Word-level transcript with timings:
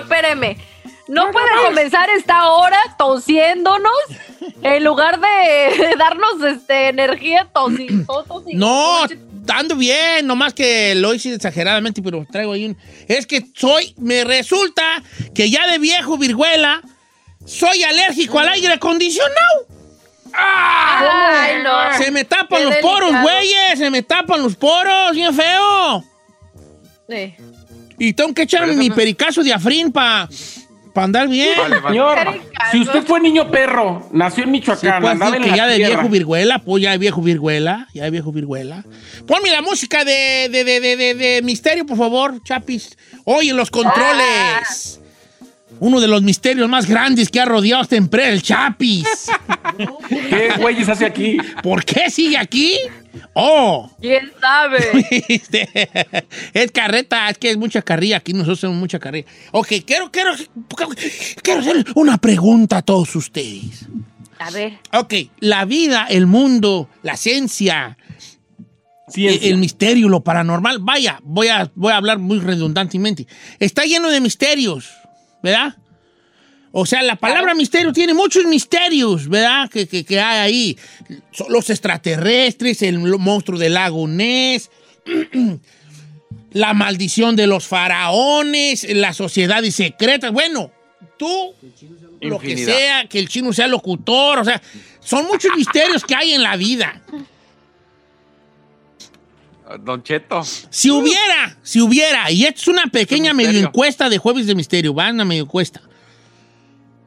Señor, 0.00 0.02
espéreme. 0.02 0.56
No 1.08 1.30
puede 1.30 1.48
comenzar 1.66 2.08
esta 2.16 2.48
hora 2.52 2.78
tosiéndonos 2.96 3.92
en 4.62 4.84
lugar 4.84 5.20
de 5.20 5.94
darnos 5.98 6.42
este, 6.46 6.88
energía 6.88 7.48
tosi- 7.52 8.06
to- 8.06 8.24
tosi- 8.24 8.54
No, 8.54 9.02
ando 9.48 9.76
bien, 9.76 10.26
nomás 10.26 10.54
que 10.54 10.94
lo 10.94 11.12
hice 11.12 11.34
exageradamente, 11.34 12.00
pero 12.02 12.24
traigo 12.30 12.52
ahí 12.52 12.66
un... 12.66 12.78
Es 13.08 13.26
que 13.26 13.44
soy, 13.54 13.94
me 13.98 14.24
resulta 14.24 14.82
que 15.34 15.50
ya 15.50 15.66
de 15.66 15.78
viejo 15.78 16.16
virguela 16.16 16.80
soy 17.44 17.82
alérgico 17.82 18.38
al 18.38 18.48
aire 18.50 18.72
acondicionado. 18.74 19.66
Ay, 20.32 21.62
no. 21.62 21.98
Se 21.98 22.10
me 22.10 22.24
tapan 22.24 22.60
Qué 22.60 22.64
los 22.66 22.76
poros, 22.76 23.10
güeyes, 23.20 23.78
se 23.78 23.90
me 23.90 24.02
tapan 24.02 24.42
los 24.42 24.56
poros, 24.56 25.12
bien 25.12 25.34
feo. 25.34 26.04
Sí. 27.08 27.34
Y 27.98 28.12
tengo 28.12 28.32
que 28.34 28.42
echarme 28.42 28.74
mi 28.74 28.90
pericazo 28.90 29.42
de 29.42 29.52
afrín 29.52 29.92
para 29.92 30.28
andar 30.94 31.26
bien. 31.28 31.54
Señor, 31.88 32.18
Ricardo. 32.18 32.40
si 32.70 32.80
usted 32.80 33.02
fue 33.04 33.20
niño 33.20 33.50
perro, 33.50 34.08
nació 34.12 34.44
en 34.44 34.48
Sí, 34.48 34.52
Michoacán, 34.52 35.00
pues, 35.02 35.12
andaba 35.12 35.30
sí, 35.32 35.36
en 35.38 35.42
que 35.44 35.50
la 35.50 35.56
ya 35.56 35.66
de 35.66 35.76
viejo 35.78 36.08
virguela, 36.08 36.58
pues 36.58 36.82
ya 36.82 36.90
de 36.92 36.98
viejo 36.98 37.22
virguela, 37.22 37.88
ya 37.94 38.04
de 38.04 38.10
viejo 38.10 38.30
virguela. 38.32 38.84
Ponme 39.26 39.50
la 39.50 39.62
música 39.62 40.04
de, 40.04 40.48
de, 40.50 40.64
de, 40.64 40.80
de, 40.80 40.96
de- 40.96 41.14
de 41.14 41.42
misterio, 41.42 41.86
por 41.86 41.96
favor, 41.96 42.42
Chapis. 42.42 42.96
Oye, 43.24 43.52
los 43.54 43.70
controles. 43.70 45.00
Uno 45.80 46.00
de 46.00 46.08
los 46.08 46.22
misterios 46.22 46.68
más 46.68 46.86
grandes 46.86 47.28
que 47.28 47.40
ha 47.40 47.44
rodeado 47.44 47.82
esta 47.82 47.96
empresa, 47.96 48.28
el 48.30 48.42
Chapis. 48.42 49.06
¿Qué 50.08 50.52
güeyes 50.58 50.88
hace 50.88 51.04
aquí? 51.04 51.38
¿Por 51.62 51.84
qué 51.84 52.10
sigue 52.10 52.38
aquí? 52.38 52.76
Oh, 53.34 53.90
¿Quién 54.00 54.32
sabe? 54.40 55.06
este, 55.28 55.68
es 56.52 56.70
carreta, 56.70 57.28
es 57.30 57.38
que 57.38 57.50
es 57.50 57.56
mucha 57.56 57.82
carrilla. 57.82 58.18
Aquí 58.18 58.32
nosotros 58.32 58.58
hacemos 58.58 58.76
mucha 58.76 58.98
carrilla. 58.98 59.26
Ok, 59.52 59.68
quiero, 59.86 60.10
quiero, 60.10 60.32
quiero 61.42 61.60
hacer 61.60 61.84
una 61.94 62.18
pregunta 62.18 62.78
a 62.78 62.82
todos 62.82 63.14
ustedes. 63.16 63.86
A 64.38 64.50
ver. 64.50 64.78
Ok, 64.92 65.14
la 65.40 65.64
vida, 65.64 66.06
el 66.08 66.26
mundo, 66.26 66.88
la 67.02 67.16
ciencia, 67.16 67.96
Ciencia. 69.08 69.50
el 69.50 69.58
misterio, 69.58 70.08
lo 70.08 70.22
paranormal, 70.24 70.78
vaya, 70.80 71.20
voy 71.22 71.48
a, 71.48 71.70
voy 71.74 71.92
a 71.92 71.96
hablar 71.96 72.18
muy 72.18 72.40
redundantemente. 72.40 73.26
Está 73.58 73.84
lleno 73.84 74.10
de 74.10 74.20
misterios, 74.20 74.90
¿verdad? 75.42 75.76
O 76.74 76.86
sea, 76.86 77.02
la 77.02 77.16
palabra 77.16 77.54
misterio 77.54 77.92
tiene 77.92 78.14
muchos 78.14 78.44
misterios, 78.46 79.28
¿verdad? 79.28 79.68
Que, 79.68 79.86
que- 79.86 80.04
que 80.04 80.18
hay 80.20 80.38
ahí. 80.38 80.78
Son 81.30 81.52
los 81.52 81.68
extraterrestres, 81.68 82.80
el 82.82 82.98
monstruo 82.98 83.58
del 83.58 83.74
lago 83.74 84.08
Ness, 84.08 84.70
la 86.52 86.74
maldición 86.74 87.36
de 87.36 87.46
los 87.46 87.66
faraones, 87.66 88.86
las 88.94 89.16
sociedades 89.16 89.74
secretas. 89.74 90.32
Bueno, 90.32 90.70
tú, 91.18 91.54
lo 92.20 92.38
que 92.38 92.54
sea, 92.64 93.06
que 93.08 93.18
el 93.18 93.28
chino 93.28 93.52
sea 93.52 93.66
locutor, 93.66 94.38
o 94.38 94.44
sea, 94.44 94.60
son 95.00 95.26
muchos 95.26 95.50
misterios 95.56 96.04
que 96.04 96.14
hay 96.14 96.32
en 96.32 96.42
la 96.42 96.56
vida. 96.56 97.02
Don 99.78 100.02
Cheto. 100.02 100.42
Si 100.70 100.90
hubiera, 100.90 101.56
si 101.62 101.80
hubiera, 101.80 102.30
y 102.30 102.44
esto 102.44 102.60
es 102.62 102.68
una 102.68 102.86
pequeña 102.86 103.32
medio 103.32 103.58
encuesta 103.60 104.08
de 104.08 104.18
Jueves 104.18 104.46
de 104.46 104.54
Misterio, 104.54 104.94
va 104.94 105.10
una 105.10 105.24
medio 105.24 105.42
encuesta, 105.44 105.80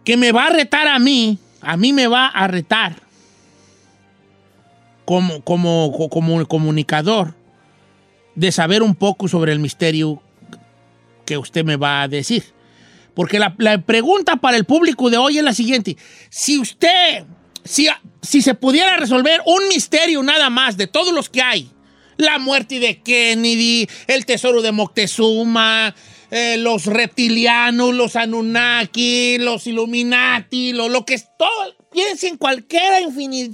que 0.03 0.17
me 0.17 0.31
va 0.31 0.47
a 0.47 0.49
retar 0.49 0.87
a 0.87 0.99
mí, 0.99 1.37
a 1.61 1.77
mí 1.77 1.93
me 1.93 2.07
va 2.07 2.27
a 2.27 2.47
retar 2.47 2.95
como, 5.05 5.41
como, 5.41 5.91
co- 5.95 6.09
como 6.09 6.45
comunicador 6.47 7.33
de 8.35 8.51
saber 8.51 8.83
un 8.83 8.95
poco 8.95 9.27
sobre 9.27 9.51
el 9.51 9.59
misterio 9.59 10.21
que 11.25 11.37
usted 11.37 11.63
me 11.63 11.75
va 11.75 12.01
a 12.03 12.07
decir. 12.07 12.43
Porque 13.13 13.39
la, 13.39 13.55
la 13.59 13.79
pregunta 13.81 14.35
para 14.35 14.57
el 14.57 14.65
público 14.65 15.09
de 15.09 15.17
hoy 15.17 15.37
es 15.37 15.43
la 15.43 15.53
siguiente. 15.53 15.95
Si 16.29 16.57
usted, 16.59 17.23
si, 17.63 17.87
si 18.21 18.41
se 18.41 18.53
pudiera 18.55 18.97
resolver 18.97 19.41
un 19.45 19.67
misterio 19.69 20.21
nada 20.21 20.49
más 20.49 20.75
de 20.75 20.87
todos 20.87 21.13
los 21.13 21.29
que 21.29 21.41
hay, 21.41 21.71
la 22.17 22.39
muerte 22.39 22.79
de 22.79 23.01
Kennedy, 23.01 23.87
el 24.07 24.25
tesoro 24.25 24.61
de 24.61 24.71
Moctezuma, 24.71 25.95
eh, 26.31 26.57
los 26.57 26.85
reptilianos, 26.85 27.93
los 27.93 28.15
Anunnaki, 28.15 29.37
los 29.39 29.67
Illuminati, 29.67 30.73
lo, 30.73 30.89
lo 30.89 31.05
que 31.05 31.15
es 31.15 31.27
todo. 31.37 31.75
Piensen 31.91 32.31
en 32.31 32.37
cualquiera 32.37 32.97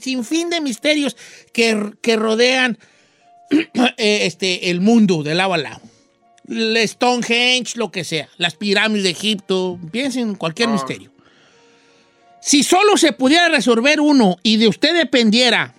sin 0.01 0.23
fin 0.23 0.49
de 0.49 0.61
misterios 0.61 1.15
que, 1.53 1.91
que 2.01 2.15
rodean 2.15 2.77
eh, 3.51 4.25
este, 4.25 4.69
el 4.71 4.81
mundo 4.81 5.21
de 5.23 5.35
lado 5.35 5.53
a 5.53 5.57
lado. 5.57 5.81
El 6.47 6.77
Stonehenge, 6.87 7.77
lo 7.77 7.91
que 7.91 8.03
sea, 8.03 8.27
las 8.37 8.55
pirámides 8.55 9.03
de 9.03 9.09
Egipto, 9.11 9.79
piensen 9.91 10.29
en 10.29 10.35
cualquier 10.35 10.69
Ah. 10.69 10.73
misterio. 10.73 11.11
Si 12.41 12.63
solo 12.63 12.97
se 12.97 13.13
pudiera 13.13 13.49
resolver 13.49 14.01
uno 14.01 14.37
y 14.41 14.57
de 14.57 14.67
usted 14.67 14.95
dependiera, 14.95 15.75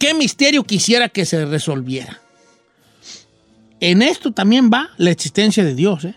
¿qué 0.00 0.14
misterio 0.14 0.64
quisiera 0.64 1.08
que 1.08 1.24
se 1.24 1.44
resolviera? 1.44 2.20
En 3.78 4.02
esto 4.02 4.32
también 4.32 4.70
va 4.72 4.90
la 4.96 5.10
existencia 5.10 5.62
de 5.62 5.74
Dios, 5.76 6.04
¿eh? 6.04 6.16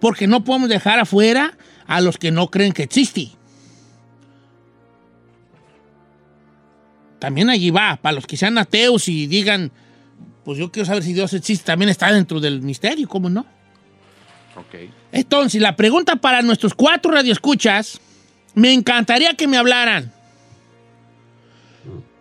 Porque 0.00 0.26
no 0.26 0.42
podemos 0.42 0.68
dejar 0.68 0.98
afuera 0.98 1.56
a 1.86 2.00
los 2.00 2.16
que 2.16 2.30
no 2.30 2.50
creen 2.50 2.72
que 2.72 2.82
existe. 2.82 3.28
También 7.18 7.50
allí 7.50 7.70
va, 7.70 7.96
para 7.96 8.14
los 8.14 8.26
que 8.26 8.38
sean 8.38 8.56
ateos 8.56 9.06
y 9.08 9.26
digan, 9.26 9.70
pues 10.42 10.58
yo 10.58 10.72
quiero 10.72 10.86
saber 10.86 11.02
si 11.02 11.12
Dios 11.12 11.34
existe, 11.34 11.66
también 11.66 11.90
está 11.90 12.10
dentro 12.10 12.40
del 12.40 12.62
misterio, 12.62 13.06
¿cómo 13.06 13.28
no? 13.28 13.44
Ok. 14.56 14.90
Entonces, 15.12 15.60
la 15.60 15.76
pregunta 15.76 16.16
para 16.16 16.40
nuestros 16.40 16.72
cuatro 16.72 17.12
radioescuchas, 17.12 18.00
me 18.54 18.72
encantaría 18.72 19.34
que 19.34 19.46
me 19.46 19.58
hablaran. 19.58 20.19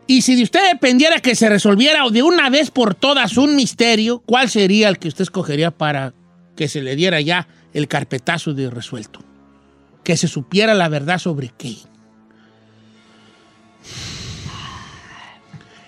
Y 0.09 0.23
si 0.23 0.35
de 0.35 0.41
usted 0.41 0.71
dependiera 0.71 1.19
que 1.19 1.35
se 1.35 1.47
resolviera 1.49 2.01
de 2.09 2.23
una 2.23 2.49
vez 2.49 2.71
por 2.71 2.95
todas 2.95 3.37
un 3.37 3.55
misterio, 3.55 4.23
¿cuál 4.25 4.49
sería 4.49 4.89
el 4.89 4.97
que 4.97 5.07
usted 5.07 5.21
escogería 5.21 5.69
para 5.69 6.15
que 6.55 6.67
se 6.67 6.81
le 6.81 6.95
diera 6.95 7.21
ya 7.21 7.47
el 7.75 7.87
carpetazo 7.87 8.55
de 8.55 8.71
resuelto? 8.71 9.19
Que 10.03 10.17
se 10.17 10.27
supiera 10.27 10.73
la 10.73 10.89
verdad 10.89 11.19
sobre 11.19 11.51
qué. 11.55 11.75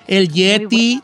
El 0.08 0.30
Yeti. 0.32 1.02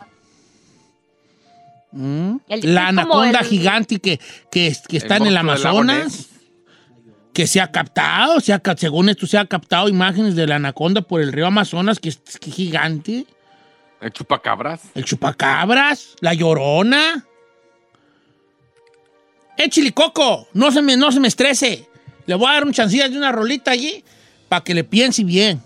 Mm, 1.94 2.36
El 2.50 2.62
Yeti 2.62 2.68
la 2.72 2.90
anaconda 2.90 3.40
el- 3.40 3.48
gigante 3.48 4.00
que, 4.00 4.20
que, 4.52 4.76
que 4.88 4.98
está 4.98 5.18
en 5.18 5.26
el 5.26 5.38
Amazonas. 5.38 6.28
Que 7.38 7.46
se 7.46 7.62
ha 7.62 7.72
captado, 7.72 8.40
se 8.40 8.52
ha 8.52 8.60
según 8.76 9.10
esto 9.10 9.28
se 9.28 9.38
ha 9.38 9.46
captado 9.46 9.90
imágenes 9.90 10.36
de 10.36 10.48
la 10.48 10.56
anaconda 10.56 11.02
por 11.02 11.22
el 11.22 11.32
río 11.32 11.46
Amazonas, 11.46 12.00
que 12.00 12.10
es 12.10 12.20
que 12.42 12.50
gigante. 12.50 13.28
El 14.02 14.12
chupacabras. 14.12 14.82
El 14.96 15.06
chupacabras, 15.06 16.16
la 16.20 16.34
llorona. 16.34 17.28
Échile 19.56 19.92
coco, 19.92 20.48
no 20.54 20.72
se 20.72 20.82
me, 20.82 20.98
no 20.98 21.12
se 21.12 21.20
me 21.20 21.28
estrese. 21.28 21.88
Le 22.26 22.34
voy 22.34 22.50
a 22.50 22.54
dar 22.54 22.66
un 22.66 22.74
chancillo 22.74 23.08
de 23.08 23.16
una 23.16 23.32
rolita 23.32 23.70
allí 23.70 24.04
para 24.50 24.64
que 24.64 24.74
le 24.74 24.84
piense 24.84 25.24
bien. 25.24 25.62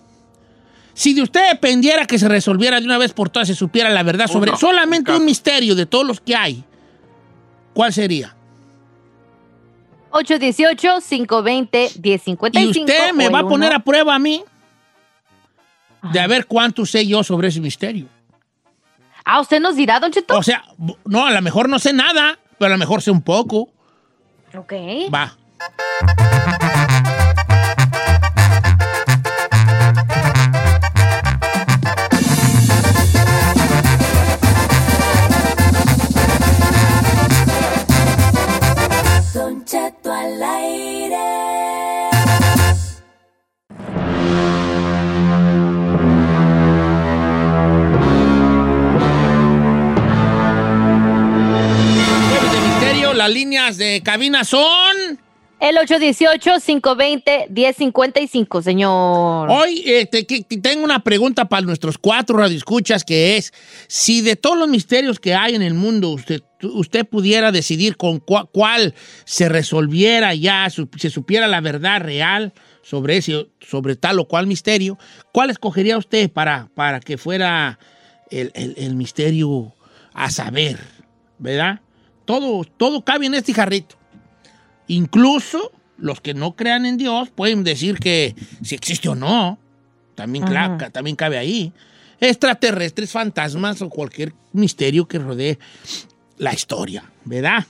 Si 0.93 1.13
de 1.13 1.21
usted 1.21 1.51
dependiera 1.51 2.05
que 2.05 2.19
se 2.19 2.27
resolviera 2.27 2.81
de 2.81 2.85
una 2.85 2.97
vez 2.97 3.13
por 3.13 3.29
todas, 3.29 3.47
se 3.47 3.55
supiera 3.55 3.89
la 3.91 4.03
verdad 4.03 4.27
sobre 4.27 4.49
Uno, 4.49 4.59
solamente 4.59 5.13
un 5.13 5.23
misterio 5.23 5.73
de 5.75 5.85
todos 5.85 6.05
los 6.05 6.19
que 6.19 6.35
hay, 6.35 6.65
¿cuál 7.73 7.93
sería? 7.93 8.35
818-520-1055. 10.11 12.49
Y 12.53 12.67
usted 12.67 13.13
me 13.13 13.29
va 13.29 13.39
a 13.39 13.47
poner 13.47 13.73
a 13.73 13.79
prueba 13.79 14.13
a 14.15 14.19
mí 14.19 14.43
de 16.11 16.19
a 16.19 16.27
ver 16.27 16.45
cuánto 16.45 16.85
sé 16.85 17.07
yo 17.07 17.23
sobre 17.23 17.47
ese 17.49 17.59
misterio. 17.59 18.07
Ah, 19.23 19.39
¿usted 19.39 19.59
nos 19.59 19.75
dirá, 19.75 19.99
Don 19.99 20.11
Cheto? 20.11 20.37
O 20.37 20.43
sea, 20.43 20.63
no, 21.05 21.25
a 21.25 21.31
lo 21.31 21.41
mejor 21.41 21.69
no 21.69 21.79
sé 21.79 21.93
nada, 21.93 22.37
pero 22.57 22.67
a 22.67 22.75
lo 22.75 22.79
mejor 22.79 23.01
sé 23.01 23.11
un 23.11 23.21
poco. 23.21 23.69
ok. 24.55 24.73
Va. 25.13 25.37
Las 53.21 53.31
líneas 53.31 53.77
de 53.77 54.01
cabina 54.03 54.43
son... 54.43 55.19
El 55.59 55.77
818-520-1055, 55.77 58.61
señor. 58.63 59.49
Hoy 59.49 59.83
eh, 59.85 60.05
te- 60.07 60.25
que- 60.25 60.43
que 60.43 60.57
tengo 60.57 60.83
una 60.83 61.03
pregunta 61.03 61.47
para 61.49 61.61
nuestros 61.65 61.97
cuatro 61.99 62.37
radioescuchas 62.37 63.03
que 63.03 63.37
es, 63.37 63.53
si 63.87 64.21
de 64.21 64.35
todos 64.35 64.57
los 64.57 64.67
misterios 64.67 65.19
que 65.19 65.35
hay 65.35 65.53
en 65.53 65.61
el 65.61 65.75
mundo 65.75 66.09
usted, 66.09 66.41
usted 66.63 67.05
pudiera 67.05 67.51
decidir 67.51 67.95
con 67.95 68.19
cua- 68.21 68.49
cuál 68.51 68.95
se 69.25 69.49
resolviera 69.49 70.33
ya, 70.33 70.67
su- 70.71 70.89
se 70.97 71.11
supiera 71.11 71.47
la 71.47 71.61
verdad 71.61 72.01
real 72.01 72.53
sobre, 72.81 73.17
ese, 73.17 73.47
sobre 73.59 73.95
tal 73.95 74.17
o 74.19 74.27
cual 74.27 74.47
misterio, 74.47 74.97
¿cuál 75.31 75.51
escogería 75.51 75.95
usted 75.97 76.31
para, 76.31 76.69
para 76.73 76.99
que 76.99 77.19
fuera 77.19 77.77
el, 78.31 78.51
el- 78.55 78.73
el 78.77 78.95
misterio 78.95 79.75
a 80.13 80.31
saber? 80.31 80.79
¿Verdad? 81.37 81.81
Todo, 82.31 82.63
todo 82.63 83.03
cabe 83.03 83.25
en 83.25 83.33
este 83.33 83.53
jarrito. 83.53 83.97
Incluso 84.87 85.73
los 85.97 86.21
que 86.21 86.33
no 86.33 86.55
crean 86.55 86.85
en 86.85 86.95
Dios 86.95 87.29
pueden 87.29 87.65
decir 87.65 87.99
que 87.99 88.33
si 88.63 88.73
existe 88.73 89.09
o 89.09 89.15
no, 89.15 89.59
también, 90.15 90.45
también 90.93 91.17
cabe 91.17 91.37
ahí. 91.37 91.73
Extraterrestres, 92.21 93.11
fantasmas 93.11 93.81
o 93.81 93.89
cualquier 93.89 94.33
misterio 94.53 95.09
que 95.09 95.19
rodee 95.19 95.59
la 96.37 96.53
historia, 96.53 97.03
¿verdad? 97.25 97.65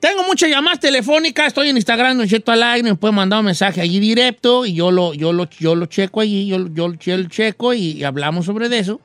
Tengo 0.00 0.24
muchas 0.24 0.50
llamadas 0.50 0.80
telefónicas, 0.80 1.46
estoy 1.46 1.68
en 1.68 1.76
Instagram, 1.76 2.18
Don 2.18 2.26
Cheto 2.26 2.50
al 2.50 2.64
aire, 2.64 2.82
me 2.82 2.96
pueden 2.96 3.14
mandar 3.14 3.38
un 3.38 3.44
mensaje 3.44 3.80
allí 3.80 4.00
directo 4.00 4.66
y 4.66 4.74
yo 4.74 4.90
lo, 4.90 5.14
yo 5.14 5.32
lo, 5.32 5.48
yo 5.50 5.76
lo 5.76 5.86
checo 5.86 6.20
allí, 6.20 6.48
yo, 6.48 6.66
yo, 6.74 6.92
yo 6.94 7.16
lo 7.16 7.28
checo 7.28 7.74
y, 7.74 7.92
y 7.92 8.02
hablamos 8.02 8.46
sobre 8.46 8.76
eso. 8.76 9.00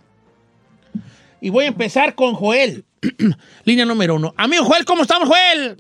Y 1.43 1.49
voy 1.49 1.65
a 1.65 1.67
empezar 1.67 2.15
con 2.15 2.35
Joel, 2.35 2.85
línea 3.65 3.83
número 3.83 4.15
uno. 4.15 4.33
Amigo 4.37 4.63
Joel, 4.63 4.85
¿cómo 4.85 5.01
estamos, 5.01 5.27
Joel? 5.27 5.75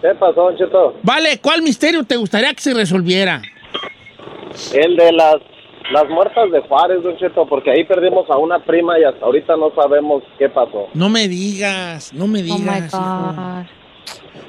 ¿Qué 0.00 0.08
pasó, 0.18 0.44
Don 0.44 0.56
Cheto? 0.56 0.96
Vale, 1.02 1.38
¿cuál 1.42 1.60
misterio 1.60 2.02
te 2.04 2.16
gustaría 2.16 2.54
que 2.54 2.62
se 2.62 2.72
resolviera? 2.72 3.42
El 4.72 4.96
de 4.96 5.12
las, 5.12 5.36
las 5.92 6.08
muertas 6.08 6.50
de 6.50 6.60
Juárez, 6.62 7.02
Don 7.02 7.18
Cheto, 7.18 7.46
porque 7.46 7.70
ahí 7.70 7.84
perdimos 7.84 8.30
a 8.30 8.38
una 8.38 8.64
prima 8.64 8.98
y 8.98 9.04
hasta 9.04 9.26
ahorita 9.26 9.54
no 9.58 9.74
sabemos 9.74 10.22
qué 10.38 10.48
pasó. 10.48 10.86
No 10.94 11.10
me 11.10 11.28
digas, 11.28 12.14
no 12.14 12.26
me 12.28 12.38
Oh 12.40 12.42
my 12.44 12.60
digas. 12.60 12.94
hijo. 12.94 12.98
God. 12.98 13.66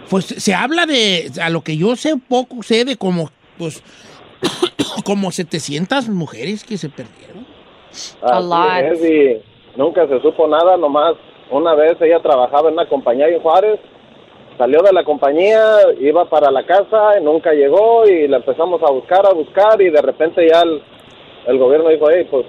Pues 0.10 0.26
se 0.26 0.54
habla 0.56 0.86
de, 0.86 1.30
a 1.44 1.50
lo 1.50 1.60
que 1.66 1.76
yo 1.76 1.98
sé 1.98 2.14
un 2.14 2.22
poco, 2.22 2.64
sé 2.64 2.86
de 2.86 2.96
como, 2.96 3.30
pues, 3.58 3.84
como 5.04 5.32
700 5.34 6.08
mujeres 6.08 6.64
que 6.64 6.78
se 6.78 6.88
perdieron. 6.88 7.31
A 8.22 8.40
lot. 8.40 8.94
es, 8.94 9.04
y 9.04 9.42
nunca 9.76 10.08
se 10.08 10.20
supo 10.22 10.48
nada, 10.48 10.78
nomás 10.78 11.16
una 11.50 11.76
vez 11.76 12.00
ella 12.02 12.20
trabajaba 12.22 12.70
en 12.70 12.76
una 12.76 12.88
compañía 12.88 13.28
en 13.28 13.42
Juárez, 13.42 13.80
salió 14.58 14.82
de 14.82 14.94
la 14.94 15.04
compañía, 15.04 15.62
iba 16.00 16.26
para 16.30 16.52
la 16.52 16.66
casa, 16.66 17.20
y 17.20 17.24
nunca 17.24 17.52
llegó 17.54 18.06
y 18.08 18.28
la 18.28 18.38
empezamos 18.38 18.82
a 18.84 18.92
buscar, 18.92 19.26
a 19.26 19.34
buscar 19.34 19.82
y 19.82 19.90
de 19.90 20.02
repente 20.02 20.48
ya 20.48 20.62
el, 20.62 20.82
el 21.48 21.58
gobierno 21.58 21.90
dijo, 21.90 22.06
hey, 22.10 22.28
pues 22.30 22.46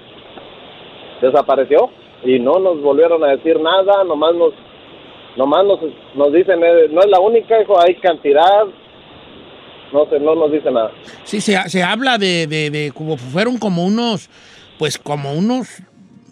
desapareció 1.21 1.89
y 2.23 2.39
no 2.39 2.59
nos 2.59 2.81
volvieron 2.81 3.23
a 3.23 3.35
decir 3.35 3.59
nada, 3.59 4.03
nomás 4.03 4.35
nos 4.35 4.53
nomás 5.35 5.65
nos, 5.65 5.79
nos 6.15 6.31
dicen, 6.31 6.63
eh, 6.63 6.87
no 6.91 7.01
es 7.01 7.09
la 7.09 7.19
única, 7.19 7.59
hijo, 7.61 7.79
hay 7.79 7.95
cantidad, 7.95 8.65
no 9.91 10.05
sé, 10.09 10.19
no 10.19 10.35
nos 10.35 10.51
dice 10.51 10.71
nada. 10.71 10.91
Sí, 11.23 11.41
se, 11.41 11.57
se 11.69 11.83
habla 11.83 12.17
de, 12.17 12.47
de, 12.47 12.69
de 12.69 12.91
como 12.91 13.17
fueron 13.17 13.57
como 13.57 13.83
unos, 13.83 14.29
pues 14.83 14.97
como 14.97 15.31
unos 15.33 15.69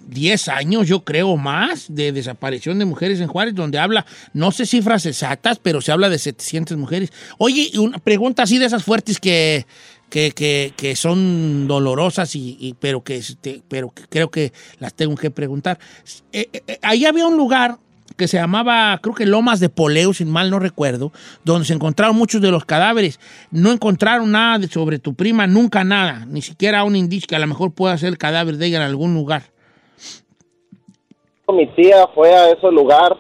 10 0.09 0.50
años, 0.50 0.86
yo 0.86 1.06
creo, 1.06 1.38
más 1.38 1.86
de 1.88 2.12
desaparición 2.12 2.80
de 2.80 2.83
mujeres 2.83 3.21
en 3.21 3.30
Juárez, 3.30 3.56
donde 3.56 3.80
habla, 3.80 4.06
no 4.33 4.51
sé 4.51 4.65
cifras 4.65 5.06
exactas, 5.06 5.57
pero 5.57 5.80
se 5.80 5.94
habla 5.94 6.09
de 6.09 6.19
700 6.19 6.75
mujeres. 6.75 7.13
Oye, 7.38 7.71
una 7.80 7.98
pregunta 7.98 8.44
así 8.44 8.57
de 8.57 8.65
esas 8.65 8.83
fuertes 8.83 9.21
que, 9.21 9.65
que, 10.09 10.33
que, 10.33 10.74
que 10.75 10.98
son 10.98 11.65
dolorosas, 11.65 12.36
y, 12.36 12.57
y- 12.59 12.74
pero, 12.77 13.01
que, 13.06 13.15
este, 13.15 13.62
pero 13.69 13.89
que 13.92 14.03
creo 14.09 14.30
que 14.30 14.51
las 14.80 14.94
tengo 14.95 15.15
que 15.15 15.31
preguntar. 15.31 15.80
Eh, 16.33 16.50
eh, 16.51 16.62
eh, 16.68 16.80
ahí 16.81 17.06
había 17.06 17.25
un 17.27 17.38
lugar 17.38 17.77
que 18.17 18.27
se 18.27 18.37
llamaba, 18.37 18.97
creo 19.01 19.15
que 19.15 19.25
Lomas 19.25 19.59
de 19.59 19.69
Poleo, 19.69 20.13
sin 20.13 20.29
mal 20.29 20.49
no 20.49 20.59
recuerdo, 20.59 21.11
donde 21.43 21.65
se 21.65 21.73
encontraron 21.73 22.15
muchos 22.15 22.41
de 22.41 22.51
los 22.51 22.65
cadáveres. 22.65 23.19
No 23.51 23.71
encontraron 23.71 24.31
nada 24.31 24.65
sobre 24.67 24.99
tu 24.99 25.13
prima, 25.13 25.47
nunca 25.47 25.83
nada, 25.83 26.25
ni 26.27 26.41
siquiera 26.41 26.83
un 26.83 26.95
indicio 26.95 27.27
que 27.27 27.35
a 27.35 27.39
lo 27.39 27.47
mejor 27.47 27.73
pueda 27.73 27.97
ser 27.97 28.09
el 28.09 28.17
cadáver 28.17 28.57
de 28.57 28.67
ella 28.67 28.77
en 28.77 28.83
algún 28.83 29.13
lugar. 29.13 29.43
Mi 31.47 31.67
tía 31.67 32.07
fue 32.15 32.33
a 32.33 32.51
ese 32.51 32.71
lugar. 32.71 33.17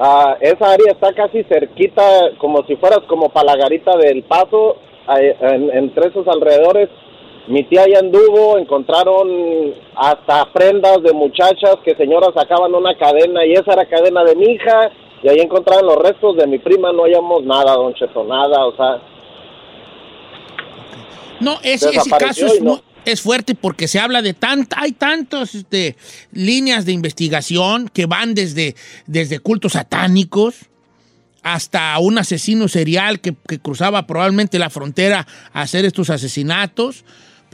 Ah, 0.00 0.36
esa 0.40 0.72
área 0.72 0.92
está 0.92 1.14
casi 1.14 1.44
cerquita, 1.44 2.02
como 2.38 2.64
si 2.66 2.74
fueras 2.76 3.00
como 3.08 3.28
para 3.28 3.52
la 3.52 3.56
garita 3.56 3.96
del 3.96 4.24
paso, 4.24 4.76
entre 5.08 6.08
esos 6.08 6.26
alrededores. 6.26 6.88
Mi 7.46 7.62
tía 7.64 7.84
ya 7.86 7.98
anduvo, 7.98 8.56
encontraron 8.56 9.74
hasta 9.94 10.50
prendas 10.52 11.02
de 11.02 11.12
muchachas 11.12 11.76
que 11.84 11.94
señoras 11.94 12.30
sacaban 12.34 12.74
una 12.74 12.96
cadena 12.96 13.44
y 13.44 13.52
esa 13.52 13.74
era 13.74 13.86
cadena 13.86 14.24
de 14.24 14.34
mi 14.34 14.46
hija 14.52 14.90
y 15.22 15.28
ahí 15.28 15.40
encontraron 15.40 15.86
los 15.86 15.96
restos 15.96 16.36
de 16.36 16.46
mi 16.46 16.58
prima, 16.58 16.92
no 16.92 17.02
hallamos 17.02 17.44
nada, 17.44 17.72
don 17.74 17.94
Cheto, 17.94 18.24
nada, 18.24 18.66
o 18.66 18.76
sea, 18.76 19.02
No, 21.40 21.58
ese, 21.62 21.90
caso 22.18 22.46
es, 22.46 22.62
no. 22.62 22.82
es 23.04 23.20
fuerte 23.20 23.54
porque 23.54 23.88
se 23.88 23.98
habla 23.98 24.22
de 24.22 24.34
tanta, 24.34 24.80
hay 24.80 24.92
tantas 24.92 25.54
este, 25.54 25.96
líneas 26.32 26.86
de 26.86 26.92
investigación 26.92 27.88
que 27.88 28.06
van 28.06 28.34
desde, 28.34 28.74
desde 29.06 29.38
cultos 29.38 29.72
satánicos 29.72 30.66
hasta 31.42 31.98
un 31.98 32.18
asesino 32.18 32.68
serial 32.68 33.20
que, 33.20 33.34
que 33.46 33.58
cruzaba 33.58 34.06
probablemente 34.06 34.58
la 34.58 34.70
frontera 34.70 35.26
a 35.52 35.62
hacer 35.62 35.84
estos 35.84 36.08
asesinatos, 36.10 37.04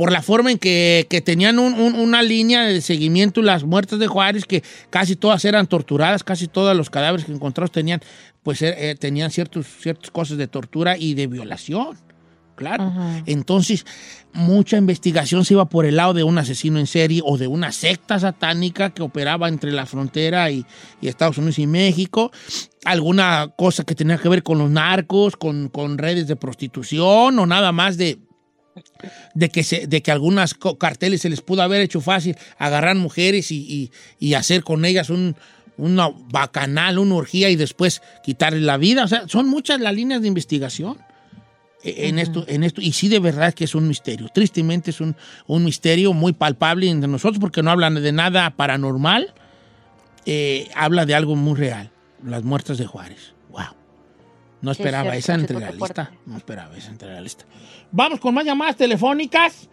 por 0.00 0.12
la 0.12 0.22
forma 0.22 0.50
en 0.50 0.56
que, 0.56 1.06
que 1.10 1.20
tenían 1.20 1.58
un- 1.58 1.74
un- 1.74 1.94
una 1.94 2.22
línea 2.22 2.62
de 2.62 2.80
seguimiento 2.80 3.42
las 3.42 3.64
muertes 3.64 3.98
de 3.98 4.06
Juárez, 4.06 4.46
que 4.46 4.62
casi 4.88 5.14
todas 5.14 5.44
eran 5.44 5.66
torturadas, 5.66 6.24
casi 6.24 6.48
todos 6.48 6.74
los 6.74 6.88
cadáveres 6.88 7.26
que 7.26 7.32
encontrados 7.32 7.70
tenían, 7.70 8.00
pues 8.42 8.62
eh, 8.62 8.74
eh, 8.78 8.94
tenían 8.98 9.30
ciertos, 9.30 9.66
ciertas 9.66 10.10
cosas 10.10 10.38
de 10.38 10.46
tortura 10.48 10.96
y 10.96 11.12
de 11.12 11.26
violación. 11.26 11.98
Claro. 12.56 12.90
Entonces, 13.26 13.84
mucha 14.32 14.78
investigación 14.78 15.44
se 15.44 15.52
iba 15.52 15.68
por 15.68 15.84
el 15.84 15.96
lado 15.96 16.14
de 16.14 16.24
un 16.24 16.38
asesino 16.38 16.78
en 16.78 16.86
serie 16.86 17.20
o 17.22 17.36
de 17.36 17.46
una 17.46 17.70
secta 17.70 18.18
satánica 18.18 18.94
que 18.94 19.02
operaba 19.02 19.48
entre 19.48 19.70
la 19.70 19.84
frontera 19.84 20.50
y, 20.50 20.64
y 21.02 21.08
Estados 21.08 21.36
Unidos 21.36 21.58
y 21.58 21.66
México. 21.66 22.30
Alguna 22.86 23.52
cosa 23.54 23.84
que 23.84 23.94
tenía 23.94 24.16
que 24.16 24.30
ver 24.30 24.42
con 24.42 24.56
los 24.56 24.70
narcos, 24.70 25.36
con, 25.36 25.68
con 25.68 25.98
redes 25.98 26.26
de 26.26 26.36
prostitución 26.36 27.38
o 27.38 27.44
nada 27.44 27.72
más 27.72 27.98
de, 27.98 28.18
de 29.34 29.48
que, 29.48 29.62
se, 29.64 29.86
de 29.86 30.02
que 30.02 30.10
algunas 30.12 30.54
carteles 30.54 31.22
se 31.22 31.28
les 31.30 31.40
pudo 31.40 31.62
haber 31.62 31.80
hecho 31.80 32.00
fácil 32.00 32.36
agarrar 32.58 32.96
mujeres 32.96 33.50
y, 33.50 33.56
y- 33.58 33.90
y 34.18 34.34
hacer 34.34 34.62
con 34.62 34.84
ellas 34.84 35.10
un, 35.10 35.36
una 35.76 36.10
bacanal, 36.30 36.98
una 36.98 37.14
orgía 37.16 37.50
y 37.50 37.56
después 37.56 38.02
quitarle 38.24 38.60
la 38.60 38.76
vida. 38.76 39.04
O 39.04 39.08
sea, 39.08 39.26
son 39.28 39.48
muchas 39.48 39.80
las 39.80 39.94
líneas 39.94 40.22
de 40.22 40.28
investigación 40.28 40.98
eh, 41.82 42.08
en 42.08 42.18
esto, 42.18 42.44
en 42.48 42.62
esto, 42.64 42.80
y 42.80 42.92
sí 42.92 43.08
de 43.08 43.18
verdad 43.18 43.54
que 43.54 43.64
es 43.64 43.74
un 43.74 43.88
misterio. 43.88 44.28
Tristemente 44.32 44.90
es 44.90 45.00
un, 45.00 45.16
un 45.46 45.64
misterio 45.64 46.12
muy 46.12 46.32
palpable 46.32 46.88
entre 46.88 47.08
nosotros 47.08 47.38
porque 47.40 47.62
no 47.62 47.70
hablan 47.70 47.94
de 47.94 48.12
nada 48.12 48.50
paranormal, 48.50 49.32
eh, 50.26 50.68
habla 50.74 51.06
de 51.06 51.14
algo 51.14 51.34
muy 51.36 51.58
real. 51.58 51.90
las 52.24 52.44
muertas 52.44 52.76
de 52.78 52.86
Juárez. 52.86 53.32
No 54.62 54.72
esperaba 54.72 55.12
cierto, 55.12 55.18
esa 55.18 55.34
entre 55.34 55.58
la 55.60 55.70
lista. 55.70 55.78
fuerte. 55.78 56.18
No 56.26 56.36
esperaba 56.36 56.76
esa 56.76 56.90
entre 56.90 57.12
la 57.12 57.20
lista. 57.20 57.44
Vamos 57.90 58.20
con 58.20 58.34
más 58.34 58.44
llamadas 58.44 58.76
telefónicas. 58.76 59.68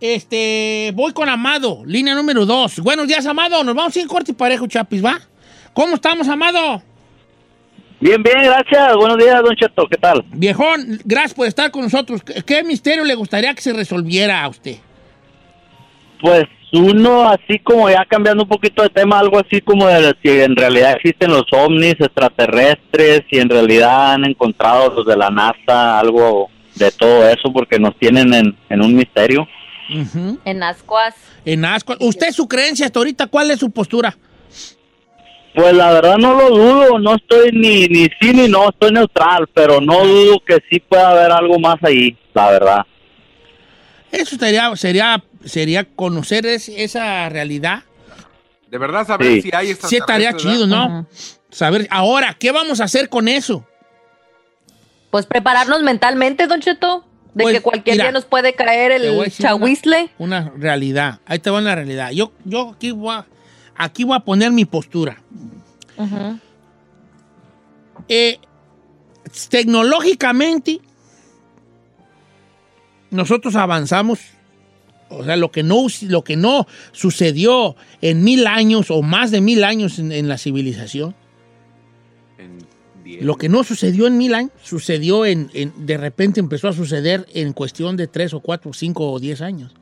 Este, 0.00 0.92
voy 0.94 1.12
con 1.12 1.28
Amado, 1.28 1.82
línea 1.86 2.14
número 2.14 2.44
dos. 2.44 2.78
Buenos 2.80 3.06
días, 3.06 3.24
Amado. 3.26 3.62
Nos 3.62 3.74
vamos 3.74 3.94
sin 3.94 4.08
corte 4.08 4.32
y 4.32 4.34
parejo, 4.34 4.66
Chapis, 4.66 5.04
¿va? 5.04 5.20
¿Cómo 5.72 5.94
estamos, 5.94 6.28
Amado? 6.28 6.82
Bien, 8.00 8.20
bien, 8.20 8.36
gracias. 8.42 8.96
Buenos 8.96 9.16
días, 9.18 9.40
Don 9.42 9.54
Cheto. 9.54 9.86
¿Qué 9.88 9.96
tal? 9.96 10.24
Viejón, 10.32 11.00
gracias 11.04 11.34
por 11.34 11.46
estar 11.46 11.70
con 11.70 11.82
nosotros. 11.82 12.22
¿Qué, 12.24 12.42
qué 12.42 12.64
misterio 12.64 13.04
le 13.04 13.14
gustaría 13.14 13.54
que 13.54 13.62
se 13.62 13.72
resolviera 13.72 14.42
a 14.42 14.48
usted? 14.48 14.78
Pues 16.20 16.44
uno, 16.72 17.28
así 17.28 17.58
como 17.58 17.90
ya 17.90 18.04
cambiando 18.08 18.44
un 18.44 18.48
poquito 18.48 18.82
de 18.82 18.88
tema, 18.88 19.18
algo 19.18 19.38
así 19.38 19.60
como 19.60 19.86
de 19.86 20.14
si 20.22 20.30
en 20.30 20.56
realidad 20.56 20.94
existen 20.96 21.30
los 21.30 21.44
ovnis 21.52 21.96
extraterrestres, 21.98 23.22
si 23.30 23.38
en 23.38 23.50
realidad 23.50 24.14
han 24.14 24.24
encontrado 24.24 24.94
los 24.94 25.06
de 25.06 25.16
la 25.16 25.30
NASA, 25.30 25.98
algo 25.98 26.50
de 26.74 26.90
todo 26.90 27.28
eso, 27.28 27.52
porque 27.52 27.78
nos 27.78 27.96
tienen 27.98 28.32
en, 28.32 28.56
en 28.70 28.82
un 28.82 28.94
misterio. 28.94 29.46
En 30.44 30.62
Ascuas. 30.62 31.14
En 31.44 31.64
asco. 31.64 31.94
¿Usted 32.00 32.30
su 32.30 32.48
creencia 32.48 32.86
hasta 32.86 32.98
ahorita? 32.98 33.26
¿Cuál 33.26 33.50
es 33.50 33.58
su 33.58 33.70
postura? 33.70 34.16
Pues 35.54 35.74
la 35.74 35.92
verdad 35.92 36.16
no 36.16 36.34
lo 36.34 36.48
dudo, 36.48 36.98
no 36.98 37.16
estoy 37.16 37.50
ni, 37.52 37.86
ni 37.88 38.04
sí 38.18 38.32
ni 38.32 38.48
no, 38.48 38.70
estoy 38.70 38.90
neutral, 38.92 39.46
pero 39.52 39.82
no 39.82 40.06
dudo 40.06 40.40
que 40.46 40.58
sí 40.70 40.80
pueda 40.80 41.10
haber 41.10 41.30
algo 41.30 41.58
más 41.58 41.76
ahí, 41.82 42.16
la 42.32 42.50
verdad. 42.50 42.86
Eso 44.10 44.36
sería, 44.36 44.74
sería, 44.76 45.22
sería 45.44 45.84
conocer 45.84 46.46
es- 46.46 46.68
esa 46.68 47.28
realidad. 47.28 47.82
De 48.70 48.78
verdad 48.78 49.06
saber 49.06 49.34
Sí. 49.34 49.42
si 49.42 49.50
hay 49.54 49.74
Sí 49.74 49.96
estaría 49.96 50.34
chido. 50.36 50.66
¿no? 50.66 51.06
Saber, 51.50 51.86
ahora, 51.90 52.34
¿qué 52.38 52.52
vamos 52.52 52.80
a 52.80 52.84
hacer 52.84 53.08
con 53.08 53.28
eso? 53.28 53.66
Pues 55.10 55.26
prepararnos 55.26 55.82
mentalmente, 55.82 56.46
Don 56.46 56.60
Cheto. 56.60 57.04
De 57.34 57.44
Pues, 57.44 57.54
que 57.56 57.60
cualquier 57.62 57.94
mira, 57.96 58.04
día 58.04 58.12
nos 58.12 58.26
puede 58.26 58.54
caer 58.54 58.92
el 58.92 59.02
decir 59.02 59.18
una- 59.18 59.28
chahuizle. 59.30 60.10
Una 60.18 60.52
realidad. 60.56 61.20
Ahí 61.24 61.38
te 61.38 61.48
va 61.50 61.60
una 61.60 61.74
realidad. 61.74 62.10
Yo, 62.10 62.32
yo 62.44 62.70
aquí, 62.74 62.90
voy 62.90 63.14
a, 63.14 63.26
aquí 63.74 64.04
voy 64.04 64.16
a 64.16 64.20
poner 64.20 64.52
mi 64.52 64.66
postura. 64.66 65.16
Eh, 68.08 68.38
tecnológicamente, 69.48 70.80
nosotros 73.10 73.54
avanzamos. 73.56 74.20
O 75.12 75.24
sea, 75.24 75.36
lo 75.36 75.50
que, 75.50 75.62
no, 75.62 75.86
lo 76.08 76.24
que 76.24 76.36
no 76.36 76.66
sucedió 76.92 77.76
en 78.00 78.24
mil 78.24 78.46
años 78.46 78.90
o 78.90 79.02
más 79.02 79.30
de 79.30 79.40
mil 79.40 79.62
años 79.64 79.98
en, 79.98 80.10
en 80.12 80.28
la 80.28 80.38
civilización, 80.38 81.14
En 82.38 82.58
diez. 83.04 83.22
lo 83.22 83.36
que 83.36 83.48
no 83.48 83.62
sucedió 83.64 84.06
en 84.06 84.16
mil 84.18 84.34
años, 84.34 84.52
sucedió 84.62 85.26
en, 85.26 85.50
en- 85.54 85.72
de 85.86 85.96
repente 85.96 86.40
empezó 86.40 86.68
a 86.68 86.72
suceder 86.72 87.26
en 87.34 87.52
cuestión 87.52 87.96
de 87.96 88.06
tres 88.06 88.32
o 88.34 88.40
cuatro, 88.40 88.72
cinco 88.72 89.10
o 89.10 89.18
diez 89.20 89.40
años. 89.42 89.72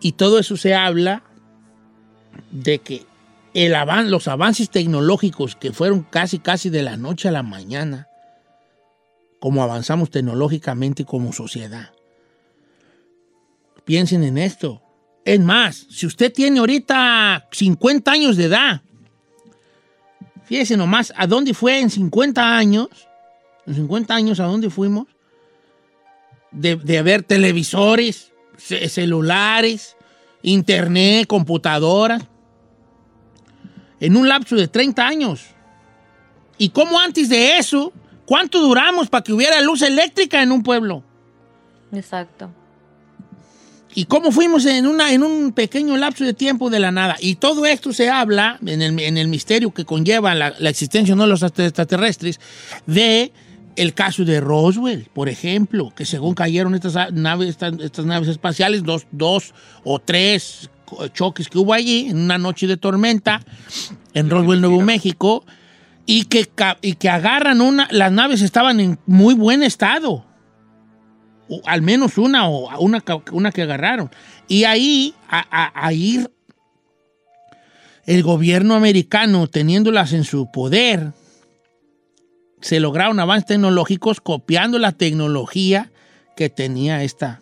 Y 0.00 0.12
todo 0.12 0.38
eso 0.38 0.56
se 0.56 0.74
habla 0.74 1.22
de 2.50 2.78
que 2.78 3.04
el 3.54 3.74
avan- 3.74 4.08
los 4.10 4.28
avances 4.28 4.70
tecnológicos 4.70 5.56
que 5.56 5.72
fueron 5.72 6.02
casi, 6.02 6.38
casi 6.38 6.70
de 6.70 6.82
la 6.82 6.96
noche 6.96 7.28
a 7.28 7.32
la 7.32 7.42
mañana, 7.42 8.06
como 9.40 9.62
avanzamos 9.62 10.10
tecnológicamente 10.10 11.04
como 11.04 11.32
sociedad. 11.32 11.90
Piensen 13.88 14.22
en 14.22 14.36
esto. 14.36 14.82
Es 15.24 15.40
más, 15.40 15.86
si 15.88 16.04
usted 16.04 16.30
tiene 16.30 16.58
ahorita 16.60 17.48
50 17.50 18.10
años 18.12 18.36
de 18.36 18.44
edad, 18.44 18.82
fíjese 20.44 20.76
nomás 20.76 21.10
a 21.16 21.26
dónde 21.26 21.54
fue 21.54 21.80
en 21.80 21.88
50 21.88 22.54
años, 22.54 22.88
en 23.66 23.74
50 23.76 24.14
años 24.14 24.40
a 24.40 24.44
dónde 24.44 24.68
fuimos, 24.68 25.06
de, 26.50 26.76
de 26.76 27.22
televisores, 27.22 28.30
ce- 28.58 28.90
celulares, 28.90 29.96
internet, 30.42 31.26
computadoras, 31.26 32.24
en 34.00 34.16
un 34.18 34.28
lapso 34.28 34.54
de 34.54 34.68
30 34.68 35.06
años. 35.08 35.46
¿Y 36.58 36.68
cómo 36.68 37.00
antes 37.00 37.30
de 37.30 37.56
eso, 37.56 37.90
cuánto 38.26 38.60
duramos 38.60 39.08
para 39.08 39.24
que 39.24 39.32
hubiera 39.32 39.62
luz 39.62 39.80
eléctrica 39.80 40.42
en 40.42 40.52
un 40.52 40.62
pueblo? 40.62 41.02
Exacto. 41.90 42.50
¿Y 43.98 44.04
cómo 44.04 44.30
fuimos 44.30 44.64
en, 44.64 44.86
una, 44.86 45.12
en 45.12 45.24
un 45.24 45.50
pequeño 45.50 45.96
lapso 45.96 46.22
de 46.24 46.32
tiempo 46.32 46.70
de 46.70 46.78
la 46.78 46.92
nada? 46.92 47.16
Y 47.18 47.34
todo 47.34 47.66
esto 47.66 47.92
se 47.92 48.08
habla 48.08 48.56
en 48.64 48.80
el, 48.80 49.00
en 49.00 49.18
el 49.18 49.26
misterio 49.26 49.74
que 49.74 49.84
conlleva 49.84 50.36
la, 50.36 50.54
la 50.56 50.70
existencia 50.70 51.16
no 51.16 51.24
de 51.24 51.30
los 51.30 51.42
extraterrestres 51.42 52.38
de 52.86 53.32
el 53.74 53.94
caso 53.94 54.24
de 54.24 54.38
Roswell, 54.40 55.08
por 55.12 55.28
ejemplo, 55.28 55.92
que 55.96 56.06
según 56.06 56.36
cayeron 56.36 56.76
estas 56.76 57.12
naves, 57.12 57.48
estas, 57.48 57.74
estas 57.80 58.06
naves 58.06 58.28
espaciales, 58.28 58.84
dos, 58.84 59.08
dos 59.10 59.52
o 59.82 59.98
tres 59.98 60.70
choques 61.12 61.48
que 61.48 61.58
hubo 61.58 61.74
allí 61.74 62.06
en 62.08 62.18
una 62.18 62.38
noche 62.38 62.68
de 62.68 62.76
tormenta 62.76 63.40
en 64.14 64.30
Roswell, 64.30 64.60
Nuevo 64.60 64.80
México, 64.80 65.44
y 66.06 66.26
que, 66.26 66.48
y 66.82 66.92
que 66.92 67.08
agarran 67.08 67.60
una, 67.60 67.88
las 67.90 68.12
naves 68.12 68.42
estaban 68.42 68.78
en 68.78 69.00
muy 69.06 69.34
buen 69.34 69.64
estado 69.64 70.27
al 71.64 71.82
menos 71.82 72.18
una 72.18 72.48
o 72.48 72.78
una, 72.80 73.02
una 73.32 73.52
que 73.52 73.62
agarraron. 73.62 74.10
Y 74.46 74.64
ahí, 74.64 75.14
a, 75.28 75.72
ahí 75.74 76.26
el 78.06 78.22
gobierno 78.22 78.74
americano, 78.74 79.46
teniéndolas 79.48 80.12
en 80.12 80.24
su 80.24 80.50
poder, 80.50 81.12
se 82.60 82.80
lograron 82.80 83.20
avances 83.20 83.46
tecnológicos 83.46 84.20
copiando 84.20 84.78
la 84.78 84.92
tecnología 84.92 85.90
que 86.36 86.48
tenía 86.48 87.02
esta, 87.02 87.40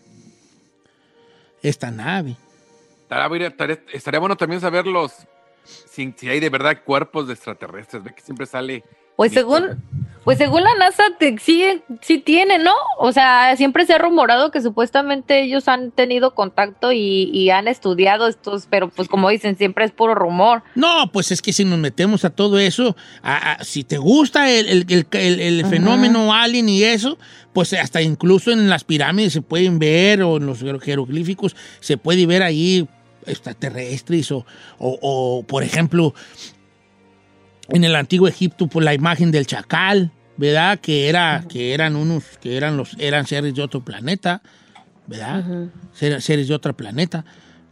esta 1.63 1.91
nave. 1.91 2.37
Estaría, 3.93 4.19
bueno- 4.19 4.37
también 4.37 4.61
saber 4.61 4.87
los 4.87 5.13
si, 5.65 6.13
si 6.17 6.29
hay 6.29 6.41
de 6.41 6.51
verdad 6.51 6.83
cuerpos 6.85 7.27
de 7.29 7.35
extraterrestres. 7.35 8.03
Ve 8.03 8.15
que 8.15 8.23
siempre 8.23 8.47
sale. 8.47 8.83
Pues 9.17 9.33
según, 9.33 9.83
pues 10.25 10.39
según 10.39 10.63
la 10.63 10.75
NASA 10.75 11.05
te- 11.19 11.39
sí, 11.39 11.65
sí 12.03 12.19
tiene, 12.19 12.59
¿no? 12.59 12.75
O 12.99 13.13
sea, 13.13 13.55
siempre 13.57 13.87
se 13.87 13.95
ha 13.95 13.99
rumorado 13.99 14.51
que 14.51 14.61
supuestamente 14.61 15.41
ellos 15.43 15.69
han 15.69 15.91
tenido 15.93 16.35
contacto 16.35 16.93
y, 16.93 17.31
y 17.33 17.51
han 17.51 17.69
estudiado 17.69 18.27
estos, 18.29 18.67
pero 18.69 18.89
pues 18.91 19.09
como 19.09 19.31
dicen, 19.31 19.57
siempre 19.57 19.85
es 19.85 19.93
puro 19.93 20.15
rumor. 20.15 20.63
No, 20.75 21.11
pues 21.13 21.31
es 21.33 21.41
que 21.41 21.53
si 21.53 21.65
nos 21.65 21.79
metemos 21.79 22.25
a 22.25 22.31
todo 22.31 22.59
eso, 22.59 22.97
a- 23.23 23.53
a- 23.53 23.65
si 23.65 23.85
te 23.85 23.99
gusta 23.99 24.51
el, 24.51 24.69
el- 24.69 24.87
el- 24.89 25.07
el- 25.13 25.41
el 25.41 25.61
Ajá. 25.61 25.71
fenómeno 25.71 26.35
alien 26.35 26.69
y 26.69 26.83
eso, 26.83 27.17
pues 27.53 27.73
hasta 27.73 28.03
incluso 28.03 28.51
en 28.51 28.69
las 28.69 28.85
pirámides 28.85 29.33
se 29.33 29.41
pueden 29.43 29.79
ver, 29.79 30.23
o 30.23 30.37
en 30.37 30.47
los 30.47 30.59
jeroglíficos 30.83 31.57
se 31.81 31.97
puede 31.97 32.27
ver 32.27 32.43
ahí 32.43 32.87
extraterrestres, 33.27 34.31
o, 34.33 34.45
o- 34.79 34.99
o, 35.01 35.43
por 35.45 35.63
ejemplo, 35.63 36.15
en 37.69 37.85
el 37.85 37.95
antiguo 37.97 38.29
Egipto, 38.29 38.67
por 38.69 38.83
la 38.83 38.95
imagen 38.95 39.31
del 39.31 39.47
chacal, 39.47 40.13
¿verdad? 40.37 40.79
Que, 40.81 41.09
era, 41.09 41.45
que 41.49 41.73
eran 41.75 41.97
unos, 41.97 42.25
que 42.41 42.57
eran 42.57 42.77
los, 42.77 42.95
eran 42.99 43.27
seres 43.27 43.55
de 43.55 43.63
otro 43.63 43.85
planeta, 43.85 44.43
¿verdad? 45.07 45.45
Ser- 45.93 46.21
seres 46.23 46.49
de 46.49 46.55
otro 46.55 46.77
planeta, 46.77 47.25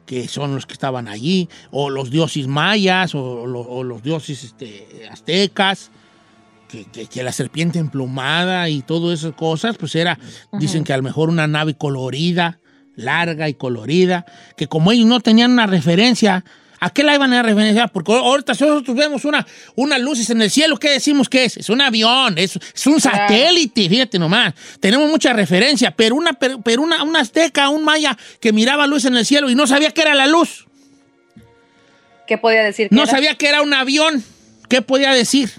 que 0.06 0.28
son 0.28 0.54
los 0.54 0.66
que 0.66 0.72
estaban 0.74 1.08
allí, 1.08 1.48
o 1.70 1.90
los 1.90 2.10
dioses 2.10 2.46
mayas, 2.46 3.14
o, 3.14 3.46
lo- 3.46 3.60
o 3.60 3.82
los 3.84 4.02
dioses 4.02 4.44
este, 4.44 4.86
aztecas, 5.10 5.90
que, 6.68 6.84
que- 6.86 7.06
que 7.06 7.22
la 7.22 7.32
serpiente 7.32 7.78
emplumada 7.78 8.68
y 8.68 8.82
todas 8.82 9.20
esas 9.20 9.34
cosas, 9.34 9.76
pues 9.76 9.94
era, 9.94 10.18
dicen 10.52 10.84
que 10.84 10.92
a 10.92 10.96
lo 10.96 11.02
mejor 11.02 11.28
una 11.28 11.46
nave 11.46 11.74
colorida, 11.74 12.58
larga 12.96 13.48
y 13.48 13.54
colorida, 13.54 14.24
que 14.56 14.66
como 14.68 14.92
ellos 14.92 15.06
no 15.06 15.20
tenían 15.20 15.50
una 15.52 15.66
referencia, 15.66 16.44
¿a 16.84 16.90
qué 16.90 17.02
la 17.02 17.14
iban 17.14 17.32
a 17.32 17.42
referenciar? 17.42 17.90
Porque 17.90 18.12
ahorita 18.12 18.52
nosotros 18.52 18.94
vemos 18.96 19.24
una, 19.24 19.46
unas 19.74 20.00
luces 20.00 20.28
en 20.30 20.42
el 20.42 20.50
cielo, 20.50 20.76
¿qué 20.78 20.90
decimos 20.90 21.28
que 21.28 21.44
es? 21.44 21.56
Es 21.56 21.70
un 21.70 21.80
avión, 21.80 22.36
es, 22.36 22.56
es 22.74 22.86
un 22.86 23.00
satélite, 23.00 23.88
fíjate 23.88 24.18
nomás. 24.18 24.54
Tenemos 24.80 25.08
mucha 25.10 25.32
referencia, 25.32 25.90
pero 25.92 26.14
una, 26.14 26.34
pero, 26.34 26.60
pero 26.60 26.82
una, 26.82 27.02
una 27.02 27.20
azteca, 27.20 27.70
un 27.70 27.84
maya 27.84 28.16
que 28.40 28.52
miraba 28.52 28.86
luz 28.86 29.06
en 29.06 29.16
el 29.16 29.24
cielo 29.24 29.48
y 29.48 29.54
no 29.54 29.66
sabía 29.66 29.90
qué 29.92 30.02
era 30.02 30.14
la 30.14 30.26
luz. 30.26 30.66
¿Qué 32.26 32.38
podía 32.38 32.62
decir? 32.62 32.88
que 32.88 32.94
No 32.94 33.02
era? 33.04 33.10
sabía 33.10 33.34
que 33.34 33.48
era 33.48 33.62
un 33.62 33.72
avión. 33.74 34.22
¿Qué 34.68 34.82
podía 34.82 35.12
decir? 35.12 35.50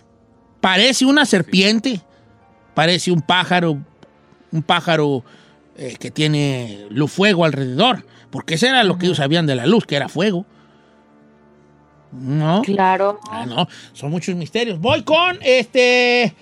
Parece 0.62 1.06
una 1.06 1.26
serpiente. 1.26 2.02
Parece 2.74 3.12
un 3.12 3.22
pájaro. 3.22 3.80
Un 4.52 4.64
pájaro 4.64 5.24
eh, 5.78 5.96
que 6.00 6.12
tiene 6.12 6.86
luz 6.90 7.12
fuego 7.12 7.46
alrededor. 7.46 8.06
Porque 8.32 8.56
eso 8.56 8.68
era 8.68 8.84
lo 8.84 8.98
que 8.98 9.06
ellos 9.06 9.18
sabían 9.18 9.46
de 9.46 9.56
la 9.56 9.66
luz, 9.68 9.86
que 9.86 9.96
era 9.96 10.10
fuego. 10.10 10.46
No. 12.18 12.62
Claro. 12.64 13.20
Ah, 13.30 13.46
no. 13.46 13.68
Son 13.94 14.10
muchos 14.12 14.36
misterios. 14.36 14.80
Voy 14.80 15.04
con 15.04 15.38
este. 15.42 16.34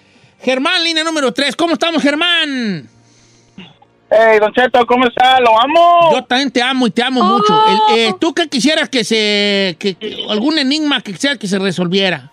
Germán, 0.42 0.84
línea 0.84 1.04
número 1.04 1.32
3. 1.34 1.56
¿Cómo 1.56 1.74
estamos, 1.74 2.02
Germán? 2.02 2.90
Hey, 4.16 4.38
Don 4.40 4.54
Cheto, 4.54 4.86
¿cómo 4.86 5.08
está? 5.08 5.40
Lo 5.40 5.60
amo. 5.60 6.12
Yo 6.14 6.24
también 6.26 6.52
te 6.52 6.62
amo 6.62 6.86
y 6.86 6.92
te 6.92 7.02
amo 7.02 7.24
mucho. 7.24 7.64
El- 7.92 7.98
eh, 7.98 8.14
¿Tú 8.20 8.34
qué 8.34 8.48
quisieras 8.48 8.88
que 8.90 9.04
se... 9.04 9.76
que- 9.80 9.96
que- 9.96 10.28
algún 10.30 10.60
enigma 10.60 11.02
que 11.02 11.14
quisieras 11.14 11.40
que 11.40 11.48
se 11.48 11.58
resolviera? 11.58 12.30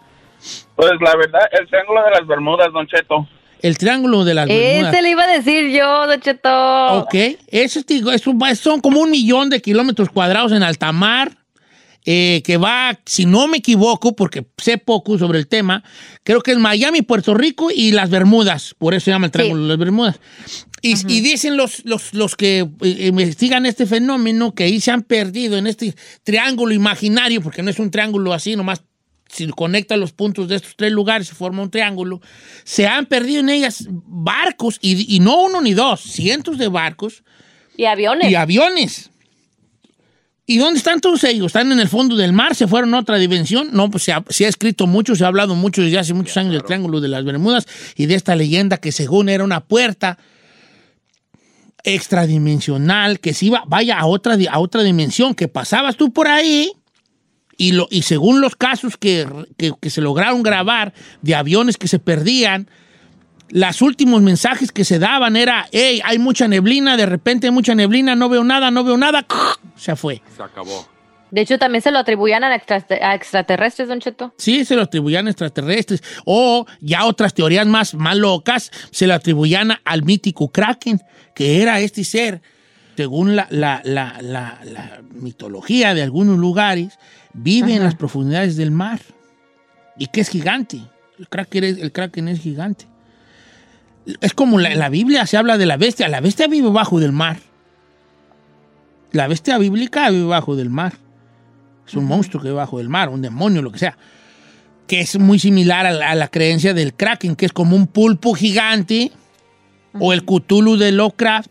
Pues 0.76 0.90
la 1.00 1.16
verdad, 1.16 1.40
el 1.59 1.66
triángulo 1.68 2.04
de 2.04 2.11
las 2.11 2.26
Bermudas, 2.26 2.68
Don 2.73 2.87
Cheto. 2.87 3.26
El 3.62 3.78
triángulo 3.78 4.25
de 4.25 4.35
las 4.35 4.47
Bermudas. 4.49 4.92
Ese 4.92 5.02
le 5.02 5.11
iba 5.11 5.23
a 5.23 5.26
decir 5.26 5.70
yo, 5.70 6.06
Don 6.06 6.20
Cheto. 6.20 6.87
Ok, 7.02 7.14
eso 7.47 7.80
es 7.80 8.59
son 8.61 8.80
como 8.80 9.00
un 9.00 9.11
millón 9.11 9.49
de 9.49 9.62
kilómetros 9.62 10.11
cuadrados 10.11 10.52
en 10.52 10.62
alta 10.62 10.92
mar, 10.92 11.30
eh, 12.07 12.42
que 12.45 12.57
va, 12.57 12.99
si 13.04 13.26
no 13.26 13.47
me 13.47 13.59
equivoco, 13.59 14.16
porque 14.16 14.47
sé 14.57 14.78
poco 14.78 15.19
sobre 15.19 15.38
el 15.38 15.47
tema, 15.47 15.85
creo 16.25 16.40
que 16.40 16.52
es 16.52 16.59
Miami, 16.59 17.02
Puerto 17.02 17.35
Rico 17.35 17.71
y 17.71 17.92
las 17.92 18.11
Bermudas, 18.11 18.75
por 18.78 18.95
eso 18.95 19.07
se 19.07 19.11
llama 19.11 19.26
el 19.26 19.33
Triángulo 19.33 19.62
de 19.62 19.69
las 19.69 19.78
Bermudas. 19.78 20.21
Y, 20.83 20.95
y 21.12 21.21
dicen 21.21 21.59
los, 21.59 21.85
los, 21.85 22.14
los 22.14 22.37
que 22.37 22.66
eh, 22.80 23.07
investigan 23.09 23.66
este 23.66 23.85
fenómeno 23.85 24.54
que 24.54 24.64
ahí 24.64 24.80
se 24.80 24.90
han 24.90 25.02
perdido 25.02 25.59
en 25.59 25.66
este 25.66 25.95
triángulo 26.25 26.73
imaginario, 26.73 27.42
porque 27.42 27.62
no 27.62 27.69
es 27.71 27.78
un 27.78 27.90
triángulo 27.90 28.33
así, 28.33 28.57
nomás 28.57 28.83
si 29.28 29.47
conecta 29.49 29.97
los 29.97 30.12
puntos 30.12 30.49
de 30.49 30.57
estos 30.57 30.75
tres 30.76 30.90
lugares 30.90 31.28
se 31.28 31.35
forma 31.35 31.62
un 31.62 31.71
triángulo, 31.71 32.21
se 32.64 32.87
han 32.87 33.07
perdido 33.07 33.40
en 33.40 33.50
ellas 33.50 33.87
barcos, 33.90 34.78
y, 34.80 35.14
y 35.14 35.21
no 35.21 35.42
uno 35.42 35.61
ni 35.61 35.75
dos, 35.75 36.00
cientos 36.00 36.57
de 36.59 36.69
barcos 36.69 37.25
Y 37.76 37.85
aviones. 37.85 38.30
y 38.30 38.35
aviones. 38.35 39.10
¿Y 40.50 40.59
dónde 40.59 40.78
están 40.78 41.00
todos 41.00 41.23
ellos? 41.23 41.47
¿Están 41.47 41.71
en 41.71 41.78
el 41.78 41.87
fondo 41.88 42.16
del 42.16 42.33
mar? 42.33 42.57
¿Se 42.57 42.66
fueron 42.66 42.92
a 42.95 42.99
otra 42.99 43.19
dimensión? 43.19 43.69
No, 43.73 43.88
pues 43.88 44.02
se 44.02 44.12
ha, 44.12 44.25
se 44.30 44.47
ha 44.47 44.49
escrito 44.49 44.88
mucho, 44.88 45.14
se 45.14 45.23
ha 45.23 45.28
hablado 45.28 45.54
mucho 45.54 45.80
desde 45.80 45.97
hace 46.00 46.12
muchos 46.12 46.37
años 46.38 46.52
del 46.54 46.64
Triángulo 46.64 47.00
de 47.00 47.07
las 47.07 47.25
Bermudas 47.25 47.69
y 47.95 48.07
de 48.07 48.16
esta 48.16 48.35
leyenda 48.35 48.76
que 48.78 48.90
según 48.90 49.28
era 49.28 49.45
una 49.45 49.61
puerta 49.61 50.19
extradimensional 51.85 53.21
que 53.21 53.33
se 53.33 53.47
iba, 53.47 53.62
vaya 53.69 53.97
a 54.00 54.07
otra, 54.07 54.37
a 54.50 54.59
otra 54.59 54.83
dimensión, 54.83 55.37
que 55.37 55.47
pasabas 55.47 55.97
tú 55.97 56.12
por 56.12 56.26
ahí 56.26 56.73
y, 57.57 57.71
lo, 57.71 57.87
y 57.88 58.02
según 58.02 58.40
los 58.40 58.57
casos 58.57 58.97
que, 58.97 59.28
que- 59.57 59.73
que 59.80 59.88
se 59.90 60.00
lograron 60.00 60.42
grabar 60.42 60.92
de 61.23 61.37
aviones 61.37 61.76
que 61.76 61.87
se 61.87 62.00
perdían, 62.00 62.69
los 63.50 63.83
últimos 63.83 64.23
mensajes 64.23 64.73
que 64.73 64.85
se 64.85 64.99
daban 64.99 65.37
era, 65.37 65.66
hey, 65.73 66.00
hay 66.04 66.19
mucha 66.19 66.47
neblina, 66.49 66.97
de 66.97 67.07
repente 67.07 67.47
hay 67.49 67.52
mucha 67.52 67.75
neblina, 67.75 68.14
no 68.14 68.28
veo 68.28 68.45
nada, 68.45 68.71
no 68.71 68.85
veo 68.85 68.97
nada, 68.97 69.26
se 69.76 69.97
fue. 69.97 70.23
Se 70.37 70.42
acabó. 70.42 70.88
De 71.30 71.42
hecho, 71.42 71.59
también 71.61 71.80
se 71.80 71.92
lo 71.92 72.00
atribuían 72.00 72.42
a, 72.42 72.52
extra- 72.57 72.85
a 73.02 73.14
extraterrestres, 73.14 73.87
Don 73.88 74.00
Cheto. 74.00 74.35
Sí, 74.37 74.64
se 74.64 74.75
lo 74.75 74.83
atribuían 74.83 75.28
a 75.28 75.30
extraterrestres. 75.30 76.02
O 76.25 76.66
ya 76.80 77.04
otras 77.04 77.35
teorías 77.35 77.69
más, 77.69 77.95
más 77.95 78.16
locas 78.16 78.73
se 78.90 79.07
lo 79.07 79.14
atribuían 79.14 79.73
al 79.85 80.02
mítico 80.02 80.49
Kraken, 80.50 81.00
que 81.33 81.62
era 81.62 81.78
este 81.78 82.02
ser, 82.02 82.42
según 82.97 83.37
la, 83.37 83.47
la- 83.50 83.80
la- 83.85 84.16
la- 84.21 84.59
la 84.64 85.02
mitología 85.12 85.95
de 85.95 86.02
algunos 86.02 86.37
lugares, 86.37 86.99
vive 87.33 87.75
en 87.76 87.85
las 87.85 87.95
profundidades 87.95 88.57
del 88.57 88.73
mar 88.73 88.99
y 89.97 90.07
que 90.09 90.23
es 90.23 90.28
gigante. 90.30 90.80
El 91.16 91.28
Kraken 91.28 91.62
es, 91.62 91.78
el 91.78 91.92
Kraken 91.92 92.26
es 92.26 92.40
gigante. 92.40 92.87
Es 94.21 94.35
como 94.35 94.59
la- 94.59 94.73
en 94.73 94.78
la 94.78 94.88
Biblia 94.88 95.26
se 95.26 95.37
habla 95.37 95.59
de 95.59 95.66
la 95.66 95.76
bestia. 95.76 96.09
La 96.09 96.21
bestia 96.21 96.47
vive 96.49 96.71
bajo 96.71 97.00
del 97.00 97.12
mar. 97.12 97.38
La 99.12 99.26
bestia 99.28 99.59
bíblica 99.59 100.09
vive 100.11 100.25
bajo 100.25 100.57
del 100.57 100.71
mar. 100.71 100.95
Es 101.87 101.95
un 101.95 102.04
monstruo 102.04 102.40
que 102.42 102.49
vive 102.49 102.57
bajo 102.59 102.78
del 102.78 102.88
mar, 102.88 103.09
un 103.09 103.23
demonio, 103.23 103.62
lo 103.62 103.73
que 103.73 103.78
sea. 103.78 103.97
Que 104.87 105.00
es 105.00 105.19
muy 105.19 105.38
similar 105.38 105.87
a 105.87 105.92
la, 105.92 106.11
a 106.11 106.14
la 106.14 106.28
creencia 106.28 106.75
del 106.75 106.95
Kraken, 106.95 107.37
que 107.37 107.47
es 107.47 107.52
como 107.52 107.76
un 107.76 107.87
pulpo 107.87 108.35
gigante. 108.35 109.11
O 109.99 110.12
el 110.12 110.25
Cthulhu 110.25 110.76
de 110.76 110.92
Lovecraft. 110.92 111.50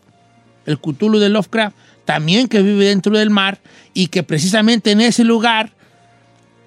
El 0.66 0.78
Cthulhu 0.78 1.18
de 1.18 1.28
Lovecraft, 1.28 1.76
también 2.04 2.48
que 2.48 2.62
vive 2.62 2.86
dentro 2.86 3.16
del 3.16 3.30
mar. 3.30 3.58
Y 3.92 4.08
que 4.08 4.22
precisamente 4.22 4.90
en 4.92 5.00
ese 5.02 5.24
lugar, 5.24 5.72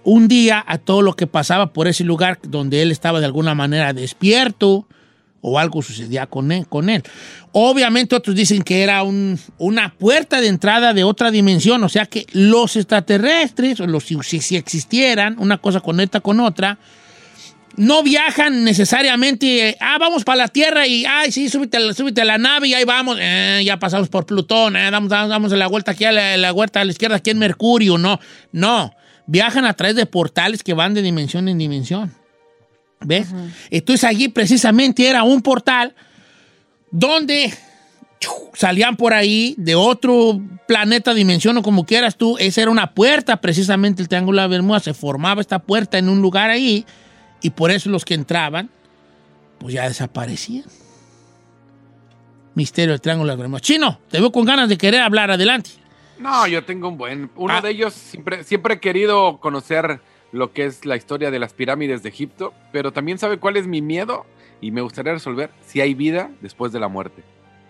un 0.03 0.27
día, 0.27 0.63
a 0.67 0.77
todo 0.77 1.01
lo 1.01 1.15
que 1.15 1.25
pasaba 1.27 1.73
por 1.73 1.87
ese 1.87 2.03
lugar, 2.03 2.39
donde 2.43 2.81
él 2.83 2.91
estaba 2.91 3.19
de 3.19 3.25
alguna 3.25 3.55
manera 3.55 3.93
despierto, 3.93 4.87
o 5.45 5.59
algo 5.59 5.81
sucedía 5.81 6.25
con 6.25 6.51
él. 6.51 6.65
Con 6.67 6.89
él. 6.89 7.03
Obviamente 7.51 8.15
otros 8.15 8.35
dicen 8.35 8.63
que 8.63 8.81
era 8.81 9.03
un- 9.03 9.37
una 9.59 9.93
puerta 9.93 10.39
de 10.41 10.47
entrada 10.47 10.93
de 10.93 11.03
otra 11.03 11.29
dimensión, 11.31 11.83
o 11.83 11.89
sea 11.89 12.05
que 12.07 12.25
los 12.31 12.75
extraterrestres, 12.77 13.79
o 13.81 13.85
los, 13.85 14.05
si, 14.05 14.17
si- 14.23 14.55
existieran, 14.55 15.35
una 15.37 15.57
cosa 15.59 15.81
conecta 15.81 16.21
con 16.21 16.39
otra, 16.39 16.79
no 17.75 18.03
viajan 18.03 18.63
necesariamente, 18.63 19.69
eh, 19.69 19.77
ah, 19.81 19.97
vamos 19.99 20.23
para 20.23 20.37
la 20.37 20.47
Tierra 20.47 20.87
y, 20.87 21.05
ay, 21.05 21.31
sí, 21.31 21.49
súbete, 21.49 21.77
a 22.21 22.25
la- 22.25 22.37
nave 22.37 22.67
y 22.69 22.73
ahí 22.75 22.85
vamos, 22.85 23.17
eh, 23.19 23.61
ya 23.65 23.77
pasamos 23.77 24.09
por 24.09 24.25
Plutón, 24.25 24.75
eh, 24.75 24.91
damos 24.91 25.51
la 25.51 25.67
vuelta 25.67 25.91
aquí 25.91 26.05
a 26.05 26.11
la, 26.11 26.37
la 26.37 26.51
vuelta 26.51 26.81
a 26.81 26.85
la 26.85 26.91
izquierda, 26.91 27.17
aquí 27.17 27.31
en 27.31 27.39
Mercurio, 27.39 27.97
no, 27.97 28.19
no, 28.51 28.93
viajan 29.25 29.65
a 29.65 29.73
través 29.73 29.95
de 29.95 30.05
portales 30.05 30.63
que 30.63 30.73
van 30.73 30.93
de 30.93 31.01
dimensión 31.01 31.47
en 31.49 31.57
dimensión. 31.57 32.13
¿Ves? 33.05 33.27
Entonces 33.69 34.03
allí 34.03 34.27
precisamente 34.29 35.07
era 35.07 35.23
un 35.23 35.41
portal 35.41 35.95
donde 36.91 37.53
salían 38.53 38.95
por 38.95 39.13
ahí 39.13 39.55
de 39.57 39.75
otro 39.75 40.39
planeta, 40.67 41.13
dimensión 41.13 41.57
o 41.57 41.63
como 41.63 41.85
quieras 41.85 42.15
tú. 42.15 42.37
Esa 42.39 42.61
era 42.61 42.71
una 42.71 42.93
puerta, 42.93 43.41
precisamente 43.41 44.01
el 44.01 44.07
Triángulo 44.07 44.37
de 44.37 44.43
las 44.43 44.49
Bermudas. 44.51 44.83
Se 44.83 44.93
formaba 44.93 45.41
esta 45.41 45.59
puerta 45.59 45.97
en 45.97 46.07
un 46.09 46.21
lugar 46.21 46.49
ahí 46.49 46.85
y 47.41 47.49
por 47.49 47.71
eso 47.71 47.89
los 47.89 48.05
que 48.05 48.13
entraban, 48.13 48.69
pues 49.59 49.73
ya 49.73 49.87
desaparecían. 49.87 50.65
Misterio 52.55 52.91
del 52.91 53.01
Triángulo 53.01 53.27
de 53.27 53.33
las 53.33 53.39
Bermudas. 53.39 53.61
Chino, 53.63 53.99
te 54.09 54.19
veo 54.19 54.31
con 54.31 54.45
ganas 54.45 54.69
de 54.69 54.77
querer 54.77 55.01
hablar. 55.01 55.31
Adelante. 55.31 55.71
No, 56.19 56.45
yo 56.47 56.63
tengo 56.63 56.87
un 56.87 56.97
buen. 56.97 57.31
Uno 57.35 57.55
Ah. 57.57 57.61
de 57.61 57.71
ellos 57.71 57.93
siempre, 57.93 58.43
siempre 58.43 58.75
he 58.75 58.79
querido 58.79 59.39
conocer 59.39 59.99
lo 60.33 60.51
que 60.51 60.65
es 60.65 60.85
la 60.85 60.97
historia 60.97 61.31
de 61.31 61.39
las 61.39 61.53
pirámides 61.53 62.03
de 62.03 62.09
Egipto, 62.09 62.53
pero 62.73 62.91
también 62.91 63.19
sabe 63.19 63.37
cuál 63.37 63.55
es 63.55 63.67
mi 63.67 63.81
miedo 63.81 64.25
y 64.59 64.71
me 64.71 64.81
gustaría 64.81 65.13
resolver 65.13 65.51
si 65.65 65.79
hay 65.79 65.93
vida 65.93 66.31
después 66.41 66.73
de 66.73 66.79
la 66.79 66.87
muerte. 66.87 67.23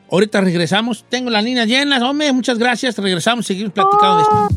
Ahorita 0.10 0.42
regresamos. 0.42 1.06
Tengo 1.10 1.30
las 1.30 1.44
líneas 1.44 1.68
llenas. 1.68 2.02
Hombre, 2.02 2.32
muchas 2.32 2.58
gracias. 2.58 2.98
Regresamos, 2.98 3.46
seguimos 3.46 3.74
platicando 3.74 4.18
de 4.18 4.24
esto. 4.24 4.48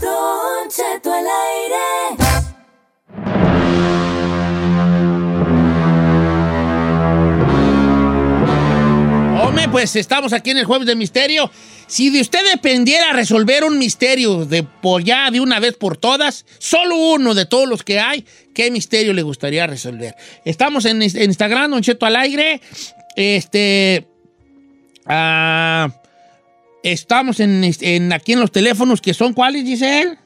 Don 0.00 0.68
Cheto 0.68 1.12
al 1.12 1.26
aire. 1.26 1.47
Pues 9.70 9.94
estamos 9.96 10.32
aquí 10.32 10.50
en 10.50 10.58
el 10.58 10.64
Jueves 10.64 10.86
de 10.86 10.96
Misterio. 10.96 11.50
Si 11.86 12.08
de 12.10 12.22
usted 12.22 12.40
dependiera 12.52 13.12
resolver 13.12 13.64
un 13.64 13.78
misterio 13.78 14.46
de 14.46 14.62
por 14.62 15.04
ya 15.04 15.30
de 15.30 15.40
una 15.40 15.60
vez 15.60 15.76
por 15.76 15.96
todas, 15.96 16.46
solo 16.58 16.96
uno 16.96 17.34
de 17.34 17.44
todos 17.44 17.68
los 17.68 17.82
que 17.82 18.00
hay, 18.00 18.24
¿qué 18.54 18.70
misterio 18.70 19.12
le 19.12 19.20
gustaría 19.22 19.66
resolver? 19.66 20.14
Estamos 20.44 20.86
en, 20.86 21.02
Instagram, 21.02 21.70
Don 21.70 21.82
Cheto 21.82 22.06
al 22.06 22.16
aire. 22.16 22.62
Este. 23.14 24.06
ah, 25.06 25.90
estamos 26.82 27.40
en, 27.40 27.62
aquí 28.12 28.32
en 28.32 28.40
los 28.40 28.50
teléfonos 28.50 29.02
que 29.02 29.12
son 29.12 29.34
cuáles, 29.34 29.64
Giselle. 29.64 30.16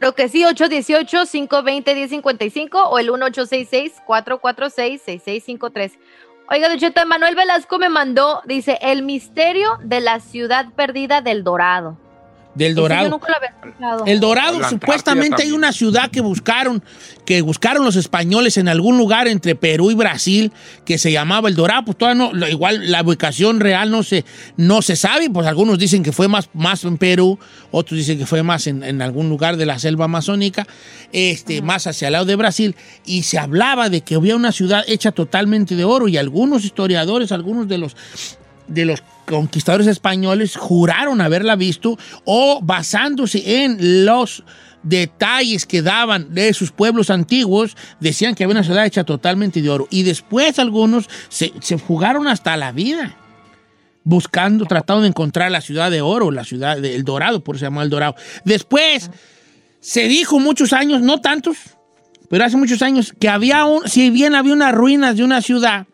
Creo 0.00 0.14
que 0.14 0.28
sí, 0.28 0.42
818-520-1055 0.42 2.88
o 2.90 2.98
el 2.98 3.08
1866-446-6653. 3.08 5.92
Oiga, 6.50 6.68
Don 6.68 6.78
Cheto, 6.78 7.06
Manuel 7.06 7.36
Velasco 7.36 7.78
me 7.78 7.88
mandó, 7.88 8.42
dice, 8.44 8.78
el 8.82 9.02
misterio 9.02 9.78
de 9.82 10.00
la 10.00 10.20
ciudad 10.20 10.66
perdida 10.76 11.22
del 11.22 11.42
Dorado. 11.42 11.96
Del 12.54 12.74
Dorado. 12.74 13.04
Yo 13.06 13.10
nunca 13.10 13.28
lo 13.30 13.36
había 13.36 13.48
escuchado. 13.48 14.04
El 14.06 14.20
Dorado, 14.20 14.60
La 14.60 14.68
supuestamente 14.68 15.42
hay 15.42 15.52
una 15.52 15.72
ciudad 15.72 16.10
que 16.10 16.20
buscaron, 16.20 16.82
que 17.24 17.42
buscaron 17.42 17.84
los 17.84 17.96
españoles 17.96 18.56
en 18.56 18.68
algún 18.68 18.96
lugar 18.96 19.26
entre 19.26 19.54
Perú 19.56 19.90
y 19.90 19.94
Brasil, 19.94 20.52
que 20.84 20.98
se 20.98 21.10
llamaba 21.10 21.48
El 21.48 21.56
Dorado. 21.56 21.84
Pues 21.86 21.98
todavía 21.98 22.30
no, 22.32 22.48
igual 22.48 22.90
la 22.90 23.02
ubicación 23.02 23.60
real 23.60 23.90
no 23.90 24.02
se, 24.02 24.24
no 24.56 24.82
se 24.82 24.96
sabe, 24.96 25.30
pues 25.30 25.46
algunos 25.46 25.78
dicen 25.78 26.02
que 26.02 26.12
fue 26.12 26.28
más, 26.28 26.48
más 26.54 26.84
en 26.84 26.96
Perú, 26.98 27.38
otros 27.70 27.98
dicen 27.98 28.18
que 28.18 28.26
fue 28.26 28.42
más 28.42 28.66
en, 28.66 28.84
en 28.84 29.02
algún 29.02 29.28
lugar 29.28 29.56
de 29.56 29.66
la 29.66 29.78
selva 29.78 30.04
amazónica, 30.04 30.66
este, 31.12 31.62
más 31.62 31.86
hacia 31.86 32.08
el 32.08 32.12
lado 32.12 32.24
de 32.24 32.36
Brasil, 32.36 32.76
y 33.04 33.24
se 33.24 33.38
hablaba 33.38 33.88
de 33.88 34.02
que 34.02 34.14
había 34.14 34.36
una 34.36 34.52
ciudad 34.52 34.84
hecha 34.86 35.12
totalmente 35.12 35.74
de 35.74 35.84
oro, 35.84 36.08
y 36.08 36.16
algunos 36.16 36.64
historiadores, 36.64 37.32
algunos 37.32 37.68
de 37.68 37.78
los 37.78 37.96
de 38.66 38.84
los 38.84 39.02
conquistadores 39.26 39.86
españoles 39.86 40.56
juraron 40.56 41.20
haberla 41.20 41.56
visto 41.56 41.98
o 42.24 42.60
basándose 42.62 43.64
en 43.64 44.04
los 44.04 44.44
detalles 44.82 45.66
que 45.66 45.82
daban 45.82 46.34
de 46.34 46.52
sus 46.52 46.70
pueblos 46.70 47.10
antiguos, 47.10 47.76
decían 48.00 48.34
que 48.34 48.44
había 48.44 48.56
una 48.56 48.64
ciudad 48.64 48.84
hecha 48.84 49.04
totalmente 49.04 49.62
de 49.62 49.70
oro. 49.70 49.88
Y 49.90 50.02
después 50.02 50.58
algunos 50.58 51.08
se, 51.28 51.52
se 51.60 51.78
jugaron 51.78 52.28
hasta 52.28 52.56
la 52.56 52.72
vida 52.72 53.16
buscando, 54.04 54.66
tratando 54.66 55.02
de 55.02 55.08
encontrar 55.08 55.50
la 55.50 55.62
ciudad 55.62 55.90
de 55.90 56.02
oro, 56.02 56.30
la 56.30 56.44
ciudad 56.44 56.76
del 56.76 57.04
Dorado, 57.04 57.42
por 57.42 57.56
eso 57.56 57.60
se 57.60 57.66
llama 57.66 57.82
el 57.82 57.90
Dorado. 57.90 58.14
Después, 58.44 59.10
se 59.80 60.08
dijo 60.08 60.38
muchos 60.38 60.72
años, 60.72 61.00
no 61.00 61.20
tantos, 61.20 61.56
pero 62.28 62.44
hace 62.44 62.56
muchos 62.56 62.82
años, 62.82 63.14
que 63.18 63.28
había 63.28 63.64
un, 63.64 63.88
si 63.88 64.10
bien 64.10 64.34
había 64.34 64.52
unas 64.52 64.74
ruinas 64.74 65.16
de 65.16 65.24
una 65.24 65.40
ciudad 65.40 65.86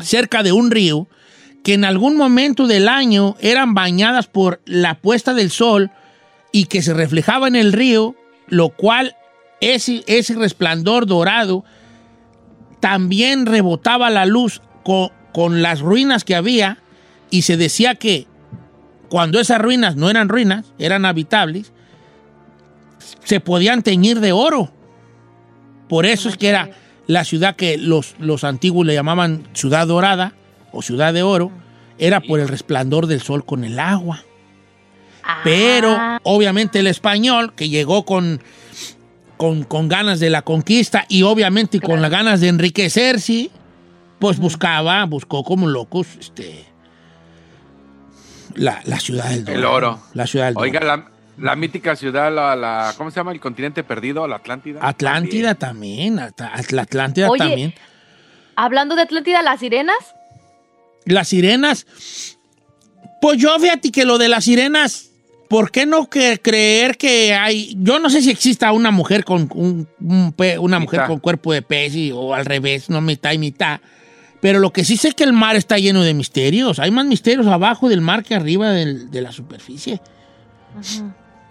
cerca 0.00 0.42
de 0.42 0.52
un 0.52 0.70
río, 0.70 1.08
que 1.64 1.72
en 1.72 1.84
algún 1.84 2.16
momento 2.16 2.66
del 2.66 2.88
año 2.88 3.36
eran 3.40 3.72
bañadas 3.72 4.26
por 4.26 4.60
la 4.66 4.96
puesta 4.96 5.32
del 5.32 5.50
sol 5.50 5.90
y 6.52 6.66
que 6.66 6.82
se 6.82 6.92
reflejaba 6.92 7.48
en 7.48 7.56
el 7.56 7.72
río, 7.72 8.14
lo 8.46 8.68
cual 8.68 9.16
ese, 9.62 10.04
ese 10.06 10.34
resplandor 10.34 11.06
dorado 11.06 11.64
también 12.80 13.46
rebotaba 13.46 14.10
la 14.10 14.26
luz 14.26 14.60
con, 14.84 15.08
con 15.32 15.62
las 15.62 15.80
ruinas 15.80 16.22
que 16.22 16.36
había 16.36 16.82
y 17.30 17.42
se 17.42 17.56
decía 17.56 17.94
que 17.94 18.26
cuando 19.08 19.40
esas 19.40 19.58
ruinas 19.58 19.96
no 19.96 20.10
eran 20.10 20.28
ruinas, 20.28 20.66
eran 20.78 21.06
habitables, 21.06 21.72
se 23.24 23.40
podían 23.40 23.82
teñir 23.82 24.20
de 24.20 24.32
oro. 24.32 24.70
Por 25.88 26.04
eso 26.04 26.28
es 26.28 26.36
que 26.36 26.50
era 26.50 26.72
la 27.06 27.24
ciudad 27.24 27.56
que 27.56 27.78
los, 27.78 28.16
los 28.18 28.44
antiguos 28.44 28.86
le 28.86 28.92
llamaban 28.92 29.48
ciudad 29.54 29.86
dorada 29.86 30.34
o 30.74 30.82
ciudad 30.82 31.12
de 31.14 31.22
oro, 31.22 31.50
era 31.98 32.20
por 32.20 32.40
el 32.40 32.48
resplandor 32.48 33.06
del 33.06 33.20
sol 33.20 33.44
con 33.44 33.64
el 33.64 33.78
agua. 33.78 34.22
Pero 35.42 35.96
obviamente 36.24 36.80
el 36.80 36.86
español 36.86 37.54
que 37.54 37.68
llegó 37.70 38.04
con, 38.04 38.42
con, 39.38 39.64
con 39.64 39.88
ganas 39.88 40.20
de 40.20 40.28
la 40.28 40.42
conquista 40.42 41.06
y 41.08 41.22
obviamente 41.22 41.80
con 41.80 42.02
las 42.02 42.10
ganas 42.10 42.40
de 42.40 42.48
enriquecerse, 42.48 43.50
pues 44.18 44.38
buscaba, 44.38 45.04
buscó 45.06 45.42
como 45.44 45.66
locos 45.66 46.08
este, 46.20 46.66
la, 48.54 48.80
la 48.84 49.00
ciudad 49.00 49.30
del 49.30 49.48
El 49.48 49.64
oro. 49.64 49.98
La 50.14 50.26
ciudad 50.26 50.46
del 50.46 50.58
Oiga, 50.58 50.80
la, 50.80 51.08
la 51.38 51.56
mítica 51.56 51.96
ciudad, 51.96 52.32
la, 52.32 52.54
la- 52.54 52.92
¿cómo 52.96 53.10
se 53.10 53.16
llama? 53.16 53.32
El 53.32 53.40
continente 53.40 53.82
perdido, 53.82 54.26
la 54.28 54.36
Atlántida. 54.36 54.80
Atlántida 54.82 55.54
también, 55.54 56.18
At- 56.18 56.40
At- 56.40 56.70
la 56.70 56.82
Atlántida 56.82 57.30
Oye. 57.30 57.38
también. 57.38 57.74
Hablando 58.56 58.94
de 58.94 59.02
Atlántida, 59.02 59.42
las 59.42 59.60
sirenas. 59.60 59.96
Las 61.06 61.28
sirenas, 61.28 61.86
pues 63.20 63.38
yo 63.38 63.58
fíjate 63.58 63.90
que 63.90 64.04
lo 64.04 64.18
de 64.18 64.28
las 64.28 64.44
sirenas, 64.44 65.10
¿por 65.50 65.70
qué 65.70 65.86
no 65.86 66.08
que 66.08 66.40
creer 66.42 66.96
que 66.96 67.34
hay, 67.34 67.76
yo 67.78 67.98
no 67.98 68.10
sé 68.10 68.22
si 68.22 68.30
exista 68.30 68.72
una 68.72 68.90
mujer 68.90 69.24
con 69.24 69.48
un, 69.54 69.86
un 70.00 70.32
pe- 70.32 70.58
una 70.58 70.78
mujer 70.78 71.00
Mitad. 71.00 71.08
con 71.08 71.20
cuerpo 71.20 71.52
de 71.52 71.62
pez 71.62 71.94
y- 71.94 72.12
o 72.12 72.34
al 72.34 72.44
revés, 72.44 72.88
no 72.90 73.00
mitad 73.00 73.32
y 73.32 73.38
mitad, 73.38 73.80
pero 74.40 74.58
lo 74.58 74.72
que 74.72 74.84
sí 74.84 74.96
sé 74.96 75.08
es 75.08 75.14
que 75.14 75.24
el 75.24 75.32
mar 75.32 75.56
está 75.56 75.78
lleno 75.78 76.02
de 76.02 76.12
misterios, 76.14 76.78
hay 76.78 76.90
más 76.90 77.06
misterios 77.06 77.46
abajo 77.46 77.88
del 77.88 78.00
mar 78.00 78.24
que 78.24 78.34
arriba 78.34 78.70
del- 78.72 79.10
de 79.10 79.20
la 79.22 79.32
superficie. 79.32 80.00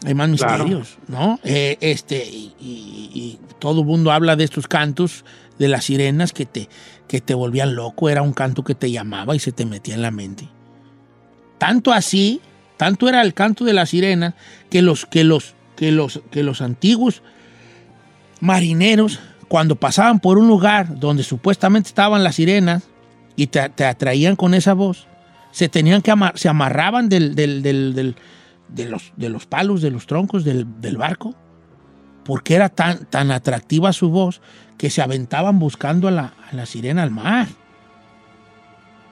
Hay 0.06 0.14
más 0.14 0.30
Claro. 0.38 0.66
misterios, 0.66 0.98
¿no? 1.08 1.40
Eh, 1.44 1.78
este, 1.80 2.26
y, 2.28 2.54
y- 2.60 3.10
y 3.14 3.40
todo 3.60 3.82
el 3.82 3.86
mundo 3.88 4.12
habla 4.12 4.36
de 4.36 4.44
estos 4.44 4.68
cantos 4.68 5.24
de 5.60 5.68
las 5.68 5.86
sirenas 5.86 6.34
que 6.34 6.46
te, 6.46 6.70
que 7.08 7.22
te 7.22 7.34
volvían 7.34 7.76
loco. 7.76 8.10
Era 8.10 8.22
un 8.22 8.34
canto 8.34 8.64
que 8.64 8.76
te 8.76 8.92
llamaba 8.92 9.36
y 9.36 9.40
se 9.40 9.52
te 9.52 9.66
metía 9.66 9.96
en 9.96 10.02
la 10.02 10.12
mente. 10.12 10.48
Tanto 11.58 11.92
así, 11.94 12.42
tanto 12.78 13.08
era 13.08 13.22
el 13.22 13.34
canto 13.34 13.64
de 13.66 13.74
las 13.74 13.90
sirenas 13.90 14.34
que 14.70 14.82
los, 14.82 15.06
que 15.06 15.24
los, 15.24 15.56
que 15.76 15.92
los, 15.92 16.22
que 16.32 16.44
los 16.44 16.62
antiguos 16.62 17.22
marineros, 18.40 19.20
cuando 19.48 19.76
pasaban 19.76 20.20
por 20.20 20.38
un 20.38 20.48
lugar 20.48 21.00
donde 21.00 21.24
supuestamente 21.24 21.88
estaban 21.88 22.24
las 22.24 22.36
sirenas 22.36 22.84
y 23.36 23.48
te, 23.48 23.70
te 23.70 23.86
atraían 23.86 24.36
con 24.36 24.54
esa 24.54 24.74
voz, 24.74 25.08
se 25.52 25.70
tenían 25.70 26.02
que 26.02 26.12
amar- 26.12 26.38
se 26.38 26.50
amarraban 26.50 27.10
del, 27.10 27.36
del- 27.36 27.62
del- 27.62 28.16
de, 28.70 28.86
los, 28.90 29.14
de 29.16 29.30
los 29.30 29.46
palos, 29.46 29.82
de 29.82 29.92
los 29.92 30.08
troncos 30.08 30.44
del 30.44 30.66
barco, 30.98 31.36
porque 32.24 32.56
era 32.56 32.70
tan, 32.70 33.06
tan 33.06 33.32
atractiva 33.32 33.94
su 33.94 34.10
voz 34.10 34.42
que 34.78 34.90
se 34.90 35.02
aventaban 35.02 35.60
buscando 35.60 36.08
a 36.08 36.12
la, 36.12 36.34
a 36.52 36.56
la 36.56 36.66
sirena 36.66 37.04
al 37.04 37.12
mar. 37.12 37.48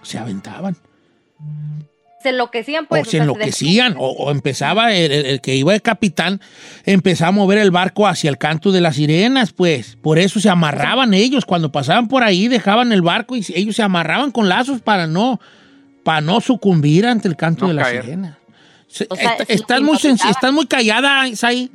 Se 0.04 0.18
aventaban. 0.18 0.76
Se 2.24 2.30
enloquecían, 2.30 2.86
pues. 2.86 3.08
o 3.08 3.10
se 3.10 3.18
enloquecían, 3.18 3.96
o, 3.98 4.06
o 4.12 4.30
empezaba 4.32 4.94
el, 4.94 5.12
el- 5.12 5.26
el 5.26 5.42
que 5.42 5.56
iba 5.56 5.74
de 5.74 5.82
capitán, 5.82 6.40
empezaba 6.86 7.30
a 7.30 7.32
mover 7.32 7.58
el 7.58 7.72
barco 7.72 8.08
hacia 8.08 8.30
el 8.30 8.38
canto 8.38 8.72
de 8.72 8.80
las 8.80 8.96
sirenas, 8.98 9.54
pues. 9.54 9.98
Por 10.00 10.20
eso 10.20 10.40
se 10.40 10.50
amarraban 10.50 11.16
ellos. 11.16 11.46
Cuando 11.46 11.72
pasaban 11.72 12.08
por 12.08 12.22
ahí, 12.24 12.48
dejaban 12.48 12.92
el 12.92 13.02
barco 13.02 13.36
y 13.36 13.44
ellos 13.56 13.76
se 13.76 13.82
amarraban 13.84 14.30
con 14.32 14.50
lazos 14.50 14.82
para 14.82 15.08
no, 15.08 15.40
para 16.04 16.22
no 16.22 16.42
sucumbir 16.42 17.08
ante 17.08 17.28
el 17.28 17.36
canto 17.36 17.64
No 17.66 17.70
de 17.70 17.74
las 17.76 17.90
sirenas. 17.90 18.38
O 19.10 19.16
sea, 19.16 19.34
es 19.40 19.50
estás, 19.50 19.82
muy 19.82 19.98
estás 20.30 20.52
muy 20.54 20.68
callada, 20.68 21.28
Isaí. 21.28 21.72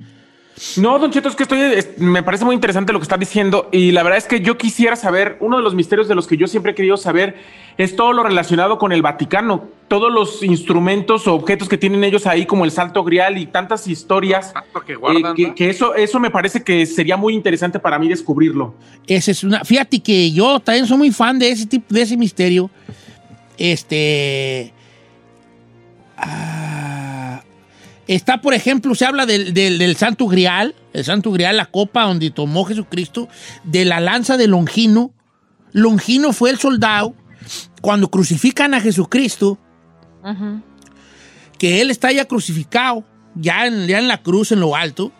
No, 0.79 0.99
Don 0.99 1.11
Cheto, 1.11 1.29
es 1.29 1.37
que 1.37 1.43
estoy, 1.43 1.61
es- 1.61 1.99
me 1.99 2.23
parece 2.23 2.45
muy 2.47 2.55
interesante 2.55 2.91
lo 2.93 2.99
que 2.99 3.03
está 3.03 3.19
diciendo 3.19 3.69
y 3.73 3.93
la 3.93 4.03
verdad 4.03 4.17
es 4.17 4.25
que 4.27 4.41
yo 4.41 4.57
quisiera 4.57 4.97
saber, 4.97 5.37
uno 5.41 5.59
de 5.59 5.63
los 5.63 5.75
misterios 5.75 6.09
de 6.09 6.15
los 6.15 6.27
que 6.27 6.39
yo 6.39 6.47
siempre 6.47 6.73
he 6.73 6.75
querido 6.75 6.97
saber 6.97 7.37
es 7.77 7.95
todo 7.95 8.15
lo 8.15 8.23
relacionado 8.23 8.79
con 8.79 8.91
el 8.93 9.03
Vaticano, 9.03 9.69
todos 9.89 10.11
los 10.11 10.43
instrumentos 10.43 11.27
o 11.27 11.35
objetos 11.35 11.69
que 11.69 11.77
tienen 11.77 12.03
ellos 12.05 12.27
ahí 12.27 12.47
como 12.47 12.65
el 12.65 12.71
Salto 12.71 13.05
Grial 13.05 13.37
y 13.37 13.45
tantas 13.45 13.87
historias, 13.87 14.55
que 14.87 14.93
eh, 14.95 14.97
guardan, 14.97 15.35
que, 15.35 15.49
¿no? 15.49 15.55
que 15.55 15.69
eso, 15.69 15.95
eso 15.95 16.19
me 16.21 16.31
parece 16.31 16.65
que 16.65 16.87
sería 16.87 17.19
muy 17.19 17.35
interesante 17.35 17.79
para 17.79 17.99
mí 17.99 18.09
descubrirlo. 18.09 18.75
Esa 19.07 19.33
es 19.33 19.45
una. 19.45 19.63
Fíjate 19.63 20.01
que 20.01 20.33
yo 20.33 20.59
también 20.61 20.87
soy 20.87 20.97
muy 20.97 21.11
fan 21.11 21.39
de 21.39 21.51
ese 21.51 21.67
tipo, 21.67 21.85
de 21.93 22.01
ese 22.01 22.17
misterio. 22.17 22.71
Este. 23.59 24.73
ah, 26.17 27.43
está, 28.07 28.41
por 28.41 28.55
ejemplo, 28.55 28.95
se 28.95 29.05
habla 29.05 29.27
del, 29.27 29.53
del- 29.55 29.79
del 29.79 29.97
Santo 29.97 30.27
Grial, 30.27 30.75
el 30.93 31.05
Santo 31.05 31.31
Grial, 31.33 31.57
la 31.57 31.67
copa 31.67 32.03
donde 32.05 32.31
tomó 32.31 32.65
Jesucristo, 32.65 33.29
de 33.65 33.85
la 33.85 34.01
lanza 34.01 34.37
de 34.37 34.47
Longino. 34.49 35.13
Longino 35.73 36.33
fue 36.33 36.51
el 36.51 36.59
soldado 36.59 37.15
cuando 37.83 38.09
crucifican 38.11 38.75
a 38.75 38.81
Jesucristo, 38.81 39.59
que 41.59 41.81
él 41.81 41.91
está 41.91 42.11
ya 42.13 42.25
crucificado, 42.27 43.05
ya 43.35 43.67
en, 43.67 43.87
ya 43.87 43.99
en 43.99 44.09
la 44.09 44.23
cruz, 44.23 44.53
en 44.53 44.61
lo 44.61 44.75
alto. 44.77 45.13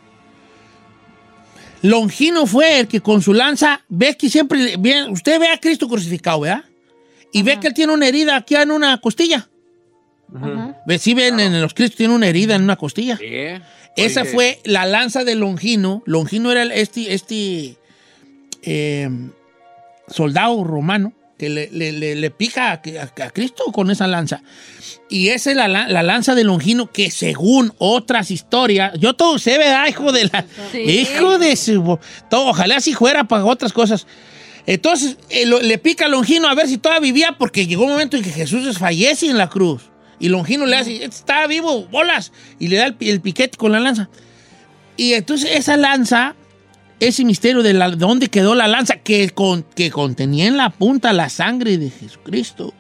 Longino 1.83 2.47
fue 2.47 2.81
el 2.81 2.89
que 2.89 3.01
con 3.01 3.23
su 3.23 3.33
lanza, 3.35 3.83
ve 3.89 4.17
que 4.17 4.29
siempre, 4.31 4.77
ve- 4.79 5.09
usted 5.11 5.39
ve 5.39 5.49
a 5.49 5.59
Cristo 5.59 5.89
crucificado, 5.89 6.41
¿verdad? 6.41 6.65
Y 7.33 7.43
ve 7.43 7.61
que 7.61 7.69
él 7.69 7.75
tiene 7.75 7.93
una 7.93 8.07
herida 8.09 8.37
aquí 8.37 8.55
en 8.57 8.71
una 8.71 8.99
costilla. 9.01 9.49
Ve, 10.87 10.99
si 10.99 11.15
ven 11.15 11.39
en 11.41 11.61
los 11.61 11.73
Cristos 11.75 11.97
tiene 11.97 12.15
una 12.15 12.27
herida 12.29 12.55
en 12.57 12.63
una 12.63 12.77
costilla. 12.77 13.17
Sí. 13.17 13.27
Esa 13.97 14.23
Oye, 14.23 14.31
fue 14.31 14.61
la 14.65 14.85
lanza 14.87 15.25
de 15.25 15.35
Longino. 15.37 16.03
Longino 16.07 16.51
era 16.53 16.63
este, 16.75 17.15
este 17.15 17.77
eh, 18.63 19.09
soldado 20.09 20.63
romano 20.65 21.13
que 21.39 21.49
le, 21.51 21.69
le- 21.71 21.93
le- 21.93 22.15
le 22.17 22.31
pica 22.31 22.71
a, 22.73 22.73
a- 22.75 23.25
a 23.25 23.31
Cristo 23.31 23.65
con 23.73 23.91
esa 23.91 24.07
lanza. 24.07 24.43
Y 25.09 25.29
esa 25.29 25.51
es 25.51 25.57
la, 25.57 25.69
la- 25.69 25.89
la 25.89 26.03
lanza 26.03 26.35
de 26.35 26.45
Longino 26.45 26.91
que 26.91 27.11
según 27.11 27.73
otras 27.79 28.31
historias, 28.31 28.93
yo 28.99 29.15
todo 29.15 29.39
sé, 29.39 29.59
¿verdad? 29.59 29.87
Hijo 29.89 30.13
de 30.13 30.25
la... 30.25 30.45
Sí. 30.73 30.79
Hijo 30.81 31.39
de 31.39 31.55
su... 31.57 31.99
Todo, 32.31 32.49
ojalá 32.49 32.81
si 32.81 32.95
fuera 32.95 33.25
para 33.25 33.45
otras 33.45 33.73
cosas. 33.73 34.07
Entonces 34.67 35.17
eh, 35.31 35.47
lo- 35.47 35.61
le 35.63 35.79
pica 35.79 36.07
a 36.07 36.09
Longino 36.09 36.49
a 36.49 36.55
ver 36.55 36.67
si 36.69 36.79
todavía 36.79 37.01
vivía 37.01 37.37
porque 37.39 37.67
llegó 37.67 37.85
un 37.85 37.91
momento 37.93 38.17
en 38.17 38.23
que 38.25 38.31
Jesús 38.31 38.65
desfallece 38.65 39.27
en 39.31 39.39
la 39.39 39.49
cruz. 39.49 39.83
Y 40.19 40.29
Longino 40.29 40.67
le 40.67 40.77
hace, 40.77 40.95
"Este 41.05 41.07
está 41.17 41.47
vivo, 41.47 41.87
bolas. 41.87 42.33
Y 42.59 42.69
le 42.69 42.77
da 42.77 42.87
el, 42.87 42.95
pi- 42.95 43.11
el 43.11 43.21
piquete 43.21 43.57
con 43.59 43.73
la 43.73 43.81
lanza. 43.81 44.09
Y 44.97 45.13
entonces 45.13 45.51
esa 45.53 45.77
lanza, 45.77 46.35
ese 47.01 47.25
misterio 47.25 47.63
de, 47.63 47.75
la, 47.75 47.91
de 47.91 47.97
dónde 47.97 48.29
quedó 48.29 48.55
la 48.55 48.67
lanza 48.69 48.97
que, 48.97 49.29
con, 49.31 49.63
que 49.63 49.91
contenía 49.91 50.47
en 50.47 50.57
la 50.57 50.71
punta 50.71 51.13
la 51.13 51.29
sangre 51.29 51.77
de 51.77 51.91
Jesucristo, 51.91 52.73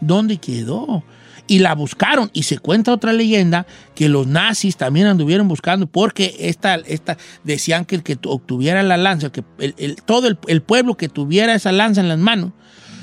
¿dónde 0.00 0.36
quedó? 0.38 1.02
Y 1.48 1.60
la 1.60 1.74
buscaron. 1.74 2.30
Y 2.32 2.44
se 2.44 2.58
cuenta 2.58 2.92
otra 2.92 3.12
leyenda 3.12 3.66
que 3.96 4.08
los 4.08 4.26
nazis 4.28 4.76
también 4.76 5.06
anduvieron 5.06 5.48
buscando 5.48 5.86
porque 5.86 6.36
esta, 6.38 6.76
esta, 6.76 7.16
decían 7.42 7.86
que 7.86 7.96
el 7.96 8.02
que 8.04 8.14
tu- 8.16 8.30
obtuviera 8.30 8.82
la 8.84 8.96
lanza, 8.98 9.32
que 9.32 9.42
el- 9.58 9.96
todo 10.04 10.28
el, 10.28 10.38
el 10.46 10.62
pueblo 10.62 10.96
que 10.96 11.08
tuviera 11.08 11.54
esa 11.54 11.72
lanza 11.72 12.00
en 12.02 12.08
las 12.08 12.18
manos, 12.18 12.52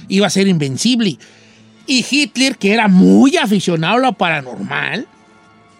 iba 0.07 0.27
a 0.27 0.29
ser 0.29 0.47
invencible. 0.47 1.17
Y 1.87 2.05
Hitler, 2.09 2.57
que 2.57 2.73
era 2.73 2.87
muy 2.87 3.37
aficionado 3.37 3.95
a 3.95 3.99
lo 3.99 4.13
paranormal, 4.13 5.07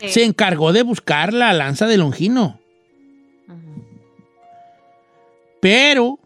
Sí. 0.02 0.10
se 0.10 0.24
encargó 0.26 0.74
de 0.74 0.82
buscar 0.84 1.34
la 1.34 1.54
lanza 1.54 1.88
de 1.88 1.98
Longino. 1.98 2.60
Pero 5.62 6.20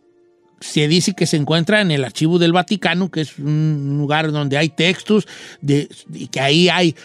se 0.60 0.88
dice 0.88 1.14
que 1.14 1.26
se 1.26 1.38
encuentra 1.38 1.80
en 1.82 1.92
el 1.92 2.04
archivo 2.04 2.40
del 2.40 2.52
Vaticano, 2.52 3.10
que 3.10 3.22
es 3.22 3.38
un 3.40 3.96
lugar 3.98 4.32
donde 4.32 4.58
hay 4.58 4.70
textos, 4.70 5.28
de, 5.62 5.88
y 6.14 6.28
que 6.28 6.42
ahí 6.42 6.68
hay 6.68 6.96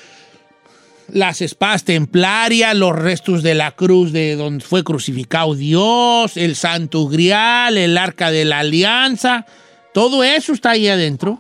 las 1.13 1.43
espadas 1.43 1.85
templarias, 1.85 2.75
los 2.75 2.97
restos 2.97 3.43
de 3.43 3.55
la 3.55 3.73
cruz 3.73 4.11
de 4.11 4.35
donde 4.37 4.65
fue 4.65 4.83
crucificado 4.83 5.55
Dios, 5.55 6.37
el 6.37 6.57
Santo 6.57 7.07
Grial, 7.07 7.77
el 7.77 7.97
Arca 7.99 8.31
de 8.31 8.45
la 8.47 8.61
Alianza, 8.61 9.47
todo 9.93 10.25
eso 10.25 10.53
está 10.55 10.71
ahí 10.71 10.89
adentro. 10.89 11.39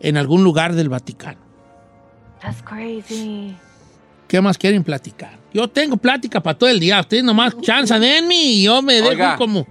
En 0.00 0.16
algún 0.16 0.44
lugar 0.44 0.74
del 0.74 0.88
Vaticano. 0.88 1.40
That's 2.40 2.62
crazy. 2.62 3.56
¿Qué 4.28 4.40
más 4.40 4.58
quieren 4.58 4.84
platicar? 4.84 5.38
Yo 5.52 5.68
tengo 5.68 5.96
plática 5.96 6.42
para 6.42 6.58
todo 6.58 6.68
el 6.68 6.80
día. 6.80 7.00
Ustedes 7.00 7.24
nomás 7.24 7.58
chance 7.60 7.98
denme 7.98 8.34
y 8.34 8.64
yo 8.64 8.82
me 8.82 8.94
dejo 8.94 9.08
Oiga. 9.08 9.36
como 9.36 9.66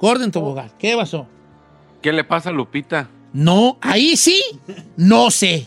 Gordon 0.00 0.30
Tobogán. 0.30 0.70
¿Qué 0.78 0.94
pasó? 0.96 1.26
¿Qué 2.00 2.12
le 2.12 2.24
pasa 2.24 2.50
a 2.50 2.52
Lupita? 2.52 3.08
No, 3.32 3.78
ahí 3.80 4.16
sí, 4.16 4.40
no 4.96 5.30
sé. 5.30 5.66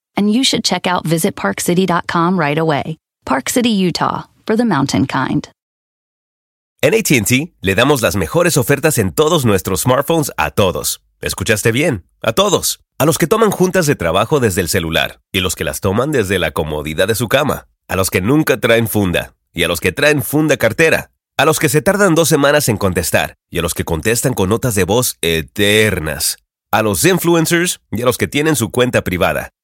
And 0.15 0.33
you 0.33 0.43
should 0.43 0.63
check 0.63 0.87
out 0.87 1.05
visitparkcity.com 1.05 2.39
right 2.39 2.57
away. 2.57 2.97
Park 3.25 3.49
City, 3.49 3.69
Utah, 3.69 4.27
for 4.45 4.55
the 4.55 4.65
mountain 4.65 5.05
kind. 5.05 5.49
En 6.83 6.95
ATT 6.95 7.53
le 7.61 7.75
damos 7.75 8.01
las 8.01 8.15
mejores 8.15 8.57
ofertas 8.57 8.97
en 8.97 9.11
todos 9.11 9.45
nuestros 9.45 9.81
smartphones 9.81 10.31
a 10.35 10.49
todos. 10.49 11.03
¿Escuchaste 11.21 11.71
bien? 11.71 12.07
A 12.23 12.33
todos. 12.33 12.79
A 12.97 13.05
los 13.05 13.19
que 13.19 13.27
toman 13.27 13.51
juntas 13.51 13.85
de 13.85 13.95
trabajo 13.95 14.39
desde 14.39 14.61
el 14.61 14.67
celular 14.67 15.21
y 15.31 15.41
los 15.41 15.55
que 15.55 15.63
las 15.63 15.79
toman 15.79 16.11
desde 16.11 16.39
la 16.39 16.51
comodidad 16.51 17.07
de 17.07 17.13
su 17.13 17.27
cama. 17.27 17.67
A 17.87 17.95
los 17.95 18.09
que 18.09 18.21
nunca 18.21 18.59
traen 18.59 18.87
funda 18.87 19.35
y 19.53 19.61
a 19.61 19.67
los 19.67 19.79
que 19.79 19.91
traen 19.91 20.23
funda 20.23 20.57
cartera. 20.57 21.11
A 21.37 21.45
los 21.45 21.59
que 21.59 21.69
se 21.69 21.83
tardan 21.83 22.15
dos 22.15 22.29
semanas 22.29 22.67
en 22.67 22.77
contestar 22.77 23.35
y 23.51 23.59
a 23.59 23.61
los 23.61 23.75
que 23.75 23.85
contestan 23.85 24.33
con 24.33 24.49
notas 24.49 24.73
de 24.73 24.83
voz 24.83 25.17
eternas. 25.21 26.37
A 26.71 26.81
los 26.81 27.05
influencers 27.05 27.79
y 27.91 28.01
a 28.01 28.05
los 28.05 28.17
que 28.17 28.27
tienen 28.27 28.55
su 28.55 28.71
cuenta 28.71 29.03
privada. 29.03 29.49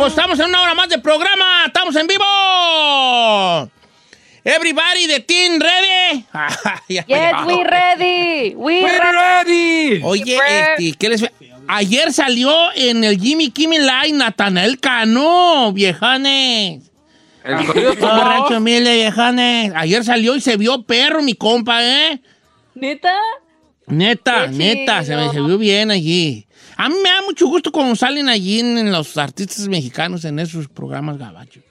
Pues 0.00 0.14
estamos 0.14 0.40
en 0.40 0.46
una 0.46 0.62
hora 0.62 0.74
más 0.74 0.88
de 0.88 0.98
programa. 0.98 1.64
Estamos 1.66 1.94
en 1.94 2.06
vivo. 2.06 2.24
Everybody 4.42 5.06
de 5.06 5.20
Team 5.20 5.60
Ready. 5.60 6.24
Yes, 6.88 7.04
we 7.46 7.62
ready. 7.64 8.54
We 8.56 8.82
¡We're 8.82 8.98
ready. 9.12 10.00
Oye, 10.02 10.38
este, 10.38 10.92
¿qué 10.98 11.08
les... 11.10 11.30
Ayer 11.68 12.14
salió 12.14 12.50
en 12.74 13.04
el 13.04 13.20
Jimmy 13.20 13.50
Kimmel 13.50 13.86
Live 13.86 14.12
Natanael 14.16 14.80
Cano, 14.80 15.70
viejanes. 15.74 16.90
El 17.44 17.66
corrido 17.66 17.92
Oh, 18.00 18.24
rancho 18.24 18.56
humilde, 18.56 18.94
viejanes. 18.94 19.72
Ayer 19.76 20.02
salió 20.02 20.34
y 20.34 20.40
se 20.40 20.56
vio 20.56 20.82
perro, 20.82 21.22
mi 21.22 21.34
compa, 21.34 21.84
¿eh? 21.84 22.22
¿Neta? 22.74 23.14
Neta, 23.86 24.46
Qué 24.46 24.56
neta, 24.56 25.04
se, 25.04 25.14
me, 25.14 25.28
chido. 25.30 25.32
se 25.32 25.40
vio 25.42 25.58
bien 25.58 25.90
allí. 25.90 26.46
A 26.80 26.88
mí 26.88 26.94
me 27.02 27.10
da 27.10 27.20
mucho 27.20 27.46
gusto 27.46 27.72
cuando 27.72 27.94
salen 27.94 28.30
allí 28.30 28.60
en, 28.60 28.90
los 28.90 29.18
artistas 29.18 29.68
mexicanos 29.68 30.24
en 30.24 30.38
esos 30.38 30.66
programas 30.66 31.18
gabachos. 31.18 31.62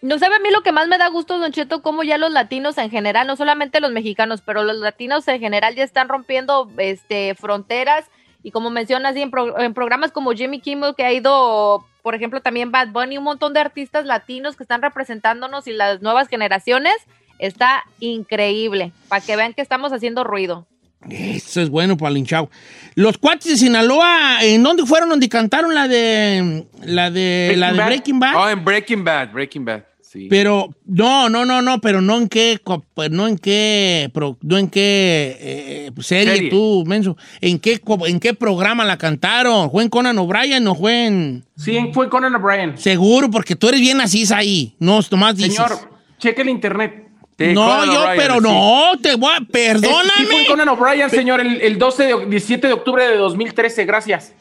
No 0.00 0.18
sabe 0.18 0.36
a 0.36 0.38
mí 0.38 0.48
lo 0.50 0.62
que 0.62 0.72
más 0.72 0.88
me 0.88 0.96
da 0.96 1.08
gusto, 1.08 1.38
Don 1.38 1.52
Cheto, 1.52 1.82
como 1.82 2.02
ya 2.02 2.16
los 2.16 2.32
latinos 2.32 2.78
en 2.78 2.88
general, 2.88 3.26
no 3.26 3.36
solamente 3.36 3.78
los 3.78 3.92
mexicanos, 3.92 4.40
pero 4.40 4.64
los 4.64 4.78
latinos 4.78 5.28
en 5.28 5.38
general 5.38 5.74
ya 5.74 5.84
están 5.84 6.08
rompiendo 6.08 6.66
este, 6.78 7.34
fronteras. 7.34 8.06
Y 8.42 8.50
como 8.50 8.70
mencionas, 8.70 9.16
en, 9.16 9.30
en 9.58 9.74
programas 9.74 10.12
como 10.12 10.32
Jimmy 10.32 10.60
Kimmel, 10.60 10.94
que 10.96 11.04
ha 11.04 11.12
ido, 11.12 11.84
por 12.00 12.14
ejemplo, 12.14 12.40
también 12.40 12.72
Bad 12.72 12.88
Bunny, 12.88 13.18
un 13.18 13.24
montón 13.24 13.52
de 13.52 13.60
artistas 13.60 14.06
latinos 14.06 14.56
que 14.56 14.62
están 14.62 14.80
representándonos 14.80 15.66
y 15.66 15.74
las 15.74 16.00
nuevas 16.00 16.26
generaciones, 16.28 16.94
está 17.38 17.84
increíble. 18.00 18.92
Para 19.08 19.22
que 19.22 19.36
vean 19.36 19.52
que 19.52 19.60
estamos 19.60 19.92
haciendo 19.92 20.24
ruido. 20.24 20.66
Eso 21.08 21.60
es 21.60 21.70
bueno 21.70 21.96
para 21.96 22.10
el 22.10 22.18
hinchao. 22.18 22.50
Los 22.94 23.18
cuates 23.18 23.52
de 23.52 23.56
Sinaloa, 23.56 24.38
¿en 24.42 24.62
dónde 24.62 24.84
fueron 24.84 25.08
donde 25.08 25.28
cantaron 25.28 25.72
la 25.74 25.86
de 25.86 26.66
la 26.82 27.10
de 27.10 27.54
la 27.56 27.72
de 27.72 27.78
Bad. 27.78 27.86
Breaking 27.86 28.18
Bad? 28.18 28.34
Oh, 28.36 28.48
en 28.48 28.64
Breaking 28.64 29.04
Bad, 29.04 29.32
Breaking 29.32 29.64
Bad. 29.64 29.84
Sí. 30.00 30.26
Pero 30.30 30.70
no, 30.86 31.28
no, 31.28 31.44
no, 31.44 31.60
no, 31.60 31.80
pero 31.82 32.00
no 32.00 32.16
en 32.16 32.28
qué, 32.28 32.58
pues, 32.94 33.10
no 33.10 33.28
en 33.28 33.36
qué, 33.36 34.10
no 34.40 34.56
en 34.56 34.68
qué 34.68 35.36
eh, 35.38 35.92
serie, 36.00 36.34
Serie. 36.34 36.50
tú, 36.50 36.82
menso. 36.86 37.14
¿En 37.42 37.58
qué, 37.58 37.80
en 38.06 38.18
qué 38.18 38.32
programa 38.32 38.86
la 38.86 38.96
cantaron? 38.96 39.70
¿Fue 39.70 39.82
en 39.82 39.90
Conan 39.90 40.18
O'Brien 40.18 40.66
o 40.66 40.74
fue 40.74 41.06
en 41.06 41.44
Sí, 41.56 41.78
fue 41.92 42.08
Conan 42.08 42.34
O'Brien. 42.34 42.78
seguro? 42.78 43.30
Porque 43.30 43.54
tú 43.54 43.68
eres 43.68 43.80
bien 43.80 44.00
así 44.00 44.24
ahí, 44.34 44.74
no 44.78 45.00
nomás 45.10 45.36
dices. 45.36 45.54
Señor, 45.54 45.90
cheque 46.18 46.40
el 46.40 46.48
internet. 46.48 47.07
Sí, 47.38 47.52
no, 47.54 47.64
Conan 47.66 47.92
yo, 47.94 48.04
pero 48.16 48.34
sí. 48.34 48.40
no, 48.42 48.90
te 49.00 49.14
voy 49.14 49.30
a, 49.32 49.36
Eh, 49.36 49.40
Sí, 49.40 49.46
perdóname. 49.52 50.26
fue 50.28 50.46
Conan 50.46 50.68
O'Brien, 50.70 51.08
señor, 51.08 51.40
el, 51.40 51.60
el 51.60 51.78
12 51.78 52.04
de, 52.04 52.26
17 52.26 52.66
de 52.66 52.72
octubre 52.72 53.06
de 53.08 53.16
2013. 53.16 53.84
Gracias. 53.84 54.32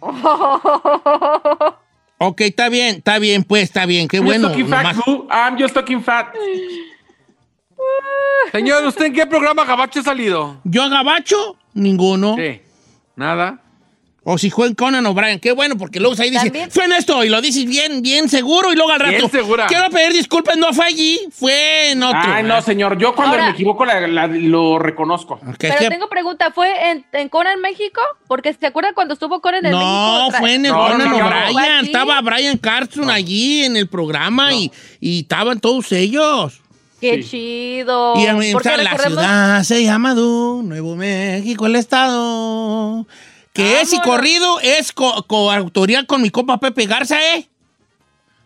Ok, 2.20 2.40
está 2.40 2.68
bien, 2.68 2.96
está 2.96 3.20
bien, 3.20 3.44
pues, 3.44 3.62
está 3.62 3.86
bien, 3.86 4.08
qué 4.08 4.16
I'm 4.16 4.26
bueno. 4.26 4.48
just 4.48 4.68
talking 4.68 4.68
fat. 4.68 4.96
I'm 5.30 5.56
just 5.56 5.72
talking 5.74 6.02
fat. 6.02 6.34
Señor, 8.50 8.84
¿usted 8.86 9.04
en 9.06 9.12
qué 9.12 9.24
programa 9.24 9.64
gabacho 9.64 10.00
ha 10.00 10.02
salido? 10.02 10.60
¿Yo 10.64 10.82
a 10.82 10.88
Gabacho? 10.88 11.56
Ninguno. 11.74 12.34
Sí. 12.36 12.60
Nada. 13.14 13.60
O 14.30 14.36
si 14.36 14.50
fue 14.50 14.66
en 14.66 14.74
Conan 14.74 15.06
O'Brien, 15.06 15.40
qué 15.40 15.52
bueno, 15.52 15.78
porque 15.78 16.00
luego 16.00 16.14
ahí 16.20 16.28
dice, 16.28 16.68
fue 16.68 16.84
en 16.84 16.92
esto, 16.92 17.24
y 17.24 17.30
lo 17.30 17.40
dices 17.40 17.64
bien, 17.64 18.02
bien 18.02 18.28
seguro, 18.28 18.70
y 18.70 18.76
luego 18.76 18.90
al 18.92 18.98
Bien 18.98 19.14
rato, 19.22 19.28
segura. 19.30 19.66
quiero 19.68 19.88
pedir 19.88 20.12
disculpas, 20.12 20.58
no 20.58 20.70
fue 20.74 20.84
allí, 20.84 21.18
fue 21.32 21.92
en 21.92 22.02
otro. 22.02 22.20
Ay, 22.22 22.42
no, 22.44 22.60
señor. 22.60 22.98
Yo 22.98 23.14
cuando 23.14 23.36
Ahora- 23.36 23.46
me 23.46 23.50
equivoco 23.52 23.86
la- 23.86 24.06
la- 24.06 24.26
lo 24.26 24.78
reconozco. 24.78 25.40
Pero 25.58 25.76
¿qué? 25.78 25.88
tengo 25.88 26.10
pregunta, 26.10 26.50
¿fue 26.54 26.90
en, 26.90 27.06
en 27.12 27.28
Conan 27.30 27.58
México? 27.62 28.02
Porque 28.26 28.52
¿se 28.52 28.66
acuerdan 28.66 28.92
cuando 28.92 29.14
estuvo 29.14 29.40
Conan 29.40 29.64
en 29.64 29.72
México? 29.72 29.80
No, 29.88 30.28
fue 30.38 30.54
en 30.56 30.66
el 30.66 30.72
No, 30.72 30.78
Conan 30.78 30.98
no, 30.98 31.04
no, 31.18 31.26
O'Brien, 31.26 31.52
¿Fue 31.52 31.62
aquí? 31.78 31.86
estaba 31.86 32.20
Brian 32.20 32.58
Carson 32.58 33.08
allí 33.10 33.64
en 33.64 33.78
el 33.78 33.88
programa 33.88 34.52
y, 34.52 34.70
y 35.00 35.20
estaban 35.20 35.58
todos 35.58 35.90
ellos. 35.92 36.60
Qué 37.00 37.22
chido. 37.24 38.14
Y 38.20 38.26
a 38.26 38.34
mí, 38.34 38.52
Porque 38.52 38.68
o 38.68 38.74
sea, 38.74 38.82
la 38.82 38.98
ciudad 38.98 39.62
se 39.62 39.84
llama 39.84 40.14
Du, 40.14 40.62
Nuevo 40.64 40.96
México, 40.96 41.64
el 41.66 41.76
estado. 41.76 43.06
Que 43.58 43.80
es 43.80 43.92
y 43.92 44.00
corrido, 44.00 44.60
es 44.60 44.92
co- 44.92 45.22
coautoría 45.26 46.04
con 46.04 46.22
mi 46.22 46.30
copa 46.30 46.58
Pepe 46.58 46.86
Garza, 46.86 47.18
¿eh? 47.34 47.48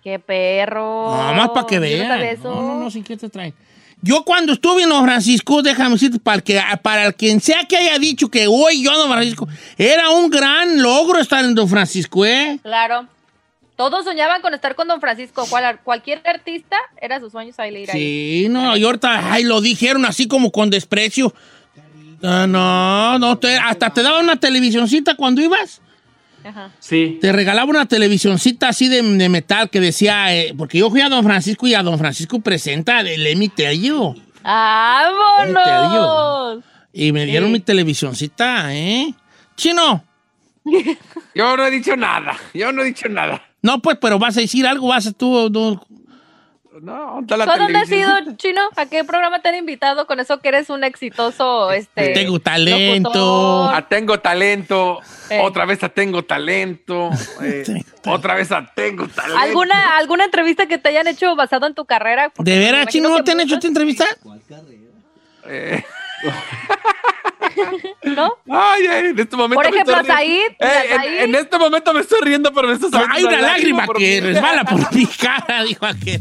Qué 0.02 0.18
perro. 0.18 1.14
Nada 1.16 1.32
más 1.32 1.50
para 1.50 1.66
que 1.66 1.78
vean. 1.78 2.38
No, 2.42 2.54
no, 2.62 2.78
no, 2.80 2.90
sin 2.90 3.04
que 3.04 3.16
te 3.16 3.28
traen. 3.28 3.54
Yo 4.00 4.24
cuando 4.24 4.54
estuve 4.54 4.82
en 4.82 4.88
Don 4.88 5.04
Francisco, 5.04 5.62
déjame 5.62 5.90
decirte, 5.90 6.18
para, 6.18 6.36
el 6.38 6.42
que, 6.42 6.60
para 6.82 7.06
el 7.06 7.14
quien 7.14 7.40
sea 7.40 7.64
que 7.68 7.76
haya 7.76 7.98
dicho 8.00 8.28
que 8.28 8.48
hoy 8.48 8.82
yo 8.82 8.92
Don 8.98 9.12
Francisco, 9.12 9.46
era 9.78 10.10
un 10.10 10.28
gran 10.28 10.82
logro 10.82 11.20
estar 11.20 11.44
en 11.44 11.54
Don 11.54 11.68
Francisco, 11.68 12.24
¿eh? 12.26 12.58
Claro. 12.62 13.06
Todos 13.76 14.04
soñaban 14.04 14.42
con 14.42 14.54
estar 14.54 14.74
con 14.74 14.88
Don 14.88 15.00
Francisco. 15.00 15.46
Cual- 15.46 15.78
cualquier 15.84 16.20
artista 16.26 16.76
era 17.00 17.20
su 17.20 17.30
sueño 17.30 17.52
salir 17.52 17.80
ir 17.80 17.90
ahí. 17.92 17.98
Sí, 18.00 18.46
no, 18.50 18.76
y 18.76 18.82
ahorita, 18.84 19.32
ay, 19.32 19.44
lo 19.44 19.60
dijeron 19.60 20.04
así 20.04 20.26
como 20.26 20.50
con 20.50 20.68
desprecio. 20.68 21.32
Ah, 22.22 22.46
no, 22.48 23.18
no, 23.18 23.38
te- 23.38 23.56
hasta 23.56 23.90
te 23.90 24.02
daban 24.02 24.24
una 24.24 24.36
televisioncita 24.36 25.14
cuando 25.16 25.40
ibas. 25.40 25.80
Ajá. 26.44 26.70
Sí. 26.80 27.18
Te 27.20 27.32
regalaba 27.32 27.70
una 27.70 27.86
televisioncita 27.86 28.68
así 28.68 28.88
de, 28.88 29.00
de 29.02 29.28
metal 29.28 29.70
que 29.70 29.80
decía, 29.80 30.34
eh, 30.36 30.54
porque 30.56 30.78
yo 30.78 30.90
fui 30.90 31.00
a 31.00 31.08
Don 31.08 31.22
Francisco 31.24 31.66
y 31.66 31.74
a 31.74 31.82
Don 31.82 31.98
Francisco 31.98 32.40
presenta 32.40 33.00
el 33.00 33.26
Emi 33.26 33.48
Tello. 33.48 34.14
¡Vámonos! 35.32 36.64
Y 36.92 37.12
me 37.12 37.24
dieron 37.26 37.48
Sí. 37.48 37.52
mi 37.52 37.60
televisioncita, 37.60 38.74
¿eh? 38.74 39.14
Chino. 39.56 40.04
Yo 41.34 41.56
no 41.56 41.64
he 41.66 41.70
dicho 41.70 41.96
nada. 41.96 42.36
Yo 42.54 42.70
no 42.72 42.82
he 42.82 42.86
dicho 42.86 43.08
nada. 43.08 43.42
No, 43.62 43.80
pues, 43.80 43.96
pero 44.00 44.18
vas 44.18 44.36
a 44.36 44.40
decir 44.40 44.66
algo, 44.66 44.88
vas 44.88 45.06
a 45.06 45.12
tú. 45.12 45.50
tú- 45.50 45.80
No, 46.80 47.22
¿Tú 47.26 47.34
a 47.34 47.58
dónde 47.58 47.78
has 47.78 47.90
ido, 47.90 48.10
Chino? 48.36 48.62
¿A 48.76 48.86
qué 48.86 49.04
programa 49.04 49.40
te 49.40 49.50
han 49.50 49.56
invitado 49.56 50.06
con 50.06 50.20
eso 50.20 50.38
que 50.40 50.48
eres 50.48 50.70
un 50.70 50.84
exitoso, 50.84 51.70
este... 51.70 52.14
Tengo 52.14 52.38
talento. 52.40 53.10
locutor? 53.10 53.82
Tengo 53.88 54.20
talento. 54.20 55.00
Eh. 55.28 55.40
Otra 55.42 55.66
vez 55.66 55.82
a 55.82 55.90
tengo 55.90 56.24
talento. 56.24 57.10
eh, 57.42 57.84
otra 58.06 58.34
vez 58.34 58.50
a 58.52 58.64
tengo 58.74 59.06
talento. 59.06 59.38
¿Alguna, 59.38 59.98
¿Alguna 59.98 60.24
entrevista 60.24 60.66
que 60.66 60.78
te 60.78 60.88
hayan 60.88 61.08
hecho 61.08 61.36
basado 61.36 61.66
en 61.66 61.74
tu 61.74 61.84
carrera? 61.84 62.30
Porque 62.30 62.50
¿De 62.50 62.56
me 62.58 62.64
veras, 62.64 62.86
Chino, 62.86 63.10
no 63.10 63.22
te 63.22 63.32
han 63.32 63.40
hecho 63.40 63.56
esta 63.56 63.68
entrevista? 63.68 64.06
Eh, 65.46 65.84
¿No? 68.04 68.36
ay, 68.48 68.86
ay, 68.86 69.06
en 69.06 69.18
este 69.18 69.36
momento 69.36 69.60
Por 69.60 69.70
me 69.70 69.76
ejemplo, 69.76 70.00
estoy 70.00 70.16
riendo. 70.16 70.56
Said, 70.58 70.70
Eh, 70.70 70.94
en, 70.94 71.30
en 71.30 71.34
este 71.34 71.58
momento 71.58 71.92
me 71.92 72.00
estoy 72.00 72.20
riendo, 72.22 72.52
pero 72.52 72.68
me 72.68 72.78
saliendo 72.78 73.14
Hay 73.14 73.24
una 73.24 73.40
lágrima 73.40 73.86
que 73.88 74.20
resbala 74.20 74.64
por 74.70 74.94
mi 74.94 75.06
cara, 75.06 75.64
dijo 75.64 75.84
aquel. 75.84 76.20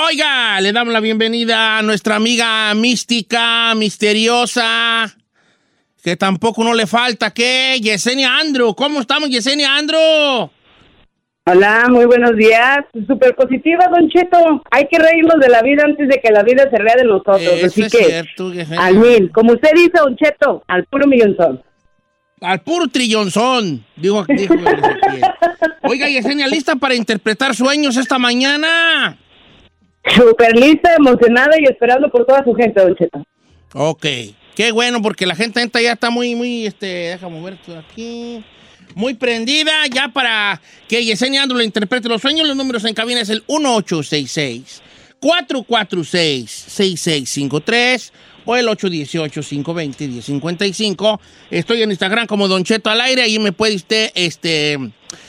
Oiga, 0.00 0.60
le 0.60 0.72
damos 0.72 0.92
la 0.92 1.00
bienvenida 1.00 1.76
a 1.76 1.82
nuestra 1.82 2.14
amiga 2.14 2.72
mística, 2.74 3.74
misteriosa, 3.74 5.12
que 6.04 6.16
tampoco 6.16 6.62
no 6.62 6.72
le 6.72 6.86
falta, 6.86 7.32
¿qué? 7.32 7.80
Yesenia 7.82 8.38
Andrew. 8.38 8.76
¿Cómo 8.76 9.00
estamos, 9.00 9.28
Yesenia 9.28 9.76
Andrew? 9.76 10.50
Hola, 11.46 11.86
muy 11.90 12.04
buenos 12.04 12.36
días. 12.36 12.84
Súper 13.08 13.34
positiva, 13.34 13.88
Don 13.90 14.08
Cheto. 14.08 14.62
Hay 14.70 14.86
que 14.86 15.00
reírnos 15.00 15.40
de 15.40 15.48
la 15.48 15.62
vida 15.62 15.82
antes 15.84 16.08
de 16.08 16.20
que 16.20 16.30
la 16.30 16.44
vida 16.44 16.70
se 16.70 16.78
ría 16.78 16.94
de 16.96 17.04
nosotros. 17.04 17.42
Eso 17.42 17.66
Así 17.66 17.82
es 17.82 17.92
que, 17.92 18.04
cierto, 18.04 18.52
Yesenia. 18.52 18.84
al 18.84 18.94
mil. 18.98 19.32
Como 19.32 19.54
usted 19.54 19.70
dice, 19.74 19.92
Don 19.94 20.14
Cheto, 20.16 20.62
al 20.68 20.84
puro 20.84 21.08
millonzón. 21.08 21.60
Al 22.40 22.60
puro 22.60 22.86
trillonzón, 22.86 23.84
dijo, 23.96 24.24
dijo. 24.28 24.54
Oiga, 25.82 26.08
Yesenia, 26.08 26.46
¿lista 26.46 26.76
para 26.76 26.94
interpretar 26.94 27.56
sueños 27.56 27.96
esta 27.96 28.20
mañana? 28.20 29.18
Súper 30.14 30.56
lista, 30.56 30.94
emocionada 30.96 31.58
y 31.60 31.64
esperando 31.64 32.08
por 32.10 32.24
toda 32.26 32.44
su 32.44 32.54
gente, 32.54 32.80
Don. 32.80 32.96
Ok, 33.74 34.06
qué 34.54 34.72
bueno, 34.72 35.02
porque 35.02 35.26
la 35.26 35.34
gente 35.34 35.60
ya 35.82 35.92
está 35.92 36.08
muy, 36.10 36.34
muy, 36.34 36.66
este, 36.66 36.86
déjame 36.86 37.42
ver 37.42 37.52
esto 37.54 37.72
de 37.72 37.78
aquí, 37.78 38.44
muy 38.94 39.14
prendida 39.14 39.72
ya 39.92 40.08
para 40.08 40.60
que 40.88 41.04
Yesenia 41.04 41.42
Andrew 41.42 41.58
le 41.58 41.64
interprete 41.64 42.08
los 42.08 42.22
sueños. 42.22 42.46
Los 42.46 42.56
números 42.56 42.84
en 42.84 42.94
cabina 42.94 43.20
es 43.20 43.28
el 43.28 43.44
1866-446-6653 45.20 48.12
o 48.50 48.56
el 48.56 48.66
818-520-1055. 48.68 51.20
Estoy 51.50 51.82
en 51.82 51.90
Instagram 51.90 52.26
como 52.26 52.48
Don 52.48 52.64
Cheto 52.64 52.88
al 52.88 53.02
aire, 53.02 53.20
ahí 53.20 53.38
me 53.38 53.52
puede 53.52 53.76
usted, 53.76 54.10
este, 54.14 54.78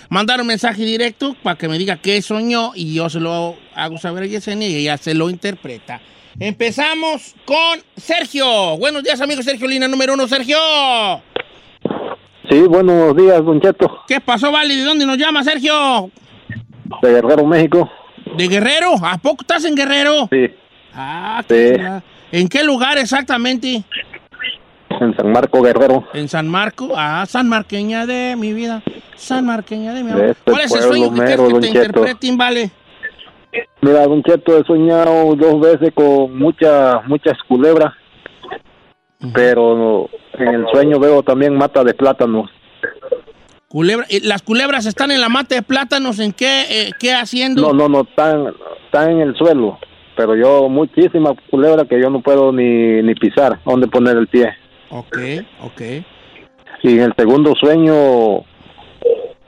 mandar 0.10 0.39
un 0.39 0.47
mensaje 0.47 0.86
directo 0.86 1.36
para 1.43 1.58
que 1.58 1.67
me 1.67 1.77
diga 1.77 1.97
qué 1.97 2.21
soñó 2.21 2.71
y 2.75 2.93
yo 2.93 3.10
se 3.10 3.19
lo 3.19 3.58
hago 3.75 3.97
saber 3.97 4.23
a 4.23 4.27
Yesenia 4.27 4.69
y 4.69 4.75
ella 4.77 4.95
se 4.95 5.13
lo 5.15 5.29
interpreta. 5.29 5.99
Empezamos 6.39 7.36
con 7.43 7.82
Sergio. 7.97 8.77
Buenos 8.77 9.03
días, 9.03 9.19
amigo 9.19 9.43
Sergio, 9.43 9.67
línea 9.67 9.89
número 9.89 10.13
uno, 10.13 10.25
Sergio. 10.25 10.55
Sí, 12.49 12.62
buenos 12.62 13.17
días, 13.17 13.43
Don 13.43 13.60
Cheto, 13.60 13.99
¿Qué 14.08 14.21
pasó, 14.21 14.49
Vale? 14.49 14.77
¿De 14.77 14.84
dónde 14.84 15.05
nos 15.05 15.17
llama, 15.17 15.43
Sergio? 15.43 16.10
de 17.01 17.10
Guerrero, 17.12 17.45
México. 17.45 17.91
¿De 18.38 18.47
Guerrero? 18.47 18.93
¿A 19.03 19.17
poco 19.17 19.41
estás 19.41 19.65
en 19.65 19.75
Guerrero? 19.75 20.29
Sí, 20.32 20.47
Ah, 20.93 21.41
Sí. 21.41 21.47
qué. 21.55 22.01
¿En 22.32 22.48
qué 22.48 22.63
lugar 22.63 22.98
exactamente? 22.98 23.84
en 25.00 25.15
San 25.15 25.32
Marco, 25.32 25.62
Guerrero. 25.62 26.04
En 26.13 26.28
San 26.28 26.48
Marco. 26.48 26.89
Ah, 26.96 27.26
San 27.28 27.48
Marqueña 27.48 28.06
de 28.06 28.36
mi 28.38 28.54
vida. 28.54 28.84
San 29.15 29.46
Marqueña 29.46 29.94
de 29.94 30.04
mi 30.04 30.12
amor. 30.12 30.24
De 30.24 30.32
este 30.32 30.52
¿Cuál 30.52 30.63
es 30.63 30.76
el 30.76 30.82
sueño 30.82 31.13
que 31.13 31.22
quieres 31.24 31.54
que 31.54 31.60
te 31.60 31.68
interpreten, 31.68 32.38
Vale? 32.38 32.72
Mira, 33.82 34.06
Don 34.06 34.22
Cheto, 34.24 34.60
he 34.60 34.63
soñado 34.63 35.36
dos 35.36 35.60
veces 35.60 35.92
con 35.94 36.38
muchas, 36.38 37.06
muchas 37.08 37.36
culebras, 37.48 37.94
pero 39.34 40.08
en 40.34 40.48
el 40.48 40.65
sueño 40.72 41.00
veo 41.00 41.24
también 41.24 41.58
mata 41.58 41.84
de 41.84 41.94
plátanos. 41.94 42.50
Culebra, 43.68 44.06
eh, 44.10 44.20
¿Las 44.24 44.44
culebras 44.44 44.86
están 44.86 45.12
en 45.12 45.22
la 45.22 45.30
mata 45.30 45.56
de 45.56 45.62
plátanos? 45.63 46.20
¿En 46.20 46.34
qué, 46.34 46.65
eh, 46.70 46.92
qué 47.00 47.13
haciendo? 47.13 47.62
No, 47.62 47.74
no, 47.74 47.89
no, 47.89 48.02
están, 48.02 48.54
están 48.86 49.12
en 49.12 49.22
el 49.22 49.36
suelo, 49.36 49.80
pero 50.19 50.36
yo 50.36 50.67
muchísimas 50.67 51.36
culebras 51.49 51.88
que 51.88 51.97
yo 51.97 52.10
no 52.10 52.19
puedo 52.19 52.51
ni, 52.51 53.01
ni 53.01 53.15
pisar, 53.15 53.58
dónde 53.63 53.88
poner 53.88 54.17
el 54.17 54.27
pie. 54.27 54.49
Ok, 54.89 55.17
ok. 55.62 55.82
Y 56.84 56.89
en 56.95 56.99
el 57.03 57.13
segundo 57.17 57.53
sueño, 57.58 58.43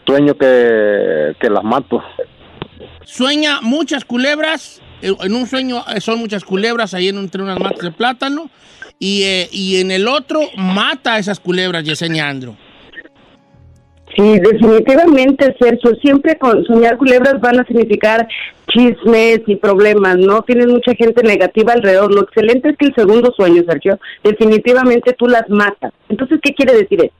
sueño 0.08 0.34
que, 0.36 1.36
que 1.42 1.50
las 1.50 1.66
mato. 1.66 2.02
Sueña 3.04 3.60
muchas 3.62 4.06
culebras. 4.06 4.82
eh, 5.02 5.14
En 5.20 5.36
un 5.36 5.46
sueño 5.46 5.84
eh, 5.94 6.00
son 6.00 6.20
muchas 6.20 6.46
culebras 6.46 6.94
ahí 6.94 7.10
en, 7.10 7.18
entre 7.18 7.44
unas 7.44 7.60
matas 7.60 7.82
de 7.84 7.92
plátano. 7.92 8.50
Y, 8.98 9.24
eh, 9.24 9.50
y 9.52 9.82
en 9.82 9.92
el 9.92 10.08
otro 10.08 10.40
mata 10.56 11.16
a 11.16 11.20
esas 11.20 11.42
culebras, 11.42 11.84
Yesenia 11.84 12.30
Andro. 12.30 12.56
Sí, 14.16 14.40
definitivamente, 14.40 15.56
Sergio. 15.60 15.96
Siempre 16.02 16.38
con 16.38 16.66
soñar 16.66 16.98
culebras 16.98 17.40
van 17.40 17.60
a 17.60 17.66
significar 17.66 18.28
chismes 18.68 19.42
y 19.48 19.56
problemas, 19.56 20.18
¿no? 20.18 20.42
Tienes 20.42 20.68
mucha 20.68 20.94
gente 20.96 21.24
negativa 21.24 21.74
alrededor. 21.74 22.14
Lo 22.14 22.24
excelente 22.24 22.70
es 22.70 22.78
que 22.78 22.88
el 22.88 22.96
segundo 22.96 23.32
sueño, 23.36 23.64
Sergio, 23.68 24.00
definitivamente 24.24 25.14
tú 25.14 25.28
las 25.28 25.50
matas. 25.50 25.94
Entonces, 26.10 26.40
¿qué 26.42 26.54
quiere 26.54 26.74
decir 26.74 27.00
eso? 27.02 27.14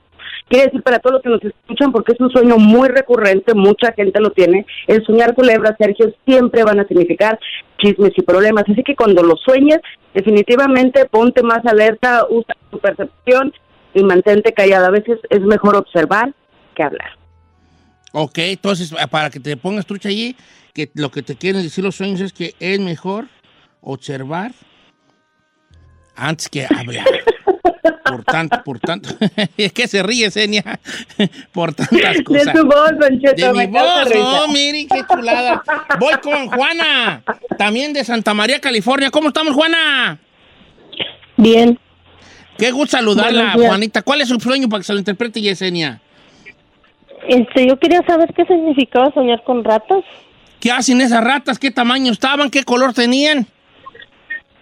Quiere 0.48 0.66
decir 0.66 0.82
para 0.82 0.98
todos 0.98 1.14
los 1.14 1.22
que 1.22 1.28
nos 1.30 1.44
escuchan, 1.44 1.92
porque 1.92 2.12
es 2.12 2.20
un 2.20 2.30
sueño 2.30 2.58
muy 2.58 2.88
recurrente, 2.88 3.54
mucha 3.54 3.92
gente 3.92 4.20
lo 4.20 4.30
tiene, 4.30 4.66
el 4.86 5.02
soñar 5.06 5.34
culebra, 5.34 5.74
Sergio, 5.78 6.12
siempre 6.26 6.62
van 6.62 6.78
a 6.78 6.86
significar 6.86 7.38
chismes 7.78 8.12
y 8.16 8.22
problemas. 8.22 8.64
Así 8.68 8.82
que 8.82 8.94
cuando 8.94 9.22
lo 9.22 9.36
sueñes, 9.36 9.78
definitivamente 10.12 11.06
ponte 11.06 11.42
más 11.42 11.64
alerta, 11.64 12.26
usa 12.28 12.54
tu 12.70 12.78
percepción 12.78 13.54
y 13.94 14.02
mantente 14.02 14.52
callada. 14.52 14.88
A 14.88 14.90
veces 14.90 15.18
es 15.30 15.40
mejor 15.40 15.76
observar 15.76 16.34
que 16.72 16.82
hablar. 16.82 17.18
Ok, 18.12 18.38
entonces, 18.38 18.92
para 19.10 19.30
que 19.30 19.40
te 19.40 19.56
pongas 19.56 19.86
trucha 19.86 20.08
allí, 20.08 20.36
que 20.74 20.90
lo 20.94 21.10
que 21.10 21.22
te 21.22 21.36
quieren 21.36 21.62
decir 21.62 21.82
los 21.82 21.96
sueños 21.96 22.20
es 22.20 22.32
que 22.32 22.54
es 22.60 22.78
mejor 22.78 23.26
observar 23.80 24.52
antes 26.14 26.48
que 26.48 26.66
hablar. 26.66 27.06
Por 28.04 28.24
tanto, 28.24 28.62
por 28.62 28.78
tanto. 28.78 29.08
es 29.56 29.72
que 29.72 29.88
se 29.88 30.02
ríe, 30.02 30.30
Senia. 30.30 30.78
por 31.52 31.72
tantas 31.72 32.20
cosas. 32.22 32.46
De 32.46 32.52
tu 32.52 32.66
voz, 32.66 32.90
Don 32.98 33.18
Cheto, 33.18 33.34
De 33.34 33.52
mi 33.54 33.66
voz, 33.66 34.04
risa. 34.04 34.42
oh, 34.42 34.48
miren 34.48 34.86
qué 34.86 35.02
chulada. 35.10 35.62
Voy 35.98 36.12
con 36.22 36.48
Juana, 36.48 37.22
también 37.56 37.94
de 37.94 38.04
Santa 38.04 38.34
María, 38.34 38.60
California. 38.60 39.10
¿Cómo 39.10 39.28
estamos, 39.28 39.54
Juana? 39.54 40.18
Bien. 41.38 41.78
Qué 42.58 42.70
gusto 42.70 42.98
saludarla. 42.98 43.52
Juanita. 43.52 44.02
¿Cuál 44.02 44.20
es 44.20 44.28
su 44.28 44.38
sueño 44.38 44.68
para 44.68 44.80
que 44.80 44.84
se 44.84 44.92
lo 44.92 44.98
interprete 44.98 45.40
Yesenia? 45.40 46.02
Este, 47.28 47.66
yo 47.66 47.78
quería 47.78 48.02
saber 48.06 48.32
qué 48.34 48.44
significaba 48.44 49.12
soñar 49.12 49.42
con 49.44 49.64
ratas. 49.64 50.04
¿Qué 50.60 50.70
hacen 50.70 51.00
esas 51.00 51.22
ratas? 51.22 51.58
¿Qué 51.58 51.70
tamaño 51.70 52.12
estaban? 52.12 52.50
¿Qué 52.50 52.64
color 52.64 52.92
tenían? 52.94 53.46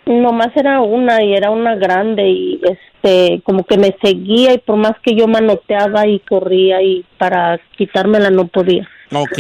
Nomás 0.07 0.57
era 0.57 0.81
una 0.81 1.23
y 1.23 1.35
era 1.35 1.51
una 1.51 1.77
grande 1.77 2.29
y 2.29 2.61
este, 2.63 3.43
como 3.45 3.65
que 3.65 3.77
me 3.77 3.95
seguía 4.03 4.55
y 4.55 4.59
por 4.59 4.77
más 4.77 4.95
que 5.03 5.15
yo 5.15 5.29
manoteaba 5.29 6.07
y 6.07 6.19
corría 6.21 6.83
y 6.83 7.05
para 7.19 7.61
quitármela 7.77 8.31
no 8.31 8.47
podía. 8.47 8.89
Ok. 9.13 9.39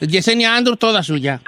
Yesenia 0.00 0.56
Andrew, 0.56 0.76
toda 0.76 1.02
suya. 1.02 1.40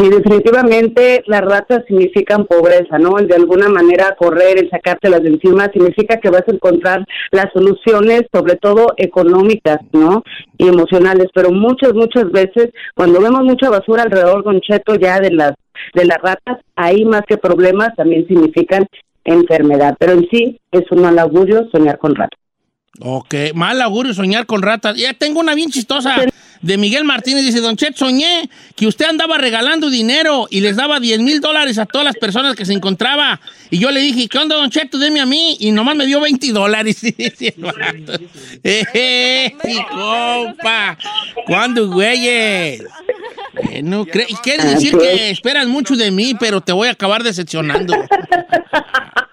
Sí, 0.00 0.08
definitivamente 0.08 1.22
las 1.26 1.42
ratas 1.42 1.84
significan 1.86 2.46
pobreza, 2.46 2.98
¿no? 2.98 3.18
El 3.18 3.28
de 3.28 3.34
alguna 3.34 3.68
manera 3.68 4.16
correr, 4.18 4.56
el 4.56 4.70
sacártelas 4.70 5.22
de 5.22 5.28
encima, 5.28 5.68
significa 5.74 6.18
que 6.18 6.30
vas 6.30 6.44
a 6.48 6.52
encontrar 6.52 7.04
las 7.32 7.52
soluciones, 7.52 8.22
sobre 8.32 8.56
todo 8.56 8.94
económicas, 8.96 9.78
¿no? 9.92 10.22
Y 10.56 10.68
emocionales, 10.68 11.26
pero 11.34 11.50
muchas, 11.50 11.92
muchas 11.92 12.30
veces, 12.32 12.70
cuando 12.94 13.20
vemos 13.20 13.42
mucha 13.42 13.68
basura 13.68 14.04
alrededor, 14.04 14.42
Don 14.42 14.62
Cheto, 14.62 14.94
ya 14.94 15.20
de 15.20 15.32
las, 15.32 15.52
de 15.92 16.06
las 16.06 16.16
ratas, 16.22 16.64
ahí 16.76 17.04
más 17.04 17.22
que 17.28 17.36
problemas 17.36 17.94
también 17.94 18.26
significan 18.26 18.86
enfermedad, 19.24 19.96
pero 19.98 20.12
en 20.12 20.26
sí 20.30 20.58
es 20.72 20.90
un 20.92 21.02
mal 21.02 21.18
augurio 21.18 21.68
soñar 21.70 21.98
con 21.98 22.14
ratas. 22.14 22.40
Ok, 23.02 23.34
mal 23.54 23.82
augurio 23.82 24.14
soñar 24.14 24.46
con 24.46 24.62
ratas. 24.62 24.96
Ya 24.96 25.12
tengo 25.12 25.40
una 25.40 25.54
bien 25.54 25.70
chistosa 25.70 26.16
de 26.62 26.76
Miguel 26.78 27.04
Martínez. 27.04 27.44
Dice, 27.44 27.60
Don 27.60 27.76
Chet, 27.76 27.96
soñé 27.96 28.48
que 28.76 28.86
usted 28.86 29.06
andaba 29.06 29.38
regalando 29.38 29.88
dinero 29.90 30.46
y 30.50 30.60
les 30.60 30.76
daba 30.76 31.00
10 31.00 31.20
mil 31.20 31.40
dólares 31.40 31.78
a 31.78 31.86
todas 31.86 32.04
las 32.04 32.16
personas 32.16 32.54
que 32.56 32.64
se 32.64 32.72
encontraba. 32.72 33.40
Y 33.70 33.78
yo 33.78 33.90
le 33.90 34.00
dije, 34.00 34.28
¿qué 34.28 34.38
onda, 34.38 34.56
Don 34.56 34.70
Cheto? 34.70 34.98
Deme 34.98 35.20
a 35.20 35.26
mí. 35.26 35.56
Y 35.60 35.72
nomás 35.72 35.96
me 35.96 36.06
dio 36.06 36.20
20 36.20 36.52
dólares. 36.52 37.00
Eh, 38.62 39.52
compa. 39.90 40.98
¿Cuándo, 41.46 41.88
güeyes? 41.90 42.82
Bueno, 43.64 44.06
cre- 44.06 44.26
y 44.28 44.34
quiere 44.36 44.64
decir 44.64 44.96
que 44.96 45.30
esperas 45.30 45.66
mucho 45.66 45.96
de 45.96 46.10
mí, 46.10 46.34
pero 46.38 46.60
te 46.60 46.72
voy 46.72 46.88
a 46.88 46.92
acabar 46.92 47.22
decepcionando. 47.22 47.94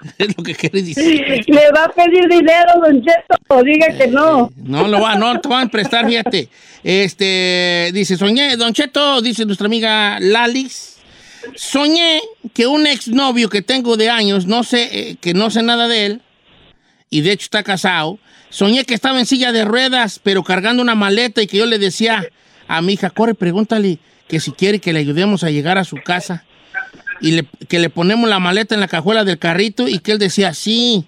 es 0.18 0.36
lo 0.36 0.42
que 0.42 0.54
quiere 0.54 0.82
decir. 0.82 1.44
Le 1.46 1.70
va 1.72 1.84
a 1.84 1.88
pedir 1.88 2.28
dinero, 2.28 2.72
Don 2.82 3.02
Cheto, 3.02 3.62
diga 3.62 3.88
que 3.96 4.06
no. 4.08 4.50
No, 4.56 4.88
lo 4.88 5.00
va, 5.00 5.16
no 5.16 5.40
te 5.40 5.48
van 5.48 5.68
a 5.68 5.70
prestar, 5.70 6.06
fíjate. 6.06 6.48
Este, 6.82 7.90
dice, 7.92 8.16
soñé, 8.16 8.56
Don 8.56 8.72
Cheto, 8.72 9.20
dice 9.20 9.44
nuestra 9.44 9.66
amiga 9.66 10.18
Lalix, 10.20 10.96
soñé 11.54 12.20
que 12.54 12.66
un 12.66 12.86
exnovio 12.86 13.48
que 13.50 13.62
tengo 13.62 13.96
de 13.96 14.10
años, 14.10 14.46
no 14.46 14.62
sé, 14.62 14.88
eh, 14.92 15.16
que 15.20 15.34
no 15.34 15.50
sé 15.50 15.62
nada 15.62 15.88
de 15.88 16.06
él, 16.06 16.22
y 17.10 17.20
de 17.20 17.32
hecho 17.32 17.44
está 17.44 17.62
casado, 17.62 18.18
soñé 18.48 18.84
que 18.84 18.94
estaba 18.94 19.18
en 19.18 19.26
silla 19.26 19.52
de 19.52 19.64
ruedas, 19.64 20.20
pero 20.22 20.42
cargando 20.42 20.82
una 20.82 20.94
maleta 20.94 21.42
y 21.42 21.46
que 21.46 21.58
yo 21.58 21.66
le 21.66 21.78
decía 21.78 22.24
a 22.68 22.80
mi 22.80 22.94
hija, 22.94 23.10
corre, 23.10 23.34
pregúntale 23.34 23.98
que 24.28 24.40
si 24.40 24.52
quiere 24.52 24.78
que 24.78 24.92
le 24.92 25.00
ayudemos 25.00 25.42
a 25.42 25.50
llegar 25.50 25.76
a 25.76 25.84
su 25.84 25.96
casa. 25.96 26.44
Y 27.20 27.32
le- 27.32 27.46
que 27.68 27.78
le 27.78 27.90
ponemos 27.90 28.28
la 28.28 28.38
maleta 28.38 28.74
en 28.74 28.80
la 28.80 28.88
cajuela 28.88 29.24
del 29.24 29.38
carrito 29.38 29.88
y 29.88 29.98
que 29.98 30.12
él 30.12 30.18
decía, 30.18 30.54
sí. 30.54 31.04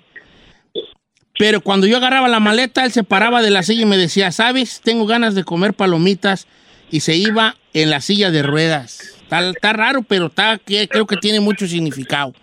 Pero 1.38 1.60
cuando 1.62 1.86
yo 1.86 1.96
agarraba 1.96 2.28
la 2.28 2.40
maleta, 2.40 2.84
él 2.84 2.92
se 2.92 3.04
paraba 3.04 3.42
de 3.42 3.50
la 3.50 3.62
silla 3.62 3.82
y 3.82 3.86
me 3.86 3.96
decía, 3.96 4.30
¿sabes? 4.32 4.80
Tengo 4.82 5.06
ganas 5.06 5.34
de 5.34 5.44
comer 5.44 5.74
palomitas. 5.74 6.46
Y 6.90 7.00
se 7.00 7.16
iba 7.16 7.56
en 7.72 7.88
la 7.88 8.02
silla 8.02 8.30
de 8.30 8.42
ruedas. 8.42 9.16
Está, 9.30 9.72
raro, 9.72 10.02
pero 10.02 10.26
está, 10.26 10.60
creo 10.62 11.06
que 11.06 11.16
tiene 11.16 11.40
mucho 11.40 11.66
significado. 11.66 12.34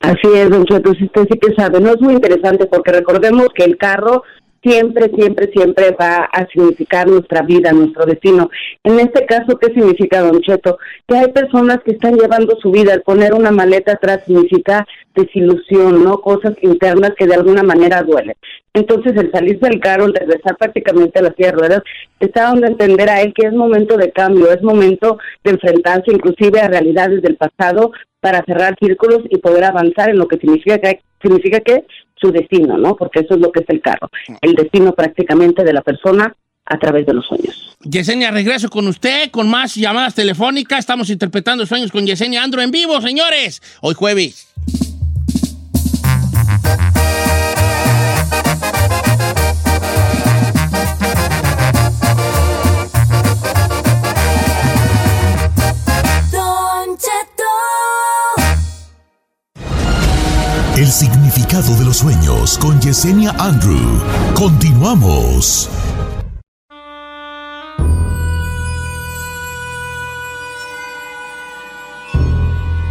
Así 0.00 0.28
es, 0.34 0.50
don 0.50 0.66
Cheto, 0.66 0.90
usted 0.90 1.26
sí 1.30 1.38
que 1.40 1.54
sabe. 1.56 1.80
No 1.80 1.94
es 1.94 2.00
muy 2.00 2.12
interesante 2.12 2.66
porque 2.66 2.92
recordemos 2.92 3.46
que 3.54 3.64
el 3.64 3.78
carro 3.78 4.22
siempre, 4.66 5.10
siempre, 5.14 5.50
siempre 5.52 5.96
va 5.98 6.24
a 6.24 6.46
significar 6.46 7.06
nuestra 7.06 7.42
vida, 7.42 7.72
nuestro 7.72 8.04
destino. 8.04 8.50
En 8.82 8.98
este 8.98 9.24
caso, 9.24 9.56
¿qué 9.58 9.72
significa, 9.72 10.20
don 10.20 10.40
Cheto? 10.40 10.78
Que 11.06 11.16
hay 11.16 11.32
personas 11.32 11.78
que 11.84 11.92
están 11.92 12.16
llevando 12.16 12.56
su 12.60 12.72
vida. 12.72 12.94
El 12.94 13.02
poner 13.02 13.32
una 13.32 13.52
maleta 13.52 13.92
atrás 13.92 14.22
significa 14.26 14.84
desilusión, 15.14 16.02
¿no? 16.02 16.20
Cosas 16.20 16.54
internas 16.62 17.12
que 17.16 17.26
de 17.26 17.34
alguna 17.34 17.62
manera 17.62 18.02
duelen. 18.02 18.34
Entonces, 18.74 19.14
el 19.16 19.30
salir 19.30 19.58
del 19.60 19.80
carro, 19.80 20.06
el 20.06 20.14
regresar 20.14 20.56
prácticamente 20.56 21.18
a 21.18 21.22
las 21.22 21.36
silla 21.36 21.52
ruedas, 21.52 21.82
está 22.20 22.42
dando 22.42 22.66
a 22.66 22.70
entender 22.70 23.08
a 23.08 23.22
él 23.22 23.32
que 23.34 23.46
es 23.46 23.52
momento 23.52 23.96
de 23.96 24.10
cambio, 24.10 24.52
es 24.52 24.62
momento 24.62 25.18
de 25.44 25.52
enfrentarse 25.52 26.12
inclusive 26.12 26.60
a 26.60 26.68
realidades 26.68 27.22
del 27.22 27.36
pasado 27.36 27.92
para 28.26 28.44
cerrar 28.44 28.74
círculos 28.80 29.20
y 29.30 29.38
poder 29.38 29.62
avanzar 29.62 30.10
en 30.10 30.18
lo 30.18 30.26
que 30.26 30.36
significa 30.36 30.80
que 30.80 31.00
significa 31.22 31.60
que 31.60 31.84
su 32.16 32.32
destino, 32.32 32.76
¿no? 32.76 32.96
Porque 32.96 33.20
eso 33.20 33.34
es 33.34 33.40
lo 33.40 33.52
que 33.52 33.60
es 33.60 33.66
el 33.68 33.80
carro, 33.80 34.10
el 34.40 34.54
destino 34.56 34.92
prácticamente 34.94 35.62
de 35.62 35.72
la 35.72 35.80
persona 35.80 36.34
a 36.64 36.76
través 36.76 37.06
de 37.06 37.14
los 37.14 37.24
sueños. 37.24 37.76
Yesenia, 37.84 38.32
regreso 38.32 38.68
con 38.68 38.88
usted, 38.88 39.30
con 39.30 39.48
más 39.48 39.76
llamadas 39.76 40.16
telefónicas. 40.16 40.80
Estamos 40.80 41.08
interpretando 41.08 41.66
sueños 41.66 41.92
con 41.92 42.04
Yesenia 42.04 42.42
Andro 42.42 42.62
en 42.62 42.72
vivo, 42.72 43.00
señores. 43.00 43.62
Hoy 43.80 43.94
jueves. 43.94 44.52
El 60.86 60.92
significado 60.92 61.76
de 61.76 61.84
los 61.84 61.96
sueños 61.96 62.56
con 62.58 62.80
Yesenia 62.80 63.34
Andrew. 63.40 64.00
Continuamos. 64.34 65.68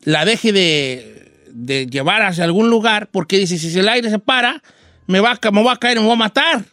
la 0.03 0.25
deje 0.25 0.51
de, 0.51 1.47
de 1.51 1.87
llevar 1.87 2.21
hacia 2.21 2.43
algún 2.43 2.69
lugar, 2.69 3.09
porque 3.11 3.37
dice, 3.37 3.57
si 3.57 3.77
el 3.77 3.89
aire 3.89 4.09
se 4.09 4.19
para, 4.19 4.61
me 5.07 5.19
va, 5.19 5.39
me 5.51 5.63
va 5.63 5.73
a 5.73 5.77
caer 5.77 5.99
me 5.99 6.07
va 6.07 6.13
a 6.13 6.17
matar. 6.17 6.65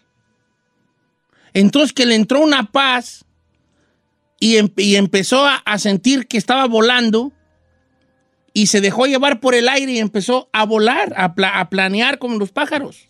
Entonces 1.55 1.93
que 1.93 2.07
le 2.07 2.15
entró 2.15 2.41
una 2.41 2.71
paz 2.71 3.25
y, 4.41 4.57
em- 4.57 4.71
y 4.77 4.97
empezó 4.97 5.45
a, 5.47 5.57
a 5.57 5.79
sentir 5.79 6.27
que 6.27 6.37
estaba 6.39 6.67
volando 6.67 7.33
y 8.53 8.67
se 8.69 8.81
dejó 8.81 9.07
llevar 9.07 9.41
por 9.41 9.55
el 9.55 9.69
aire 9.69 9.93
y 9.93 9.99
empezó 9.99 10.49
a 10.53 10.65
volar, 10.65 11.13
a, 11.17 11.35
pla- 11.35 11.61
a 11.61 11.69
planear 11.69 12.19
como 12.19 12.39
los 12.39 12.53
pájaros. 12.53 13.09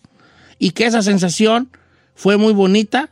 Y 0.59 0.71
que 0.71 0.87
esa 0.87 1.03
sensación 1.03 1.71
fue 2.15 2.37
muy 2.37 2.53
bonita. 2.53 3.11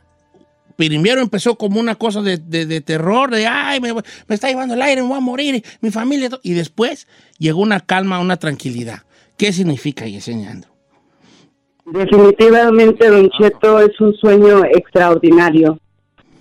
Primero 0.75 1.21
empezó 1.21 1.55
como 1.57 1.79
una 1.79 1.95
cosa 1.95 2.21
de, 2.21 2.37
de- 2.37 2.65
de 2.65 2.81
terror, 2.81 3.31
de, 3.31 3.47
ay, 3.47 3.79
me, 3.79 3.93
me 3.93 4.01
está 4.35 4.49
llevando 4.49 4.73
el 4.73 4.81
aire, 4.81 5.01
me 5.01 5.07
voy 5.07 5.17
a 5.17 5.21
morir, 5.21 5.63
mi 5.79 5.91
familia. 5.91 6.29
to-". 6.29 6.41
Y 6.43 6.51
después 6.53 7.07
llegó 7.37 7.61
una 7.61 7.79
calma, 7.79 8.19
una 8.19 8.35
tranquilidad. 8.37 9.03
¿Qué 9.37 9.53
significa 9.53 10.05
Yesenia 10.05 10.51
Andrew? 10.51 10.73
Definitivamente, 11.85 13.07
Don 13.09 13.29
Cheto, 13.37 13.79
es 13.79 13.99
un 14.01 14.13
sueño 14.15 14.65
extraordinario. 14.65 15.79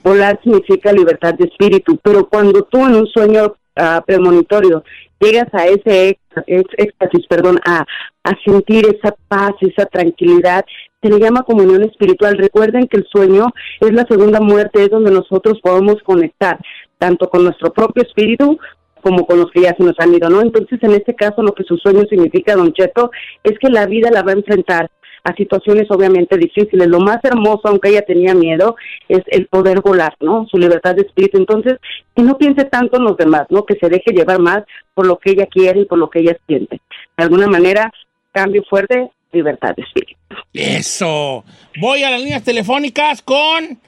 Volar 0.05 0.39
significa 0.45 0.93
libertad 0.93 1.35
de 1.35 1.47
espíritu, 1.47 1.99
pero 2.03 2.29
cuando 2.29 2.63
tú 2.65 2.85
en 2.87 2.95
un 2.95 3.07
sueño 3.07 3.55
ah, 3.75 4.03
premonitorio 4.07 4.85
llegas 5.19 5.49
a 5.55 5.67
ese 5.67 6.19
éxtasis, 6.47 7.27
perdón, 7.27 7.59
a, 7.67 7.87
a 8.25 8.33
sentir 8.45 8.85
esa 8.87 9.15
paz, 9.29 9.53
esa 9.61 9.87
tranquilidad, 9.87 10.65
se 11.03 11.09
le 11.09 11.19
llama 11.19 11.43
comunión 11.43 11.83
espiritual. 11.85 12.37
Recuerden 12.37 12.87
que 12.87 12.99
el 12.99 13.07
sueño 13.11 13.47
es 13.81 13.93
la 13.93 14.05
segunda 14.07 14.41
muerte, 14.41 14.83
es 14.83 14.91
donde 14.91 15.11
nosotros 15.11 15.59
podemos 15.63 15.97
conectar 16.03 16.59
tanto 16.99 17.29
con 17.31 17.45
nuestro 17.45 17.73
propio 17.73 18.03
espíritu 18.03 18.59
como 19.01 19.27
con 19.27 19.39
los 19.39 19.51
que 19.51 19.63
ya 19.63 19.75
se 19.77 19.85
nos 19.85 19.95
han 19.99 20.15
ido, 20.15 20.31
¿no? 20.31 20.41
Entonces, 20.41 20.79
en 20.83 20.93
este 20.93 21.15
caso, 21.15 21.43
lo 21.43 21.53
que 21.53 21.65
su 21.65 21.77
sueño 21.77 22.05
significa, 22.09 22.57
Don 22.57 22.73
Cheto, 22.73 23.11
es 23.43 23.59
que 23.59 23.69
la 23.69 23.87
vida 23.87 24.11
la 24.11 24.23
va 24.23 24.33
a 24.33 24.37
enfrentar 24.37 24.91
a 25.25 25.35
situaciones 25.35 25.91
obviamente 25.91 26.37
difíciles. 26.37 26.87
Lo 26.87 27.01
más 27.01 27.19
hermoso, 27.25 27.63
aunque 27.65 27.89
ella 27.89 28.03
tenía 28.03 28.35
miedo, 28.35 28.77
es 29.09 29.23
el 29.29 29.47
poder 29.47 29.81
volar, 29.81 30.15
¿no? 30.21 30.47
Su 30.51 30.59
libertad 30.59 30.95
de 30.95 31.03
espíritu. 31.03 31.39
Entonces, 31.39 31.79
que 32.15 32.23
no 32.23 32.37
piense 32.39 32.65
tanto 32.67 32.99
en 32.99 33.05
los 33.05 33.17
demás, 33.17 33.47
¿no? 33.51 33.65
Que 33.65 33.75
se 33.81 33.89
deje 33.89 34.13
llevar 34.13 34.39
más 34.39 34.63
por 34.93 35.07
lo 35.07 35.19
que 35.19 35.31
ella 35.33 35.47
quiere 35.47 35.81
y 35.81 35.85
por 35.87 35.99
lo 35.99 36.11
que 36.11 36.21
ella 36.21 36.37
siente. 36.47 36.81
De 37.17 37.25
alguna 37.25 37.47
manera, 37.47 37.91
cambio 38.33 38.63
fuerte, 38.69 39.11
libertad 39.33 39.75
de 39.75 39.83
espíritu. 39.83 40.21
Eso. 40.53 41.45
Voy 41.81 42.03
a 42.03 42.11
las 42.11 42.21
líneas 42.21 42.45
telefónicas 42.45 43.23
con. 43.23 43.79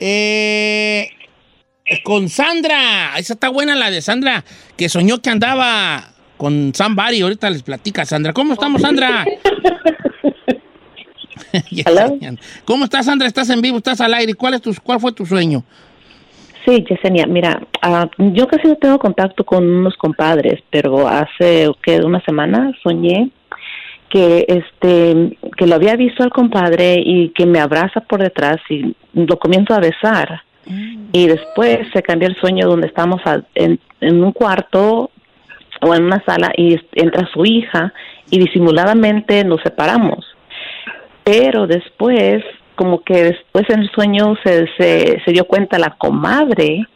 eh, 0.00 1.08
con 2.04 2.28
Sandra. 2.28 3.16
Esa 3.18 3.34
está 3.34 3.48
buena 3.48 3.74
la 3.76 3.90
de 3.90 4.00
Sandra, 4.02 4.44
que 4.76 4.88
soñó 4.88 5.20
que 5.20 5.30
andaba 5.30 6.08
con 6.36 6.72
Somebody. 6.74 7.20
Ahorita 7.20 7.50
les 7.50 7.62
platica, 7.62 8.04
Sandra. 8.04 8.32
¿Cómo 8.32 8.54
estamos, 8.54 8.80
Sandra? 8.82 9.24
¿Cómo 12.64 12.84
estás, 12.84 13.06
Sandra? 13.06 13.26
¿Estás 13.28 13.50
en 13.50 13.60
vivo? 13.60 13.78
¿Estás 13.78 14.00
al 14.00 14.14
aire? 14.14 14.34
¿Cuál, 14.34 14.54
es 14.54 14.62
tu, 14.62 14.72
cuál 14.82 15.00
fue 15.00 15.12
tu 15.12 15.26
sueño? 15.26 15.62
Sí, 16.64 16.84
Yesenia, 16.88 17.26
mira, 17.26 17.60
ah, 17.82 18.08
yo 18.18 18.48
casi 18.48 18.66
no 18.66 18.74
tengo 18.76 18.98
contacto 18.98 19.44
con 19.44 19.64
unos 19.64 19.94
compadres, 19.96 20.60
pero 20.70 21.06
hace 21.06 21.70
que 21.82 22.00
una 22.00 22.20
semana 22.22 22.72
soñé 22.82 23.30
que 24.08 24.44
este 24.48 25.36
que 25.56 25.66
lo 25.66 25.74
había 25.76 25.94
visto 25.96 26.22
al 26.22 26.30
compadre 26.30 27.00
y 27.04 27.28
que 27.30 27.44
me 27.46 27.58
abraza 27.60 28.00
por 28.00 28.20
detrás 28.20 28.56
y 28.68 28.94
lo 29.14 29.38
comienzo 29.38 29.74
a 29.74 29.80
besar 29.80 30.42
y 31.12 31.26
después 31.28 31.86
se 31.92 32.02
cambió 32.02 32.28
el 32.28 32.36
sueño 32.36 32.66
donde 32.68 32.88
estamos 32.88 33.20
a- 33.24 33.42
en, 33.54 33.78
en 34.00 34.22
un 34.24 34.32
cuarto 34.32 35.10
o 35.82 35.94
en 35.94 36.04
una 36.04 36.22
sala 36.24 36.52
y 36.56 36.76
entra 36.94 37.28
su 37.32 37.44
hija 37.44 37.92
y 38.30 38.38
disimuladamente 38.40 39.44
nos 39.44 39.60
separamos 39.62 40.24
pero 41.26 41.66
después 41.66 42.44
como 42.76 43.02
que 43.02 43.24
después 43.24 43.68
en 43.68 43.80
el 43.80 43.90
sueño 43.90 44.36
se, 44.44 44.68
se, 44.78 45.20
se 45.24 45.32
dio 45.32 45.44
cuenta 45.46 45.78
la 45.78 45.96
comadre 45.98 46.86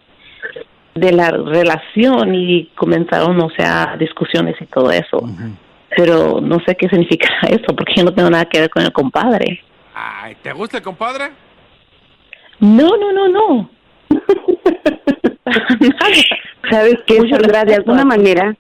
de 0.95 1.13
la 1.13 1.31
relación 1.31 2.35
y 2.35 2.67
comenzaron, 2.77 3.41
o 3.41 3.51
sea, 3.51 3.97
discusiones 3.99 4.55
y 4.61 4.67
todo 4.67 4.93
eso. 4.93 5.21
Pero 5.97 6.41
no 6.41 6.59
sé 6.65 6.77
qué 6.77 6.89
significa 6.89 7.29
eso, 7.49 7.75
porque 7.77 7.95
yo 7.97 8.05
no 8.05 8.15
tengo 8.15 8.31
nada 8.31 8.45
que 8.45 8.61
ver 8.61 8.71
con 8.71 8.85
el 8.85 8.93
compadre. 8.93 9.61
Ay, 9.95 10.37
¿te 10.43 10.53
gusta 10.53 10.77
el 10.77 10.85
compadre? 10.85 11.31
No, 12.61 12.97
no, 12.97 13.13
no, 13.13 13.29
no. 13.29 13.71
¿Sabes 16.71 16.97
qué, 17.07 17.17
Sandra? 17.29 17.65
De 17.65 17.75
alguna 17.75 18.05
manera... 18.05 18.55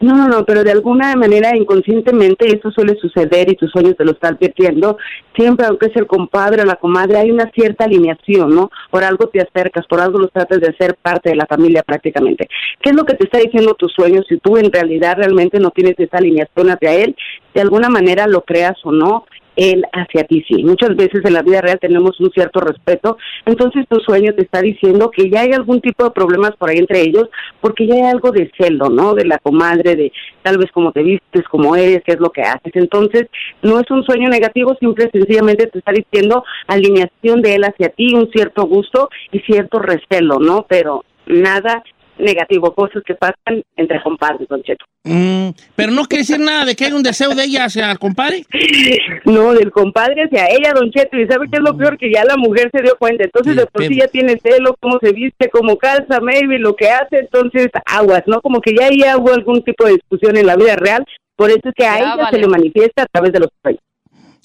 No, 0.00 0.16
no, 0.16 0.28
no, 0.28 0.46
pero 0.46 0.64
de 0.64 0.72
alguna 0.72 1.14
manera 1.14 1.54
inconscientemente 1.54 2.46
esto 2.46 2.70
suele 2.70 2.96
suceder 2.96 3.50
y 3.50 3.56
tus 3.56 3.70
sueños 3.70 3.96
te 3.98 4.04
lo 4.06 4.12
están 4.12 4.34
advirtiendo. 4.36 4.96
Siempre, 5.36 5.66
aunque 5.66 5.86
es 5.88 5.96
el 5.96 6.06
compadre 6.06 6.62
o 6.62 6.64
la 6.64 6.76
comadre, 6.76 7.18
hay 7.18 7.30
una 7.30 7.50
cierta 7.50 7.84
alineación, 7.84 8.54
¿no? 8.54 8.70
Por 8.90 9.04
algo 9.04 9.28
te 9.28 9.42
acercas, 9.42 9.86
por 9.86 10.00
algo 10.00 10.18
los 10.18 10.32
tratas 10.32 10.58
de 10.60 10.68
hacer 10.68 10.94
parte 10.94 11.28
de 11.28 11.36
la 11.36 11.44
familia 11.44 11.82
prácticamente. 11.82 12.48
¿Qué 12.80 12.90
es 12.90 12.96
lo 12.96 13.04
que 13.04 13.14
te 13.14 13.24
está 13.24 13.38
diciendo 13.38 13.74
tus 13.74 13.92
sueños? 13.92 14.24
Si 14.26 14.38
tú 14.38 14.56
en 14.56 14.72
realidad 14.72 15.18
realmente 15.18 15.60
no 15.60 15.70
tienes 15.70 15.96
esa 15.98 16.16
alineación 16.16 16.70
hacia 16.70 16.94
él, 16.94 17.14
de 17.52 17.60
alguna 17.60 17.90
manera 17.90 18.26
lo 18.26 18.40
creas 18.40 18.78
o 18.84 18.92
no, 18.92 19.26
él 19.56 19.84
hacia 19.92 20.24
ti 20.24 20.44
sí. 20.48 20.62
Muchas 20.64 20.96
veces 20.96 21.24
en 21.24 21.34
la 21.34 21.42
vida 21.42 21.60
real 21.60 21.78
tenemos 21.80 22.18
un 22.20 22.30
cierto 22.30 22.60
respeto, 22.60 23.18
entonces 23.46 23.86
tu 23.88 24.00
sueño 24.00 24.34
te 24.34 24.42
está 24.42 24.60
diciendo 24.60 25.10
que 25.10 25.30
ya 25.30 25.42
hay 25.42 25.52
algún 25.52 25.80
tipo 25.80 26.04
de 26.04 26.10
problemas 26.10 26.52
por 26.56 26.70
ahí 26.70 26.78
entre 26.78 27.00
ellos, 27.00 27.28
porque 27.60 27.86
ya 27.86 27.94
hay 27.94 28.02
algo 28.02 28.30
de 28.30 28.50
celo, 28.58 28.88
¿no? 28.88 29.14
De 29.14 29.24
la 29.24 29.38
comadre, 29.38 29.96
de 29.96 30.12
tal 30.42 30.58
vez 30.58 30.70
cómo 30.72 30.92
te 30.92 31.02
vistes, 31.02 31.44
cómo 31.50 31.76
eres, 31.76 32.02
qué 32.04 32.12
es 32.12 32.20
lo 32.20 32.30
que 32.30 32.42
haces. 32.42 32.72
Entonces, 32.74 33.26
no 33.62 33.78
es 33.80 33.90
un 33.90 34.04
sueño 34.04 34.28
negativo, 34.28 34.76
simple 34.78 35.10
sencillamente 35.12 35.66
te 35.66 35.78
está 35.78 35.92
diciendo 35.92 36.44
alineación 36.66 37.42
de 37.42 37.56
él 37.56 37.64
hacia 37.64 37.90
ti, 37.90 38.14
un 38.14 38.30
cierto 38.30 38.64
gusto 38.64 39.08
y 39.32 39.40
cierto 39.40 39.78
recelo, 39.78 40.38
¿no? 40.38 40.66
Pero 40.68 41.04
nada 41.26 41.82
negativo, 42.20 42.74
cosas 42.74 43.02
que 43.04 43.14
pasan 43.14 43.62
entre 43.76 44.02
compadres, 44.02 44.48
Don 44.48 44.62
Cheto. 44.62 44.84
Mm, 45.04 45.50
pero 45.74 45.92
no 45.92 46.04
quiere 46.04 46.22
decir 46.22 46.38
nada 46.38 46.64
de 46.66 46.76
que 46.76 46.84
hay 46.84 46.92
un 46.92 47.02
deseo 47.02 47.34
de 47.34 47.44
ella 47.44 47.64
hacia 47.64 47.90
el 47.90 47.98
compadre. 47.98 48.44
No, 49.24 49.52
del 49.52 49.70
compadre 49.70 50.24
hacia 50.24 50.46
ella, 50.46 50.72
Don 50.74 50.90
Cheto, 50.90 51.16
y 51.16 51.26
¿sabe 51.26 51.46
qué 51.50 51.56
es 51.58 51.62
lo 51.62 51.76
peor? 51.76 51.96
Que 51.98 52.12
ya 52.12 52.24
la 52.24 52.36
mujer 52.36 52.70
se 52.74 52.82
dio 52.82 52.96
cuenta, 52.98 53.24
entonces 53.24 53.56
de 53.56 53.66
por 53.66 53.84
sí 53.86 53.96
ya 53.96 54.08
tiene 54.08 54.38
celo, 54.42 54.76
cómo 54.80 54.98
se 55.00 55.12
viste, 55.12 55.48
cómo 55.50 55.76
calza, 55.76 56.20
maybe, 56.20 56.58
lo 56.58 56.74
que 56.74 56.88
hace, 56.88 57.18
entonces 57.18 57.68
aguas, 57.86 58.22
¿no? 58.26 58.40
Como 58.40 58.60
que 58.60 58.74
ya 58.74 58.86
ahí 58.86 59.00
hubo 59.16 59.32
algún 59.32 59.62
tipo 59.62 59.84
de 59.86 59.92
discusión 59.94 60.36
en 60.36 60.46
la 60.46 60.56
vida 60.56 60.76
real, 60.76 61.04
por 61.36 61.50
eso 61.50 61.60
es 61.64 61.74
que 61.76 61.86
a 61.86 61.98
Ya 61.98 61.98
ella 62.00 62.16
vale. 62.16 62.30
se 62.30 62.38
le 62.38 62.48
manifiesta 62.48 63.02
a 63.02 63.06
través 63.06 63.32
de 63.32 63.40
los 63.40 63.48
sueños. 63.62 63.82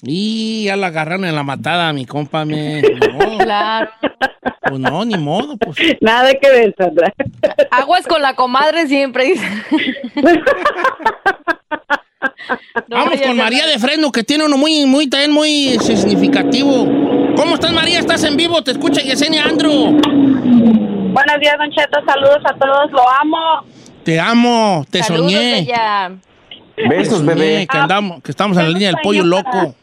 Y 0.02 0.64
ya 0.64 0.76
la 0.76 0.88
agarraron 0.88 1.24
en 1.24 1.34
la 1.34 1.42
matada, 1.42 1.92
mi 1.92 2.04
compa. 2.06 2.44
Me. 2.44 2.82
No, 2.82 3.38
Claro. 3.46 3.90
pues 4.62 4.80
no, 4.80 5.04
ni 5.04 5.16
modo. 5.16 5.56
Pues. 5.56 5.76
Nada 6.00 6.32
que 6.34 6.50
ver, 6.50 6.74
Sandra. 6.76 7.12
Aguas 7.70 8.06
con 8.06 8.20
la 8.22 8.34
comadre 8.34 8.86
siempre. 8.86 9.34
Vamos 12.88 13.20
con 13.20 13.36
María 13.36 13.66
de 13.66 13.78
Fresno, 13.78 14.12
que 14.12 14.22
tiene 14.22 14.44
uno 14.44 14.56
muy, 14.56 14.86
muy, 14.86 15.08
también 15.08 15.32
muy 15.32 15.78
significativo. 15.80 16.86
¿Cómo 17.36 17.54
estás, 17.54 17.72
María? 17.72 17.98
¿Estás 17.98 18.24
en 18.24 18.36
vivo? 18.36 18.62
Te 18.62 18.72
escucha 18.72 19.00
Yesenia 19.02 19.44
Andro. 19.44 19.70
Buenos 19.70 21.40
días, 21.40 21.56
Don 21.58 21.70
Cheto. 21.70 21.98
Saludos 22.06 22.42
a 22.44 22.54
todos. 22.54 22.90
Lo 22.92 23.08
amo. 23.08 23.64
Te 24.04 24.20
amo, 24.20 24.84
te 24.90 25.02
Saludos, 25.02 25.32
soñé. 25.32 25.66
Te 26.76 27.04
soñé, 27.06 27.66
Que, 27.66 27.78
andamos, 27.78 28.22
que 28.22 28.30
estamos 28.30 28.56
en 28.58 28.64
la 28.64 28.68
línea 28.70 28.88
del 28.88 28.98
pollo 29.02 29.24
loco. 29.24 29.74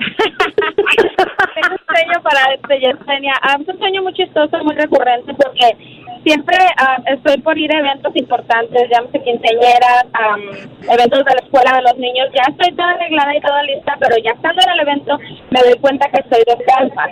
Tengo 0.00 1.74
un 1.74 1.84
sueño 1.86 2.22
para 2.22 2.54
este, 2.54 2.80
Yesenia. 2.80 3.34
Ah, 3.42 3.56
es 3.60 3.68
un 3.68 3.78
sueño 3.78 4.02
muy 4.02 4.12
chistoso, 4.14 4.64
muy 4.64 4.74
recurrente, 4.74 5.34
porque 5.34 5.76
siempre 6.24 6.56
ah, 6.78 6.96
estoy 7.06 7.38
por 7.42 7.58
ir 7.58 7.72
a 7.74 7.78
eventos 7.78 8.14
importantes, 8.16 8.88
llámese 8.90 9.22
quinceañeras, 9.22 10.04
am, 10.12 10.40
eventos 10.88 11.24
de 11.24 11.34
la 11.34 11.40
escuela 11.40 11.76
de 11.76 11.82
los 11.82 11.96
niños. 11.98 12.28
Ya 12.34 12.42
estoy 12.48 12.74
toda 12.74 12.90
arreglada 12.92 13.36
y 13.36 13.40
toda 13.40 13.62
lista, 13.62 13.96
pero 14.00 14.16
ya 14.24 14.30
estando 14.32 14.62
en 14.62 14.70
el 14.70 14.80
evento 14.80 15.18
me 15.50 15.60
doy 15.60 15.78
cuenta 15.80 16.08
que 16.10 16.20
estoy 16.20 16.42
descalza. 16.46 17.10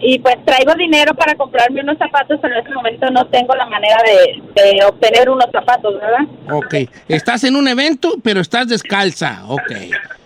Y 0.00 0.18
pues 0.20 0.36
traigo 0.44 0.74
dinero 0.74 1.14
para 1.14 1.34
comprarme 1.34 1.80
unos 1.82 1.98
zapatos, 1.98 2.38
pero 2.40 2.54
en 2.54 2.60
este 2.60 2.74
momento 2.74 3.10
no 3.10 3.26
tengo 3.26 3.54
la 3.54 3.66
manera 3.66 3.96
de, 4.04 4.62
de 4.62 4.84
obtener 4.84 5.28
unos 5.28 5.46
zapatos, 5.52 5.94
¿verdad? 5.94 6.26
Ok. 6.54 6.74
Estás 7.08 7.44
en 7.44 7.56
un 7.56 7.66
evento, 7.68 8.14
pero 8.22 8.40
estás 8.40 8.68
descalza. 8.68 9.42
Ok. 9.48 9.72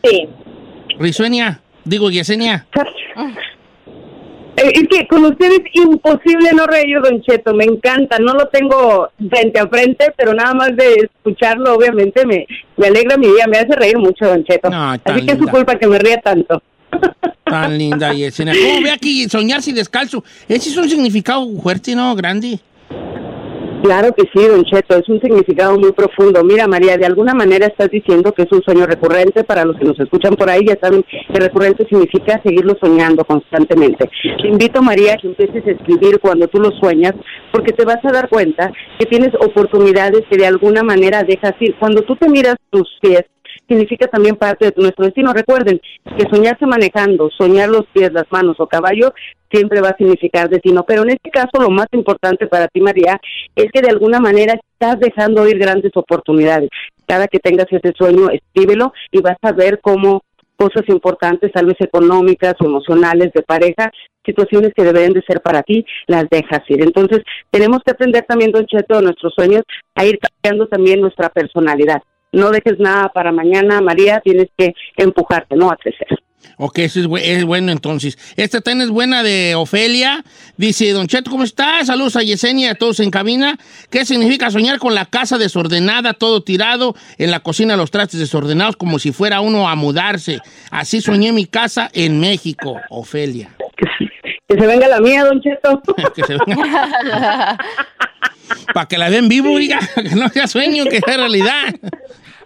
Sí. 0.04 0.28
Risuenia, 0.98 1.60
digo 1.84 2.10
Yesenia. 2.10 2.66
Eh, 4.56 4.70
Es 4.74 4.86
que 4.88 5.08
con 5.08 5.24
ustedes 5.24 5.60
imposible 5.72 6.50
no 6.54 6.66
reír, 6.66 7.00
Don 7.00 7.22
Cheto, 7.22 7.54
me 7.54 7.64
encanta, 7.64 8.18
no 8.18 8.34
lo 8.34 8.48
tengo 8.48 9.08
frente 9.30 9.58
a 9.58 9.66
frente, 9.66 10.12
pero 10.16 10.34
nada 10.34 10.52
más 10.52 10.76
de 10.76 11.08
escucharlo, 11.10 11.74
obviamente, 11.74 12.26
me, 12.26 12.46
me 12.76 12.88
alegra 12.88 13.16
mi 13.16 13.28
día, 13.28 13.46
me 13.48 13.56
hace 13.58 13.74
reír 13.74 13.96
mucho, 13.96 14.26
Don 14.26 14.44
Cheto. 14.44 14.68
Tan 14.68 15.00
Así 15.04 15.26
que 15.26 15.32
es 15.32 15.38
su 15.38 15.48
culpa 15.48 15.76
que 15.76 15.86
me 15.86 15.98
ría 15.98 16.20
tanto. 16.20 16.62
Tan 17.44 17.76
linda 17.76 18.12
Yesenia. 18.12 18.54
¿Cómo 18.54 18.82
ve 18.82 18.90
aquí 18.90 19.28
soñar 19.28 19.62
sin 19.62 19.74
descalzo? 19.74 20.24
Ese 20.48 20.70
es 20.70 20.76
un 20.76 20.88
significado 20.88 21.46
fuerte, 21.60 21.94
¿no? 21.94 22.14
Grande. 22.14 22.60
Claro 23.82 24.14
que 24.14 24.22
sí, 24.32 24.46
Don 24.46 24.64
Cheto, 24.64 24.96
es 24.96 25.08
un 25.08 25.20
significado 25.20 25.76
muy 25.76 25.90
profundo. 25.90 26.44
Mira, 26.44 26.68
María, 26.68 26.96
de 26.96 27.04
alguna 27.04 27.34
manera 27.34 27.66
estás 27.66 27.90
diciendo 27.90 28.32
que 28.32 28.42
es 28.42 28.52
un 28.52 28.62
sueño 28.62 28.86
recurrente. 28.86 29.42
Para 29.42 29.64
los 29.64 29.76
que 29.76 29.84
nos 29.84 29.98
escuchan 29.98 30.36
por 30.36 30.48
ahí, 30.48 30.64
ya 30.64 30.78
saben 30.80 31.02
que 31.02 31.40
recurrente 31.40 31.84
significa 31.88 32.40
seguirlo 32.44 32.76
soñando 32.80 33.24
constantemente. 33.24 34.08
Te 34.40 34.46
invito, 34.46 34.80
María, 34.82 35.16
que 35.16 35.26
empieces 35.26 35.66
a 35.66 35.70
escribir 35.72 36.20
cuando 36.20 36.46
tú 36.46 36.60
lo 36.60 36.70
sueñas, 36.78 37.14
porque 37.50 37.72
te 37.72 37.84
vas 37.84 37.98
a 38.04 38.12
dar 38.12 38.28
cuenta 38.28 38.72
que 39.00 39.06
tienes 39.06 39.34
oportunidades 39.34 40.22
que 40.30 40.36
de 40.36 40.46
alguna 40.46 40.84
manera 40.84 41.24
dejas 41.24 41.54
ir. 41.58 41.74
Cuando 41.80 42.02
tú 42.02 42.14
te 42.14 42.28
miras 42.28 42.54
tus 42.70 42.88
pies, 43.00 43.24
significa 43.72 44.06
también 44.06 44.36
parte 44.36 44.66
de 44.66 44.74
nuestro 44.76 45.06
destino. 45.06 45.32
Recuerden 45.32 45.80
que 46.16 46.26
soñarse 46.30 46.66
manejando, 46.66 47.30
soñar 47.30 47.68
los 47.68 47.86
pies, 47.92 48.12
las 48.12 48.30
manos 48.30 48.56
o 48.58 48.66
caballo, 48.66 49.14
siempre 49.50 49.80
va 49.80 49.90
a 49.90 49.96
significar 49.96 50.48
destino. 50.48 50.84
Pero 50.86 51.02
en 51.02 51.10
este 51.10 51.30
caso, 51.30 51.60
lo 51.60 51.70
más 51.70 51.86
importante 51.92 52.46
para 52.46 52.68
ti, 52.68 52.80
María, 52.80 53.20
es 53.56 53.66
que 53.72 53.80
de 53.80 53.90
alguna 53.90 54.20
manera 54.20 54.54
estás 54.54 55.00
dejando 55.00 55.48
ir 55.48 55.58
grandes 55.58 55.92
oportunidades. 55.94 56.68
Cada 57.06 57.28
que 57.28 57.38
tengas 57.38 57.66
ese 57.70 57.92
sueño, 57.96 58.28
escríbelo 58.30 58.92
y 59.10 59.20
vas 59.20 59.38
a 59.42 59.52
ver 59.52 59.80
cómo 59.80 60.22
cosas 60.56 60.88
importantes, 60.88 61.50
tal 61.52 61.66
vez 61.66 61.76
económicas 61.80 62.54
emocionales 62.60 63.32
de 63.34 63.42
pareja, 63.42 63.90
situaciones 64.24 64.72
que 64.76 64.84
deben 64.84 65.12
de 65.12 65.22
ser 65.22 65.40
para 65.40 65.62
ti, 65.62 65.84
las 66.06 66.28
dejas 66.30 66.60
ir. 66.68 66.82
Entonces, 66.82 67.20
tenemos 67.50 67.80
que 67.84 67.90
aprender 67.90 68.24
también, 68.28 68.52
Don 68.52 68.66
Cheto, 68.66 68.96
de 68.96 69.02
nuestros 69.02 69.32
sueños, 69.34 69.62
a 69.96 70.04
ir 70.04 70.18
cambiando 70.20 70.68
también 70.68 71.00
nuestra 71.00 71.30
personalidad. 71.30 72.02
No 72.32 72.50
dejes 72.50 72.78
nada 72.78 73.10
para 73.10 73.30
mañana, 73.30 73.80
María, 73.80 74.20
tienes 74.20 74.48
que 74.56 74.74
empujarte, 74.96 75.54
¿no? 75.54 75.70
A 75.70 75.76
crecer. 75.76 76.08
Ok, 76.56 76.78
eso 76.78 77.00
es, 77.00 77.06
es 77.22 77.44
bueno 77.44 77.72
entonces. 77.72 78.18
Esta 78.36 78.60
también 78.60 78.88
es 78.88 78.90
buena 78.92 79.22
de 79.22 79.54
Ofelia. 79.54 80.24
Dice, 80.56 80.90
Don 80.92 81.06
Cheto, 81.06 81.30
¿cómo 81.30 81.44
estás? 81.44 81.86
Saludos 81.86 82.16
a 82.16 82.22
Yesenia 82.22 82.68
y 82.68 82.70
a 82.70 82.74
todos 82.74 83.00
en 83.00 83.10
cabina. 83.10 83.58
¿Qué 83.90 84.04
significa 84.04 84.50
soñar 84.50 84.78
con 84.78 84.94
la 84.94 85.06
casa 85.06 85.38
desordenada, 85.38 86.14
todo 86.14 86.42
tirado, 86.42 86.94
en 87.18 87.30
la 87.30 87.40
cocina 87.40 87.76
los 87.76 87.90
trastes 87.90 88.20
desordenados, 88.20 88.76
como 88.76 88.98
si 88.98 89.12
fuera 89.12 89.40
uno 89.40 89.68
a 89.68 89.74
mudarse? 89.74 90.40
Así 90.70 91.00
soñé 91.00 91.32
mi 91.32 91.46
casa 91.46 91.90
en 91.92 92.20
México, 92.20 92.80
Ofelia. 92.90 93.50
Que 94.48 94.58
se 94.58 94.66
venga 94.66 94.88
la 94.88 95.00
mía, 95.00 95.24
Don 95.24 95.40
Cheto. 95.40 95.82
que 96.14 96.22
se 96.24 96.36
venga. 96.46 97.58
Para 98.74 98.86
que 98.86 98.98
la 98.98 99.10
den 99.10 99.28
vivo, 99.28 99.58
diga, 99.58 99.78
que 99.94 100.14
no 100.14 100.28
sea 100.28 100.46
sueño, 100.46 100.84
que 100.84 101.00
sea 101.00 101.16
realidad. 101.16 101.74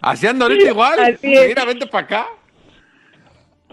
Así 0.07 0.25
anda 0.25 0.47
ahorita 0.47 0.71
igual. 0.71 1.01
Así 1.01 1.35
es. 1.35 1.49
Mira, 1.49 1.65
vente 1.65 1.87
para 1.87 2.05
acá. 2.05 2.27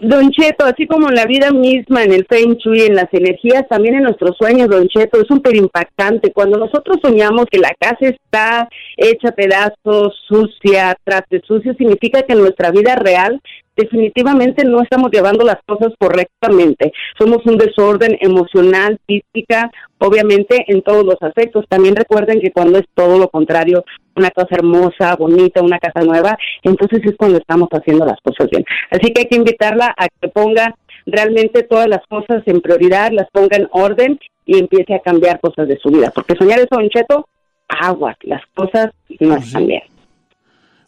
Don 0.00 0.28
Cheto, 0.32 0.64
así 0.64 0.88
como 0.88 1.08
en 1.08 1.14
la 1.14 1.26
vida 1.26 1.52
misma, 1.52 2.02
en 2.02 2.12
el 2.12 2.26
Feng 2.26 2.56
Shui, 2.56 2.82
en 2.82 2.96
las 2.96 3.06
energías, 3.12 3.68
también 3.68 3.94
en 3.94 4.02
nuestros 4.02 4.36
sueños, 4.36 4.68
Don 4.68 4.88
Cheto, 4.88 5.20
es 5.20 5.28
súper 5.28 5.54
impactante. 5.54 6.32
Cuando 6.32 6.58
nosotros 6.58 6.98
soñamos 7.00 7.46
que 7.48 7.60
la 7.60 7.72
casa 7.78 8.08
está 8.08 8.68
hecha 8.96 9.30
pedazos, 9.30 10.16
sucia, 10.26 10.96
traste 11.04 11.40
sucio, 11.46 11.72
significa 11.74 12.22
que 12.22 12.32
en 12.32 12.40
nuestra 12.40 12.72
vida 12.72 12.96
real 12.96 13.40
definitivamente 13.76 14.64
no 14.64 14.82
estamos 14.82 15.10
llevando 15.12 15.44
las 15.44 15.58
cosas 15.64 15.92
correctamente. 15.98 16.92
Somos 17.16 17.46
un 17.46 17.58
desorden 17.58 18.18
emocional, 18.20 18.98
física, 19.06 19.70
obviamente 19.98 20.64
en 20.66 20.82
todos 20.82 21.04
los 21.04 21.16
aspectos. 21.20 21.64
También 21.68 21.94
recuerden 21.94 22.40
que 22.40 22.50
cuando 22.50 22.78
es 22.78 22.84
todo 22.94 23.18
lo 23.18 23.28
contrario, 23.28 23.84
una 24.16 24.30
casa 24.30 24.48
hermosa, 24.56 25.16
bonita, 25.16 25.62
una 25.62 25.78
casa 25.78 26.00
nueva, 26.04 26.36
entonces 26.62 27.00
es 27.04 27.14
cuando 27.16 27.38
estamos 27.38 27.68
haciendo 27.72 28.04
las 28.06 28.18
cosas 28.22 28.48
bien. 28.50 28.64
Así 28.90 29.12
que 29.12 29.22
hay 29.22 29.28
que 29.28 29.36
invitarla 29.36 29.94
a 29.96 30.06
que 30.20 30.28
ponga 30.28 30.74
realmente 31.06 31.62
todas 31.64 31.88
las 31.88 32.00
cosas 32.08 32.42
en 32.46 32.60
prioridad, 32.60 33.10
las 33.12 33.28
ponga 33.30 33.56
en 33.56 33.68
orden 33.72 34.18
y 34.46 34.58
empiece 34.58 34.94
a 34.94 35.00
cambiar 35.00 35.40
cosas 35.40 35.68
de 35.68 35.78
su 35.78 35.90
vida. 35.90 36.10
Porque 36.14 36.34
soñar 36.36 36.58
eso, 36.58 36.68
Don 36.70 36.88
Cheto, 36.88 37.28
aguas, 37.68 38.16
las 38.22 38.42
cosas 38.54 38.90
no 39.20 39.36
están 39.36 39.66
bien. 39.66 39.82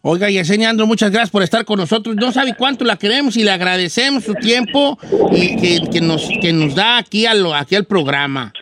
Oiga, 0.03 0.31
Yesenia 0.31 0.71
Andro, 0.71 0.87
muchas 0.87 1.11
gracias 1.11 1.31
por 1.31 1.43
estar 1.43 1.65
con 1.65 1.81
nosotros. 1.81 2.15
No 2.15 2.31
sabe 2.31 2.55
cuánto 2.57 2.85
la 2.85 2.97
queremos 2.97 3.37
y 3.37 3.43
le 3.43 3.51
agradecemos 3.51 4.23
su 4.23 4.35
tiempo 4.35 4.97
y 5.33 5.57
que, 5.57 5.81
que 5.91 6.01
nos, 6.01 6.29
que 6.41 6.53
nos 6.53 6.77
da 6.77 6.99
aquí, 6.99 7.27
a 7.27 7.35
lo- 7.35 7.53
aquí 7.55 7.75
al 7.75 7.87
programa. 7.87 8.53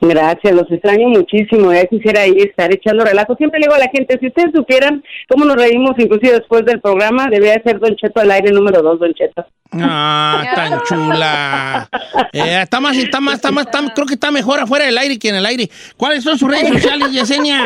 Gracias, 0.00 0.54
los 0.54 0.70
extraño 0.70 1.08
muchísimo. 1.08 1.72
Ya 1.72 1.84
quisiera 1.86 2.24
ir 2.26 2.38
estar 2.48 2.72
echando 2.72 3.04
relajo. 3.04 3.34
Siempre 3.34 3.58
le 3.58 3.66
digo 3.66 3.74
a 3.74 3.78
la 3.78 3.88
gente, 3.92 4.16
si 4.20 4.28
ustedes 4.28 4.52
supieran 4.54 5.02
cómo 5.28 5.44
nos 5.44 5.56
reímos, 5.56 5.92
inclusive 5.98 6.34
después 6.34 6.64
del 6.64 6.80
programa, 6.80 7.26
debería 7.28 7.60
ser 7.64 7.80
Don 7.80 7.96
Cheto 7.96 8.20
al 8.20 8.30
aire 8.30 8.52
número 8.52 8.80
dos, 8.80 9.00
Don 9.00 9.12
Cheto. 9.12 9.44
Ah, 9.72 10.44
tan 10.54 10.80
chula. 10.82 11.88
Eh, 12.32 12.60
está 12.62 12.78
más, 12.80 12.96
está 12.96 13.20
más, 13.20 13.34
está 13.34 13.50
más, 13.50 13.66
está- 13.66 13.92
creo 13.92 14.06
que 14.06 14.14
está 14.14 14.30
mejor 14.30 14.60
afuera 14.60 14.84
del 14.86 14.96
aire 14.98 15.18
que 15.18 15.30
en 15.30 15.34
el 15.36 15.44
aire. 15.46 15.68
¿Cuáles 15.96 16.22
son 16.22 16.38
sus 16.38 16.48
redes 16.48 16.68
sociales, 16.74 17.10
Yesenia? 17.12 17.64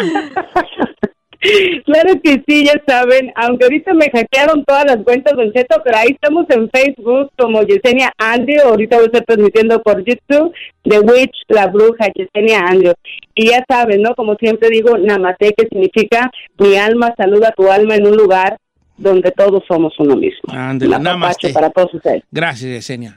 Claro 1.84 2.20
que 2.22 2.42
sí, 2.46 2.64
ya 2.64 2.80
saben, 2.86 3.32
aunque 3.34 3.64
ahorita 3.64 3.94
me 3.94 4.10
hackearon 4.10 4.64
todas 4.64 4.84
las 4.84 4.98
cuentas, 4.98 5.34
Don 5.36 5.52
Cheto, 5.52 5.80
pero 5.84 5.96
ahí 5.96 6.10
estamos 6.10 6.46
en 6.50 6.70
Facebook 6.70 7.30
como 7.36 7.62
Yesenia 7.62 8.12
Andrew, 8.16 8.68
ahorita 8.68 8.96
voy 8.96 9.04
a 9.04 9.06
estar 9.06 9.24
transmitiendo 9.24 9.82
por 9.82 10.04
YouTube, 10.04 10.52
The 10.84 11.00
Witch, 11.00 11.34
la 11.48 11.66
bruja, 11.66 12.06
Yesenia 12.14 12.60
Andrew. 12.60 12.92
Y 13.34 13.48
ya 13.48 13.64
saben, 13.68 14.02
¿no? 14.02 14.14
Como 14.14 14.36
siempre 14.36 14.68
digo, 14.70 14.96
Namaste, 14.98 15.54
que 15.56 15.66
significa 15.66 16.30
mi 16.58 16.76
alma 16.76 17.12
saluda 17.16 17.48
a 17.48 17.52
tu 17.52 17.70
alma 17.70 17.96
en 17.96 18.06
un 18.06 18.16
lugar 18.16 18.58
donde 18.96 19.32
todos 19.32 19.64
somos 19.66 19.92
uno 19.98 20.16
mismo. 20.16 20.52
Ándale, 20.52 20.98
namaste. 20.98 21.52
para 21.52 21.70
todos 21.70 21.92
ustedes. 21.94 22.22
Gracias, 22.30 22.70
Yesenia. 22.70 23.16